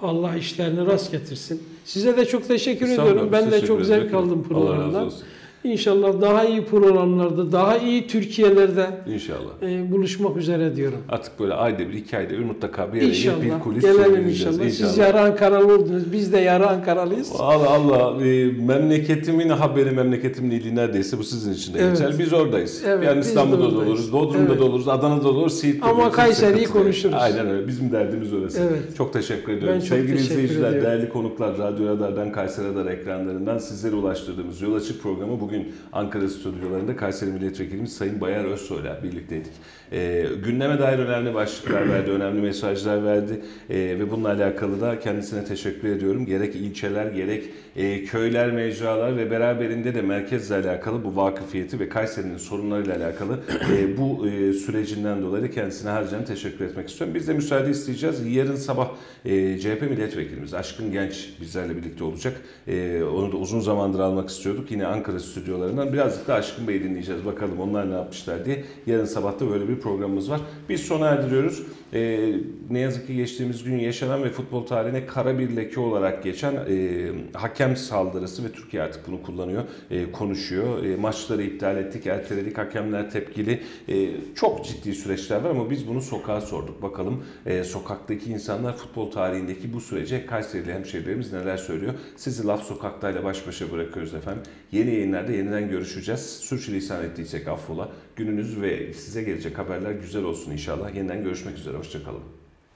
Allah 0.00 0.36
işlerini 0.36 0.86
rast 0.86 1.12
getirsin. 1.12 1.62
Size 1.84 2.16
de 2.16 2.24
çok 2.24 2.48
teşekkür 2.48 2.86
Estağfurullah, 2.88 3.10
ediyorum. 3.12 3.32
Ben 3.32 3.46
de 3.46 3.50
teşekkür 3.50 3.66
çok 3.66 3.84
zevk 3.84 4.14
aldım 4.14 4.30
Allah 4.54 4.64
razı 4.64 4.74
programdan. 4.78 5.06
olsun. 5.06 5.22
İnşallah 5.64 6.20
daha 6.20 6.44
iyi 6.44 6.64
programlarda, 6.64 7.52
daha 7.52 7.78
iyi 7.78 8.06
Türkiye'lerde 8.06 8.86
İnşallah. 9.06 9.62
e, 9.62 9.92
buluşmak 9.92 10.36
üzere 10.36 10.76
diyorum. 10.76 10.98
Artık 11.08 11.40
böyle 11.40 11.54
ayda 11.54 11.78
bir, 11.78 11.92
iki 11.92 12.16
ayda 12.16 12.30
bir 12.30 12.44
mutlaka 12.44 12.92
bir 12.92 13.02
yere 13.02 13.10
gelip 13.10 13.42
bir 13.42 13.46
İnşallah. 13.46 13.64
kulis 13.64 13.82
Gelelim 13.84 14.04
çekileceğiz. 14.14 14.58
inşallah. 14.58 14.88
Siz 14.90 14.98
yarı 14.98 15.20
Ankaralı 15.20 15.74
oldunuz. 15.74 16.12
Biz 16.12 16.32
de 16.32 16.38
yarı 16.38 16.68
Ankaralıyız. 16.68 17.32
Allah 17.38 17.70
Allah 17.70 18.24
e, 18.26 18.44
memleketimin 18.52 19.48
haberi 19.48 19.90
memleketimin 19.90 20.50
iyiliği 20.50 20.76
neredeyse 20.76 21.18
bu 21.18 21.22
sizin 21.24 21.52
için 21.52 21.74
de 21.74 21.78
Evet. 21.82 21.98
geçer. 21.98 22.14
Biz 22.18 22.32
oradayız. 22.32 22.82
Evet, 22.86 23.06
yani 23.06 23.20
İstanbul'da 23.20 23.62
da 23.62 23.78
oluruz, 23.78 24.12
Bodrum'da 24.12 24.48
Evet. 24.52 24.60
da 24.60 24.64
oluruz, 24.64 24.88
Adana'da 24.88 25.24
da 25.24 25.28
oluruz, 25.28 25.52
Siirt'te 25.60 25.86
Ama 25.86 25.96
de 25.98 26.02
oluruz. 26.02 26.16
Kayseri'yi 26.16 26.50
Kimse 26.52 26.64
katılıyor. 26.64 26.84
konuşuruz. 26.84 27.14
Aynen 27.18 27.48
öyle. 27.50 27.68
Bizim 27.68 27.92
derdimiz 27.92 28.32
orası. 28.34 28.60
Evet. 28.60 28.96
Çok 28.96 29.12
teşekkür 29.12 29.52
ediyorum. 29.52 29.74
Ben 29.74 29.80
çok 29.80 29.88
Sevgili 29.88 30.16
teşekkür 30.16 30.32
izleyiciler, 30.32 30.68
ediyorum. 30.68 30.86
değerli 30.90 31.08
konuklar, 31.08 31.58
Radyo 31.58 31.86
Radar'dan, 31.86 32.32
Kayseri 32.32 32.68
Radar 32.68 32.86
ekranlarından 32.86 33.58
sizlere 33.58 33.94
ulaştırdığımız 33.94 34.60
Yol 34.60 34.74
Açık 34.74 35.02
programı 35.02 35.40
bugün 35.48 35.74
Ankara 35.92 36.28
stüdyolarında 36.28 36.96
Kayseri 36.96 37.30
Milletvekilimiz 37.30 37.96
Sayın 37.96 38.20
Bayar 38.20 38.44
Özsoy'la 38.44 39.02
birlikteydik. 39.02 39.52
Ee, 39.92 40.26
gündeme 40.44 40.78
dair 40.78 40.98
önemli 40.98 41.34
başlıklar 41.34 41.88
verdi, 41.88 42.10
önemli 42.10 42.40
mesajlar 42.40 43.04
verdi 43.04 43.40
Ee, 43.70 43.76
ve 43.76 44.10
bununla 44.10 44.28
alakalı 44.28 44.80
da 44.80 45.00
kendisine 45.00 45.44
teşekkür 45.44 45.88
ediyorum. 45.88 46.26
Gerek 46.26 46.54
ilçeler, 46.56 47.06
gerek 47.06 47.44
e, 47.76 48.04
köyler, 48.04 48.50
mecralar 48.50 49.16
ve 49.16 49.30
beraberinde 49.30 49.94
de 49.94 50.02
merkezle 50.02 50.54
alakalı 50.54 51.04
bu 51.04 51.16
vakıfiyeti 51.16 51.80
ve 51.80 51.88
Kayseri'nin 51.88 52.36
sorunlarıyla 52.36 52.96
alakalı 52.96 53.38
e, 53.72 53.98
bu 53.98 54.28
e, 54.28 54.52
sürecinden 54.52 55.22
dolayı 55.22 55.50
kendisine 55.50 55.90
harcayan 55.90 56.24
teşekkür 56.24 56.64
etmek 56.64 56.88
istiyorum. 56.88 57.14
Biz 57.14 57.28
de 57.28 57.32
müsaade 57.32 57.70
isteyeceğiz. 57.70 58.26
Yarın 58.26 58.56
sabah 58.56 58.88
e, 59.24 59.58
CHP 59.58 59.82
milletvekilimiz 59.90 60.54
Aşkın 60.54 60.92
Genç 60.92 61.28
bizlerle 61.40 61.76
birlikte 61.76 62.04
olacak. 62.04 62.40
E, 62.66 63.02
onu 63.02 63.32
da 63.32 63.36
uzun 63.36 63.60
zamandır 63.60 64.00
almak 64.00 64.28
istiyorduk. 64.28 64.70
Yine 64.70 64.86
Ankara 64.86 65.18
stüdyolarından 65.38 65.92
birazcık 65.92 66.28
da 66.28 66.34
Aşkın 66.34 66.68
Bey'i 66.68 66.84
dinleyeceğiz. 66.84 67.24
Bakalım 67.24 67.60
onlar 67.60 67.90
ne 67.90 67.94
yapmışlar 67.94 68.44
diye. 68.44 68.64
Yarın 68.86 69.04
sabah 69.04 69.40
da 69.40 69.50
böyle 69.50 69.68
bir 69.68 69.80
programımız 69.80 70.30
var. 70.30 70.40
Biz 70.68 70.80
sona 70.80 71.06
erdiriyoruz. 71.06 71.62
E, 71.92 72.32
ne 72.70 72.78
yazık 72.78 73.06
ki 73.06 73.16
geçtiğimiz 73.16 73.64
gün 73.64 73.78
yaşanan 73.78 74.24
ve 74.24 74.30
futbol 74.30 74.66
tarihine 74.66 75.06
kara 75.06 75.38
bir 75.38 75.56
leke 75.56 75.80
olarak 75.80 76.22
geçen 76.22 76.54
e, 76.54 77.06
hakem 77.32 77.76
saldırısı 77.76 78.44
ve 78.44 78.52
Türkiye 78.52 78.82
artık 78.82 79.08
bunu 79.08 79.22
kullanıyor, 79.22 79.62
e, 79.90 80.12
konuşuyor. 80.12 80.84
E, 80.84 80.96
maçları 80.96 81.42
iptal 81.42 81.76
ettik, 81.76 82.06
erteledik, 82.06 82.58
hakemler 82.58 83.10
tepkili. 83.10 83.60
E, 83.88 84.10
çok 84.34 84.64
ciddi 84.64 84.94
süreçler 84.94 85.40
var 85.40 85.50
ama 85.50 85.70
biz 85.70 85.88
bunu 85.88 86.02
sokağa 86.02 86.40
sorduk. 86.40 86.82
Bakalım 86.82 87.24
e, 87.46 87.64
sokaktaki 87.64 88.30
insanlar 88.30 88.76
futbol 88.76 89.10
tarihindeki 89.10 89.72
bu 89.72 89.80
sürece 89.80 90.26
Kayserili 90.26 90.72
hemşehrilerimiz 90.72 91.32
neler 91.32 91.56
söylüyor? 91.56 91.94
Sizi 92.16 92.46
Laf 92.46 92.62
Sokakta'yla 92.62 93.24
baş 93.24 93.46
başa 93.46 93.72
bırakıyoruz 93.72 94.14
efendim. 94.14 94.42
Yeni 94.72 94.90
yayınlarda 94.94 95.32
yeniden 95.32 95.68
görüşeceğiz. 95.68 96.20
Sürçülisan 96.20 97.04
ettiysek 97.04 97.48
affola. 97.48 97.88
Gününüz 98.16 98.60
ve 98.60 98.92
size 98.94 99.22
gelecek 99.22 99.58
haberler 99.58 99.90
güzel 99.92 100.24
olsun 100.24 100.50
inşallah. 100.52 100.94
Yeniden 100.94 101.24
görüşmek 101.24 101.58
üzere. 101.58 101.76
Hoşçakalın. 101.76 102.20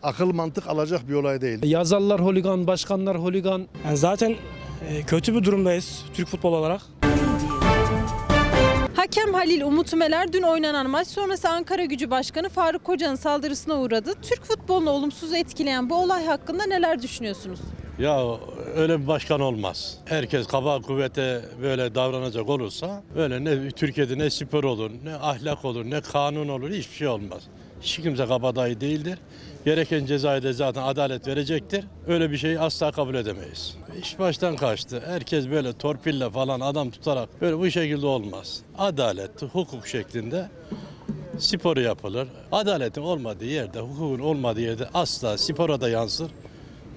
akıl 0.02 0.32
mantık 0.32 0.66
alacak 0.66 1.08
bir 1.08 1.14
olay 1.14 1.40
değil. 1.40 1.58
Yazarlar 1.62 2.20
holigan, 2.24 2.66
başkanlar 2.66 3.18
holigan. 3.18 3.66
Yani 3.86 3.96
zaten 3.96 4.30
e, 4.88 5.02
kötü 5.06 5.34
bir 5.34 5.44
durumdayız 5.44 6.04
Türk 6.14 6.28
futbol 6.28 6.52
olarak. 6.52 6.80
Hakem 8.96 9.34
Halil 9.34 9.60
Umut 9.62 9.94
Meler 9.94 10.32
dün 10.32 10.42
oynanan 10.42 10.90
maç 10.90 11.08
sonrası 11.08 11.48
Ankara 11.48 11.84
Gücü 11.84 12.10
Başkanı 12.10 12.48
Faruk 12.48 12.84
Koca'nın 12.84 13.14
saldırısına 13.14 13.80
uğradı. 13.80 14.14
Türk 14.22 14.44
futbolunu 14.44 14.90
olumsuz 14.90 15.32
etkileyen 15.32 15.90
bu 15.90 15.94
olay 15.94 16.26
hakkında 16.26 16.66
neler 16.66 17.02
düşünüyorsunuz? 17.02 17.60
Ya 17.98 18.38
öyle 18.76 19.00
bir 19.00 19.06
başkan 19.06 19.40
olmaz. 19.40 19.98
Herkes 20.04 20.46
kaba 20.46 20.80
kuvvete 20.80 21.44
böyle 21.62 21.94
davranacak 21.94 22.48
olursa 22.48 23.02
öyle 23.16 23.44
ne 23.44 23.70
Türkiye'de 23.70 24.18
ne 24.18 24.30
spor 24.30 24.64
olur, 24.64 24.90
ne 25.04 25.14
ahlak 25.14 25.64
olur, 25.64 25.84
ne 25.90 26.00
kanun 26.00 26.48
olur 26.48 26.70
hiçbir 26.70 26.94
şey 26.96 27.08
olmaz. 27.08 27.42
Hiç 27.82 27.96
kimse 27.96 28.26
kabadayı 28.26 28.80
değildir. 28.80 29.18
Gereken 29.64 30.06
cezayı 30.06 30.42
da 30.42 30.52
zaten 30.52 30.82
adalet 30.82 31.26
verecektir. 31.26 31.84
Öyle 32.08 32.30
bir 32.30 32.36
şeyi 32.36 32.60
asla 32.60 32.92
kabul 32.92 33.14
edemeyiz. 33.14 33.76
İş 34.02 34.18
baştan 34.18 34.56
kaçtı. 34.56 35.02
Herkes 35.06 35.50
böyle 35.50 35.72
torpille 35.72 36.30
falan 36.30 36.60
adam 36.60 36.90
tutarak 36.90 37.40
böyle 37.40 37.58
bu 37.58 37.70
şekilde 37.70 38.06
olmaz. 38.06 38.60
Adalet, 38.78 39.42
hukuk 39.42 39.86
şeklinde 39.86 40.48
sporu 41.38 41.80
yapılır. 41.80 42.28
Adaletin 42.52 43.02
olmadığı 43.02 43.44
yerde, 43.44 43.80
hukukun 43.80 44.18
olmadığı 44.18 44.60
yerde 44.60 44.88
asla 44.94 45.38
spora 45.38 45.80
da 45.80 45.88
yansır. 45.88 46.30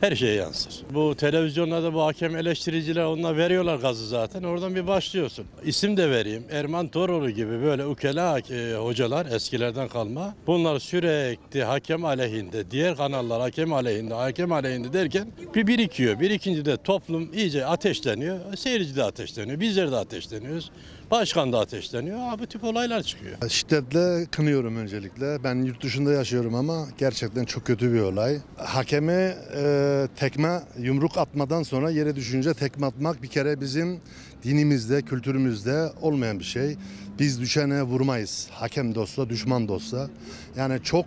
Her 0.02 0.16
şeye 0.16 0.36
yansır. 0.36 0.74
Bu 0.94 1.16
televizyonlarda 1.16 1.94
bu 1.94 2.02
hakem 2.02 2.36
eleştiriciler 2.36 3.04
onlar 3.04 3.38
veriyorlar 3.38 3.76
gazı 3.76 4.08
zaten. 4.08 4.44
Oradan 4.44 4.76
bir 4.76 4.88
başlıyorsun. 4.88 5.46
İsim 5.64 5.98
de 5.98 6.10
vereyim. 6.10 6.44
Erman 6.52 6.88
Toroğlu 6.88 7.30
gibi 7.30 7.62
böyle 7.64 7.86
ukela 7.86 8.40
e, 8.40 8.76
hocalar 8.76 9.26
eskilerden 9.26 9.88
kalma. 9.88 10.36
Bunlar 10.48 10.80
sürekli 10.80 11.64
hakem 11.64 12.06
aleyhinde, 12.06 12.72
diğer 12.72 12.96
kanallar 12.96 13.42
hakem 13.42 13.74
aleyhinde, 13.74 14.14
hakem 14.14 14.52
aleyhinde 14.52 14.94
derken 14.94 15.28
bir 15.56 15.68
birikiyor. 15.68 16.20
Birikince 16.20 16.66
de 16.66 16.78
toplum 16.78 17.34
iyice 17.34 17.66
ateşleniyor. 17.66 18.40
Seyirci 18.58 18.96
de 18.96 19.04
ateşleniyor. 19.04 19.60
Bizler 19.60 19.92
de 19.92 19.96
ateşleniyoruz. 19.96 20.72
Başkan 21.12 21.54
da 21.54 21.60
ateşleniyor. 21.60 22.18
Aa, 22.20 22.40
bu 22.40 22.46
tip 22.48 22.64
olaylar 22.64 23.04
çıkıyor. 23.04 23.50
Şiddetle 23.50 24.26
kınıyorum 24.32 24.76
öncelikle. 24.78 25.44
Ben 25.44 25.56
yurt 25.56 25.84
dışında 25.84 26.12
yaşıyorum 26.12 26.56
ama 26.56 26.86
gerçekten 26.98 27.46
çok 27.46 27.66
kötü 27.66 27.94
bir 27.94 28.00
olay. 28.00 28.38
Hakeme 28.58 29.36
e, 29.56 30.08
tekme, 30.16 30.62
yumruk 30.80 31.18
atmadan 31.18 31.64
sonra 31.64 31.90
yere 31.90 32.16
düşünce 32.16 32.54
tekme 32.54 32.86
atmak 32.88 33.24
bir 33.24 33.28
kere 33.28 33.62
bizim 33.62 34.00
dinimizde, 34.44 35.02
kültürümüzde 35.02 35.90
olmayan 36.02 36.40
bir 36.40 36.44
şey. 36.44 36.76
Biz 37.20 37.42
düşene 37.42 37.84
vurmayız. 37.84 38.48
Hakem 38.52 38.96
de 38.96 39.00
olsa, 39.00 39.30
düşman 39.30 39.68
da 39.68 39.74
olsa. 39.74 40.10
Yani 40.58 40.84
çok 40.84 41.06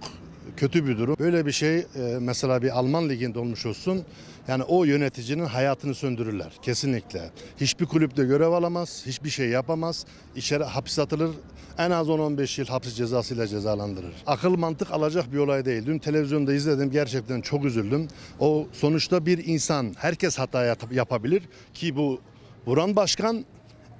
kötü 0.56 0.86
bir 0.86 0.98
durum. 0.98 1.16
Böyle 1.18 1.46
bir 1.46 1.52
şey 1.52 1.78
e, 1.78 1.84
mesela 2.20 2.62
bir 2.62 2.78
Alman 2.78 3.08
liginde 3.08 3.38
olmuş 3.38 3.66
olsun. 3.66 4.04
Yani 4.48 4.62
o 4.62 4.84
yöneticinin 4.84 5.44
hayatını 5.44 5.94
söndürürler 5.94 6.52
kesinlikle. 6.62 7.30
Hiçbir 7.60 7.86
kulüpte 7.86 8.24
görev 8.24 8.48
alamaz, 8.50 9.02
hiçbir 9.06 9.30
şey 9.30 9.48
yapamaz. 9.48 10.06
İçeri 10.36 10.64
hapis 10.64 10.98
atılır. 10.98 11.30
En 11.78 11.90
az 11.90 12.08
10-15 12.08 12.60
yıl 12.60 12.68
hapis 12.68 12.94
cezasıyla 12.94 13.46
cezalandırır. 13.46 14.12
Akıl 14.26 14.56
mantık 14.56 14.90
alacak 14.90 15.32
bir 15.32 15.38
olay 15.38 15.64
değil. 15.64 15.86
Dün 15.86 15.98
televizyonda 15.98 16.54
izledim 16.54 16.90
gerçekten 16.90 17.40
çok 17.40 17.64
üzüldüm. 17.64 18.08
O 18.40 18.66
sonuçta 18.72 19.26
bir 19.26 19.46
insan 19.46 19.94
herkes 19.98 20.38
hata 20.38 20.64
yap- 20.64 20.92
yapabilir 20.92 21.42
ki 21.74 21.96
bu 21.96 22.20
Buran 22.66 22.96
Başkan 22.96 23.44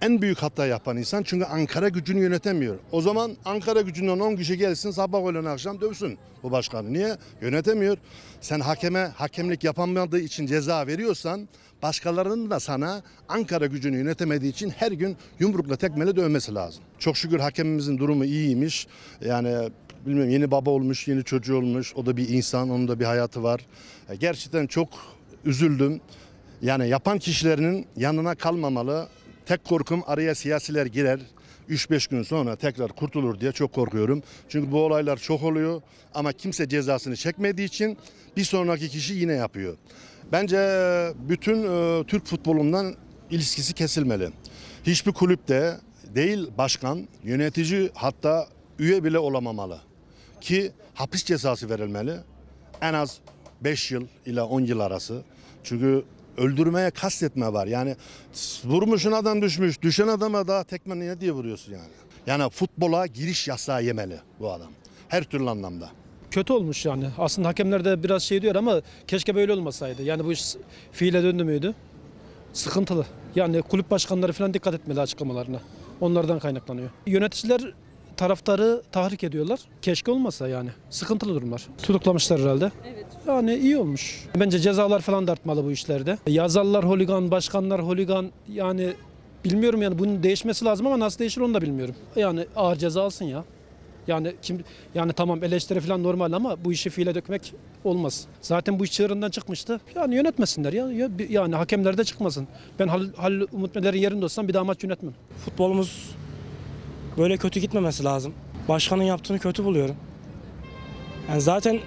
en 0.02 0.22
büyük 0.22 0.38
hata 0.38 0.66
yapan 0.66 0.96
insan 0.96 1.22
çünkü 1.22 1.44
Ankara 1.44 1.88
gücünü 1.88 2.20
yönetemiyor. 2.20 2.76
O 2.92 3.00
zaman 3.00 3.36
Ankara 3.44 3.80
gücünden 3.80 4.18
10 4.20 4.36
kişi 4.36 4.58
gelsin 4.58 4.90
sabah 4.90 5.26
öğlen 5.26 5.44
akşam 5.44 5.80
dövsün 5.80 6.18
bu 6.42 6.50
başkanı. 6.50 6.92
Niye? 6.92 7.16
Yönetemiyor. 7.42 7.98
Sen 8.40 8.60
hakeme 8.60 8.98
hakemlik 9.16 9.64
yapamadığı 9.64 10.20
için 10.20 10.46
ceza 10.46 10.86
veriyorsan 10.86 11.48
başkalarının 11.82 12.50
da 12.50 12.60
sana 12.60 13.02
Ankara 13.28 13.66
gücünü 13.66 13.96
yönetemediği 13.96 14.52
için 14.52 14.70
her 14.70 14.92
gün 14.92 15.16
yumrukla 15.38 15.76
tekmele 15.76 16.16
dövmesi 16.16 16.54
lazım. 16.54 16.82
Çok 16.98 17.16
şükür 17.16 17.40
hakemimizin 17.40 17.98
durumu 17.98 18.24
iyiymiş. 18.24 18.86
Yani 19.24 19.70
bilmiyorum 20.06 20.30
yeni 20.32 20.50
baba 20.50 20.70
olmuş, 20.70 21.08
yeni 21.08 21.24
çocuğu 21.24 21.56
olmuş. 21.56 21.92
O 21.96 22.06
da 22.06 22.16
bir 22.16 22.28
insan, 22.28 22.70
onun 22.70 22.88
da 22.88 23.00
bir 23.00 23.04
hayatı 23.04 23.42
var. 23.42 23.66
E, 24.08 24.16
Gerçekten 24.16 24.66
çok 24.66 24.88
üzüldüm. 25.44 26.00
Yani 26.62 26.88
yapan 26.88 27.18
kişilerin 27.18 27.86
yanına 27.96 28.34
kalmamalı. 28.34 29.08
Tek 29.48 29.64
korkum 29.64 30.02
araya 30.06 30.34
siyasiler 30.34 30.86
girer. 30.86 31.20
3-5 31.70 32.10
gün 32.10 32.22
sonra 32.22 32.56
tekrar 32.56 32.92
kurtulur 32.92 33.40
diye 33.40 33.52
çok 33.52 33.72
korkuyorum. 33.72 34.22
Çünkü 34.48 34.72
bu 34.72 34.84
olaylar 34.84 35.16
çok 35.16 35.42
oluyor 35.42 35.82
ama 36.14 36.32
kimse 36.32 36.68
cezasını 36.68 37.16
çekmediği 37.16 37.66
için 37.66 37.98
bir 38.36 38.44
sonraki 38.44 38.88
kişi 38.88 39.14
yine 39.14 39.32
yapıyor. 39.32 39.76
Bence 40.32 40.56
bütün 41.28 41.62
e, 41.62 42.04
Türk 42.06 42.26
futbolundan 42.26 42.94
ilişkisi 43.30 43.74
kesilmeli. 43.74 44.30
Hiçbir 44.86 45.12
kulüpte 45.12 45.76
değil 46.14 46.50
başkan, 46.58 47.08
yönetici 47.24 47.90
hatta 47.94 48.48
üye 48.78 49.04
bile 49.04 49.18
olamamalı. 49.18 49.80
Ki 50.40 50.72
hapis 50.94 51.24
cezası 51.24 51.70
verilmeli. 51.70 52.14
En 52.80 52.94
az 52.94 53.18
5 53.60 53.90
yıl 53.90 54.06
ile 54.26 54.42
10 54.42 54.60
yıl 54.60 54.80
arası. 54.80 55.22
Çünkü 55.64 56.04
öldürmeye 56.38 56.90
kastetme 56.90 57.52
var. 57.52 57.66
Yani 57.66 57.96
vurmuşun 58.64 59.12
adam 59.12 59.42
düşmüş. 59.42 59.82
Düşen 59.82 60.08
adama 60.08 60.48
daha 60.48 60.64
tekme 60.64 60.98
niye 60.98 61.20
diye 61.20 61.32
vuruyorsun 61.32 61.72
yani. 61.72 61.88
Yani 62.26 62.50
futbola 62.50 63.06
giriş 63.06 63.48
yasağı 63.48 63.84
yemeli 63.84 64.20
bu 64.40 64.52
adam. 64.52 64.68
Her 65.08 65.24
türlü 65.24 65.50
anlamda. 65.50 65.90
Kötü 66.30 66.52
olmuş 66.52 66.84
yani. 66.86 67.08
Aslında 67.18 67.48
hakemler 67.48 67.84
de 67.84 68.02
biraz 68.02 68.22
şey 68.22 68.42
diyor 68.42 68.54
ama 68.54 68.80
keşke 69.06 69.34
böyle 69.34 69.52
olmasaydı. 69.52 70.02
Yani 70.02 70.24
bu 70.24 70.32
iş 70.32 70.54
fiile 70.92 71.22
döndü 71.22 71.44
müydü? 71.44 71.74
Sıkıntılı. 72.52 73.06
Yani 73.34 73.62
kulüp 73.62 73.90
başkanları 73.90 74.32
falan 74.32 74.54
dikkat 74.54 74.74
etmeli 74.74 75.00
açıklamalarına. 75.00 75.60
Onlardan 76.00 76.38
kaynaklanıyor. 76.38 76.90
Yöneticiler 77.06 77.60
taraftarı 78.16 78.82
tahrik 78.92 79.24
ediyorlar. 79.24 79.60
Keşke 79.82 80.10
olmasa 80.10 80.48
yani. 80.48 80.70
Sıkıntılı 80.90 81.34
durumlar. 81.34 81.66
Tutuklamışlar 81.82 82.40
herhalde. 82.40 82.72
Evet. 82.94 83.06
Yani 83.28 83.54
iyi 83.54 83.78
olmuş. 83.78 84.24
Bence 84.40 84.58
cezalar 84.58 85.00
falan 85.00 85.26
da 85.26 85.32
artmalı 85.32 85.64
bu 85.64 85.72
işlerde. 85.72 86.18
Yazarlar 86.26 86.88
holigan, 86.88 87.30
başkanlar 87.30 87.82
holigan 87.82 88.30
yani 88.52 88.92
bilmiyorum 89.44 89.82
yani 89.82 89.98
bunun 89.98 90.22
değişmesi 90.22 90.64
lazım 90.64 90.86
ama 90.86 90.98
nasıl 90.98 91.18
değişir 91.18 91.40
onu 91.40 91.54
da 91.54 91.62
bilmiyorum. 91.62 91.94
Yani 92.16 92.46
ağır 92.56 92.76
ceza 92.76 93.02
alsın 93.02 93.24
ya. 93.24 93.44
Yani 94.06 94.34
kim 94.42 94.64
yani 94.94 95.12
tamam 95.12 95.44
eleştiri 95.44 95.80
falan 95.80 96.02
normal 96.02 96.32
ama 96.32 96.64
bu 96.64 96.72
işi 96.72 96.90
fiile 96.90 97.14
dökmek 97.14 97.54
olmaz. 97.84 98.26
Zaten 98.40 98.78
bu 98.78 98.84
iş 98.84 98.92
çığırından 98.92 99.30
çıkmıştı. 99.30 99.80
Yani 99.96 100.14
yönetmesinler 100.14 100.72
ya. 100.72 100.90
ya 100.90 101.10
yani 101.28 101.54
hakemler 101.54 101.98
de 101.98 102.04
çıkmasın. 102.04 102.48
Ben 102.78 102.88
Halil, 102.88 103.14
Halil 103.14 103.46
Umut 103.52 103.74
Meler'in 103.74 103.98
yerinde 103.98 104.24
olsam 104.24 104.48
bir 104.48 104.54
daha 104.54 104.64
maç 104.64 104.84
yönetmem. 104.84 105.14
Futbolumuz 105.44 106.10
böyle 107.18 107.36
kötü 107.36 107.60
gitmemesi 107.60 108.04
lazım. 108.04 108.32
Başkanın 108.68 109.02
yaptığını 109.02 109.38
kötü 109.38 109.64
buluyorum. 109.64 109.96
Yani 111.28 111.40
zaten 111.40 111.80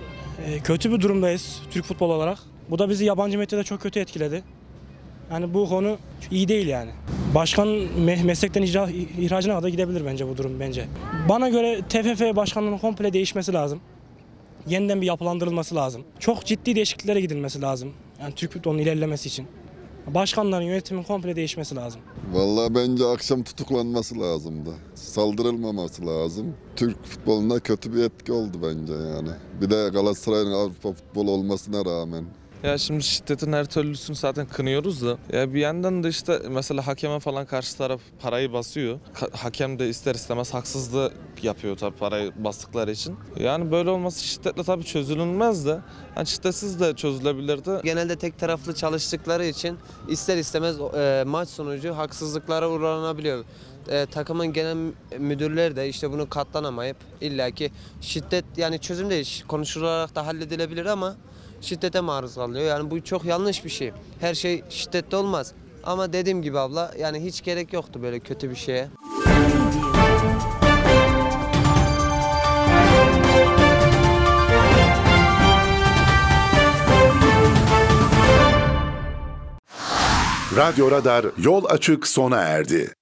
e, 0.47 0.59
kötü 0.59 0.91
bir 0.91 1.01
durumdayız 1.01 1.61
Türk 1.71 1.85
futbol 1.85 2.09
olarak. 2.09 2.39
Bu 2.69 2.79
da 2.79 2.89
bizi 2.89 3.05
yabancı 3.05 3.37
medyada 3.37 3.63
çok 3.63 3.81
kötü 3.81 3.99
etkiledi. 3.99 4.43
Yani 5.31 5.53
bu 5.53 5.69
konu 5.69 5.97
iyi 6.31 6.47
değil 6.47 6.67
yani. 6.67 6.91
Başkan 7.35 7.67
me- 7.67 8.23
meslekten 8.23 8.61
icra, 8.61 8.89
ihracına 9.19 9.55
kadar 9.55 9.67
gidebilir 9.67 10.05
bence 10.05 10.27
bu 10.27 10.37
durum 10.37 10.59
bence. 10.59 10.85
Bana 11.29 11.49
göre 11.49 11.81
TFF 11.89 12.35
başkanlığının 12.35 12.77
komple 12.77 13.13
değişmesi 13.13 13.53
lazım. 13.53 13.79
Yeniden 14.67 15.01
bir 15.01 15.05
yapılandırılması 15.05 15.75
lazım. 15.75 16.03
Çok 16.19 16.45
ciddi 16.45 16.75
değişikliklere 16.75 17.21
gidilmesi 17.21 17.61
lazım. 17.61 17.93
Yani 18.21 18.35
Türk 18.35 18.51
futbolunun 18.51 18.79
ilerlemesi 18.79 19.27
için. 19.27 19.47
Başkanların 20.07 20.65
yönetimin 20.65 21.03
komple 21.03 21.35
değişmesi 21.35 21.75
lazım. 21.75 22.01
Vallahi 22.33 22.75
bence 22.75 23.05
akşam 23.05 23.43
tutuklanması 23.43 24.19
lazımdı. 24.19 24.69
Saldırılmaması 24.95 26.05
lazım. 26.07 26.53
Türk 26.75 27.03
futbolunda 27.05 27.59
kötü 27.59 27.93
bir 27.95 28.03
etki 28.03 28.31
oldu 28.31 28.57
bence 28.63 28.93
yani. 28.93 29.29
Bir 29.61 29.69
de 29.69 29.89
Galatasaray'ın 29.93 30.51
Avrupa 30.51 30.93
futbolu 30.93 31.31
olmasına 31.31 31.85
rağmen. 31.85 32.25
Ya 32.63 32.77
şimdi 32.77 33.03
şiddetin 33.03 33.53
her 33.53 33.65
türlüsünü 33.65 34.15
zaten 34.15 34.47
kınıyoruz 34.47 35.05
da 35.05 35.17
ya 35.33 35.53
bir 35.53 35.59
yandan 35.59 36.03
da 36.03 36.09
işte 36.09 36.39
mesela 36.49 36.87
hakeme 36.87 37.19
falan 37.19 37.45
karşı 37.45 37.77
taraf 37.77 38.01
parayı 38.21 38.53
basıyor. 38.53 38.99
Ka- 39.15 39.37
hakem 39.37 39.79
de 39.79 39.89
ister 39.89 40.15
istemez 40.15 40.53
haksızlığı 40.53 41.11
yapıyor 41.43 41.77
tabii 41.77 41.95
parayı 41.97 42.31
bastıkları 42.43 42.91
için. 42.91 43.15
Yani 43.39 43.71
böyle 43.71 43.89
olması 43.89 44.23
şiddetle 44.23 44.63
tabii 44.63 44.83
çözülünmez 44.83 45.65
de 45.65 45.79
yani 46.15 46.27
şiddetsiz 46.27 46.79
de 46.79 46.95
çözülebilirdi. 46.95 47.71
Genelde 47.83 48.15
tek 48.15 48.39
taraflı 48.39 48.75
çalıştıkları 48.75 49.45
için 49.45 49.77
ister 50.09 50.37
istemez 50.37 50.75
e, 50.79 51.23
maç 51.27 51.49
sonucu 51.49 51.97
haksızlıklara 51.97 52.69
uğranabiliyor. 52.69 53.45
E, 53.89 54.05
takımın 54.05 54.53
genel 54.53 54.91
müdürleri 55.19 55.75
de 55.75 55.89
işte 55.89 56.11
bunu 56.11 56.29
katlanamayıp 56.29 56.97
illaki 57.21 57.71
şiddet 58.01 58.45
yani 58.57 58.79
çözüm 58.79 59.09
değil 59.09 59.43
konuşularak 59.47 60.15
da 60.15 60.27
halledilebilir 60.27 60.85
ama 60.85 61.15
şiddete 61.61 62.01
maruz 62.01 62.35
kalıyor. 62.35 62.65
Yani 62.65 62.91
bu 62.91 63.03
çok 63.03 63.25
yanlış 63.25 63.65
bir 63.65 63.69
şey. 63.69 63.91
Her 64.19 64.33
şey 64.35 64.63
şiddette 64.69 65.15
olmaz. 65.15 65.53
Ama 65.83 66.13
dediğim 66.13 66.41
gibi 66.41 66.59
abla 66.59 66.91
yani 66.99 67.23
hiç 67.23 67.43
gerek 67.43 67.73
yoktu 67.73 68.01
böyle 68.03 68.19
kötü 68.19 68.49
bir 68.49 68.55
şeye. 68.55 68.87
Radyo 80.55 80.91
Radar 80.91 81.25
yol 81.37 81.65
açık 81.65 82.07
sona 82.07 82.37
erdi. 82.37 82.93